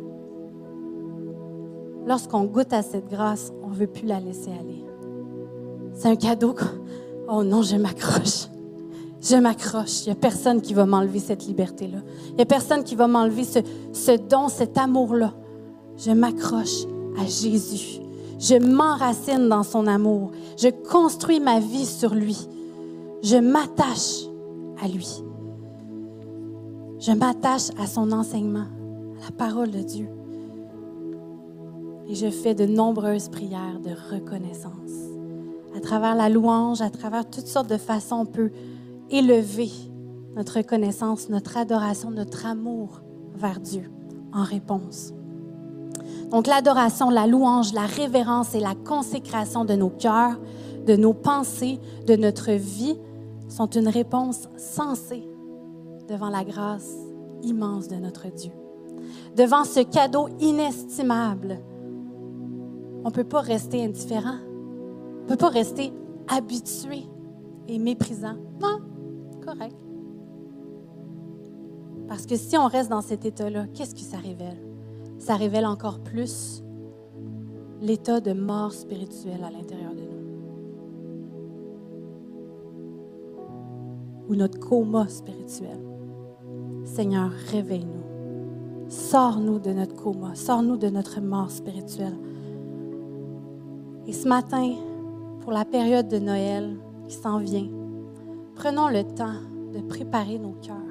lorsqu'on 2.06 2.44
goûte 2.44 2.72
à 2.72 2.82
cette 2.82 3.08
grâce, 3.08 3.52
on 3.62 3.68
ne 3.68 3.74
veut 3.74 3.86
plus 3.86 4.06
la 4.06 4.18
laisser 4.18 4.50
aller. 4.50 4.84
C'est 5.94 6.08
un 6.08 6.16
cadeau. 6.16 6.54
Oh 7.28 7.44
non, 7.44 7.62
je 7.62 7.76
m'accroche. 7.76 8.48
Je 9.20 9.36
m'accroche. 9.36 10.04
Il 10.04 10.08
n'y 10.08 10.12
a 10.12 10.16
personne 10.16 10.60
qui 10.60 10.74
va 10.74 10.86
m'enlever 10.86 11.20
cette 11.20 11.46
liberté-là. 11.46 11.98
Il 12.30 12.36
n'y 12.36 12.42
a 12.42 12.46
personne 12.46 12.82
qui 12.82 12.96
va 12.96 13.06
m'enlever 13.06 13.44
ce, 13.44 13.60
ce 13.92 14.16
don, 14.16 14.48
cet 14.48 14.76
amour-là. 14.76 15.34
Je 15.96 16.10
m'accroche 16.10 16.86
à 17.18 17.26
Jésus. 17.26 18.00
Je 18.38 18.54
m'enracine 18.54 19.48
dans 19.48 19.62
son 19.62 19.86
amour. 19.86 20.32
Je 20.56 20.68
construis 20.68 21.40
ma 21.40 21.60
vie 21.60 21.86
sur 21.86 22.14
lui. 22.14 22.48
Je 23.22 23.36
m'attache 23.36 24.26
à 24.82 24.88
lui. 24.88 25.22
Je 26.98 27.12
m'attache 27.12 27.68
à 27.78 27.86
son 27.86 28.12
enseignement, 28.12 28.66
à 29.20 29.26
la 29.26 29.30
parole 29.36 29.70
de 29.70 29.80
Dieu. 29.80 30.08
Et 32.08 32.14
je 32.14 32.30
fais 32.30 32.54
de 32.54 32.66
nombreuses 32.66 33.28
prières 33.28 33.80
de 33.80 33.90
reconnaissance. 34.14 34.72
À 35.76 35.80
travers 35.80 36.14
la 36.14 36.28
louange, 36.28 36.80
à 36.80 36.90
travers 36.90 37.28
toutes 37.28 37.46
sortes 37.46 37.70
de 37.70 37.76
façons, 37.76 38.16
on 38.16 38.26
peut 38.26 38.50
élever 39.10 39.70
notre 40.34 40.56
reconnaissance, 40.56 41.28
notre 41.28 41.56
adoration, 41.56 42.10
notre 42.10 42.46
amour 42.46 43.00
vers 43.34 43.60
Dieu 43.60 43.90
en 44.32 44.42
réponse. 44.42 45.12
Donc 46.30 46.46
l'adoration, 46.46 47.10
la 47.10 47.26
louange, 47.26 47.72
la 47.72 47.86
révérence 47.86 48.54
et 48.54 48.60
la 48.60 48.74
consécration 48.74 49.64
de 49.64 49.74
nos 49.74 49.90
cœurs, 49.90 50.38
de 50.86 50.94
nos 50.94 51.12
pensées, 51.12 51.80
de 52.06 52.14
notre 52.14 52.52
vie 52.52 52.96
sont 53.48 53.66
une 53.66 53.88
réponse 53.88 54.48
sensée 54.56 55.28
devant 56.08 56.28
la 56.28 56.44
grâce 56.44 56.94
immense 57.42 57.88
de 57.88 57.96
notre 57.96 58.28
Dieu. 58.28 58.52
Devant 59.36 59.64
ce 59.64 59.80
cadeau 59.80 60.28
inestimable, 60.38 61.58
on 63.04 63.08
ne 63.08 63.14
peut 63.14 63.24
pas 63.24 63.40
rester 63.40 63.84
indifférent. 63.84 64.38
On 65.20 65.22
ne 65.24 65.28
peut 65.28 65.36
pas 65.36 65.48
rester 65.48 65.92
habitué 66.28 67.04
et 67.66 67.78
méprisant. 67.78 68.36
Non, 68.60 68.78
correct. 69.44 69.76
Parce 72.08 72.26
que 72.26 72.36
si 72.36 72.56
on 72.56 72.66
reste 72.66 72.90
dans 72.90 73.02
cet 73.02 73.24
état-là, 73.24 73.66
qu'est-ce 73.74 73.94
que 73.94 74.00
ça 74.00 74.16
révèle? 74.16 74.69
Ça 75.20 75.36
révèle 75.36 75.66
encore 75.66 76.00
plus 76.00 76.64
l'état 77.82 78.20
de 78.20 78.32
mort 78.32 78.72
spirituelle 78.72 79.44
à 79.44 79.50
l'intérieur 79.50 79.92
de 79.94 80.00
nous. 80.00 80.08
Ou 84.30 84.34
notre 84.34 84.58
coma 84.58 85.06
spirituel. 85.08 85.78
Seigneur, 86.84 87.30
réveille-nous. 87.52 88.88
Sors-nous 88.88 89.58
de 89.58 89.72
notre 89.72 89.94
coma. 89.94 90.34
Sors-nous 90.34 90.78
de 90.78 90.88
notre 90.88 91.20
mort 91.20 91.50
spirituelle. 91.50 92.16
Et 94.06 94.14
ce 94.14 94.26
matin, 94.26 94.72
pour 95.40 95.52
la 95.52 95.66
période 95.66 96.08
de 96.08 96.18
Noël 96.18 96.78
qui 97.06 97.14
s'en 97.14 97.38
vient, 97.38 97.68
prenons 98.54 98.88
le 98.88 99.04
temps 99.04 99.38
de 99.74 99.80
préparer 99.80 100.38
nos 100.38 100.54
cœurs 100.54 100.89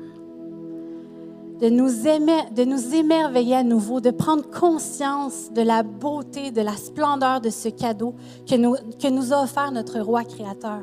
de 1.59 2.63
nous, 2.63 2.95
émerveiller 2.95 3.55
à 3.55 3.63
nouveau, 3.63 3.99
de 3.99 4.11
prendre 4.11 4.49
conscience 4.49 5.51
de 5.51 5.61
la 5.61 5.83
beauté, 5.83 6.51
de 6.51 6.61
la 6.61 6.73
splendeur 6.73 7.41
de 7.41 7.49
ce 7.49 7.69
cadeau 7.69 8.15
que 8.47 8.55
nous, 8.55 8.75
que 8.75 9.33
a 9.33 9.43
offert 9.43 9.71
notre 9.71 9.99
roi 9.99 10.23
créateur. 10.23 10.81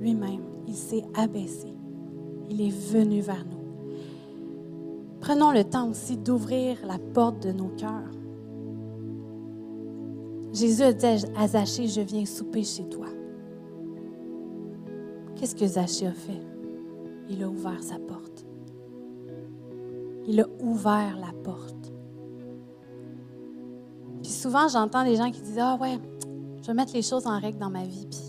Lui-même, 0.00 0.42
il 0.66 0.74
s'est 0.74 1.04
abaissé. 1.14 1.74
Il 2.50 2.60
est 2.60 2.92
venu 2.92 3.20
vers 3.20 3.44
nous. 3.44 3.58
Prenons 5.20 5.50
le 5.50 5.64
temps 5.64 5.90
aussi 5.90 6.16
d'ouvrir 6.16 6.78
la 6.86 6.98
porte 6.98 7.42
de 7.46 7.52
nos 7.52 7.68
cœurs. 7.68 8.12
Jésus 10.52 10.82
a 10.82 10.92
dit 10.92 11.06
à 11.36 11.48
Zachée, 11.48 11.88
je 11.88 12.00
viens 12.00 12.24
souper 12.24 12.62
chez 12.62 12.84
toi. 12.88 13.06
Qu'est-ce 15.36 15.54
que 15.54 15.66
Zachée 15.66 16.06
a 16.06 16.12
fait? 16.12 16.42
Il 17.28 17.42
a 17.42 17.48
ouvert 17.48 17.82
sa 17.82 17.98
porte 17.98 18.47
il 20.28 20.42
a 20.42 20.46
ouvert 20.60 21.18
la 21.18 21.32
porte. 21.42 21.92
Puis 24.22 24.30
souvent, 24.30 24.68
j'entends 24.68 25.02
des 25.02 25.16
gens 25.16 25.30
qui 25.30 25.40
disent 25.40 25.58
Ah 25.58 25.78
ouais, 25.80 25.98
je 26.60 26.66
vais 26.66 26.74
mettre 26.74 26.92
les 26.92 27.02
choses 27.02 27.26
en 27.26 27.40
règle 27.40 27.58
dans 27.58 27.70
ma 27.70 27.84
vie, 27.84 28.06
puis 28.06 28.20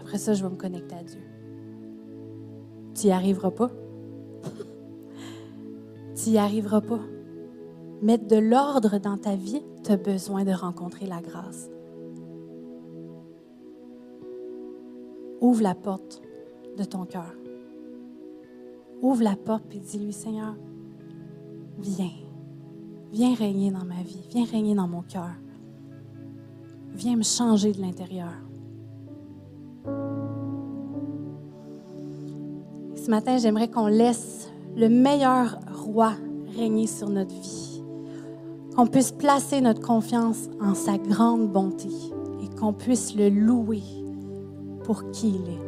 après 0.00 0.16
ça, 0.16 0.32
je 0.32 0.44
vais 0.44 0.50
me 0.50 0.56
connecter 0.56 0.94
à 0.94 1.02
Dieu. 1.02 1.20
Tu 2.94 3.08
n'y 3.08 3.12
arriveras 3.12 3.50
pas. 3.50 3.70
tu 6.14 6.30
n'y 6.30 6.38
arriveras 6.38 6.80
pas. 6.80 7.00
Mettre 8.00 8.28
de 8.28 8.36
l'ordre 8.36 8.98
dans 8.98 9.18
ta 9.18 9.34
vie, 9.34 9.62
tu 9.82 9.90
as 9.90 9.96
besoin 9.96 10.44
de 10.44 10.52
rencontrer 10.52 11.06
la 11.06 11.20
grâce. 11.20 11.68
Ouvre 15.40 15.62
la 15.62 15.74
porte 15.74 16.22
de 16.76 16.84
ton 16.84 17.04
cœur. 17.06 17.34
Ouvre 19.02 19.22
la 19.22 19.36
porte 19.36 19.74
et 19.74 19.78
dis-lui, 19.78 20.12
Seigneur, 20.12 20.54
viens. 21.78 22.10
Viens 23.12 23.34
régner 23.34 23.70
dans 23.70 23.84
ma 23.84 24.02
vie. 24.02 24.20
Viens 24.30 24.44
régner 24.44 24.74
dans 24.74 24.88
mon 24.88 25.02
cœur. 25.02 25.30
Viens 26.94 27.16
me 27.16 27.22
changer 27.22 27.72
de 27.72 27.80
l'intérieur. 27.80 28.32
Ce 32.96 33.10
matin, 33.10 33.38
j'aimerais 33.38 33.68
qu'on 33.68 33.86
laisse 33.86 34.50
le 34.76 34.88
meilleur 34.88 35.58
roi 35.72 36.12
régner 36.56 36.86
sur 36.86 37.08
notre 37.08 37.34
vie. 37.34 37.82
Qu'on 38.76 38.86
puisse 38.86 39.12
placer 39.12 39.60
notre 39.60 39.80
confiance 39.80 40.48
en 40.60 40.74
sa 40.74 40.98
grande 40.98 41.50
bonté 41.50 41.88
et 42.42 42.54
qu'on 42.56 42.72
puisse 42.72 43.14
le 43.16 43.28
louer 43.28 43.82
pour 44.84 45.10
qui 45.10 45.30
il 45.30 45.50
est. 45.50 45.67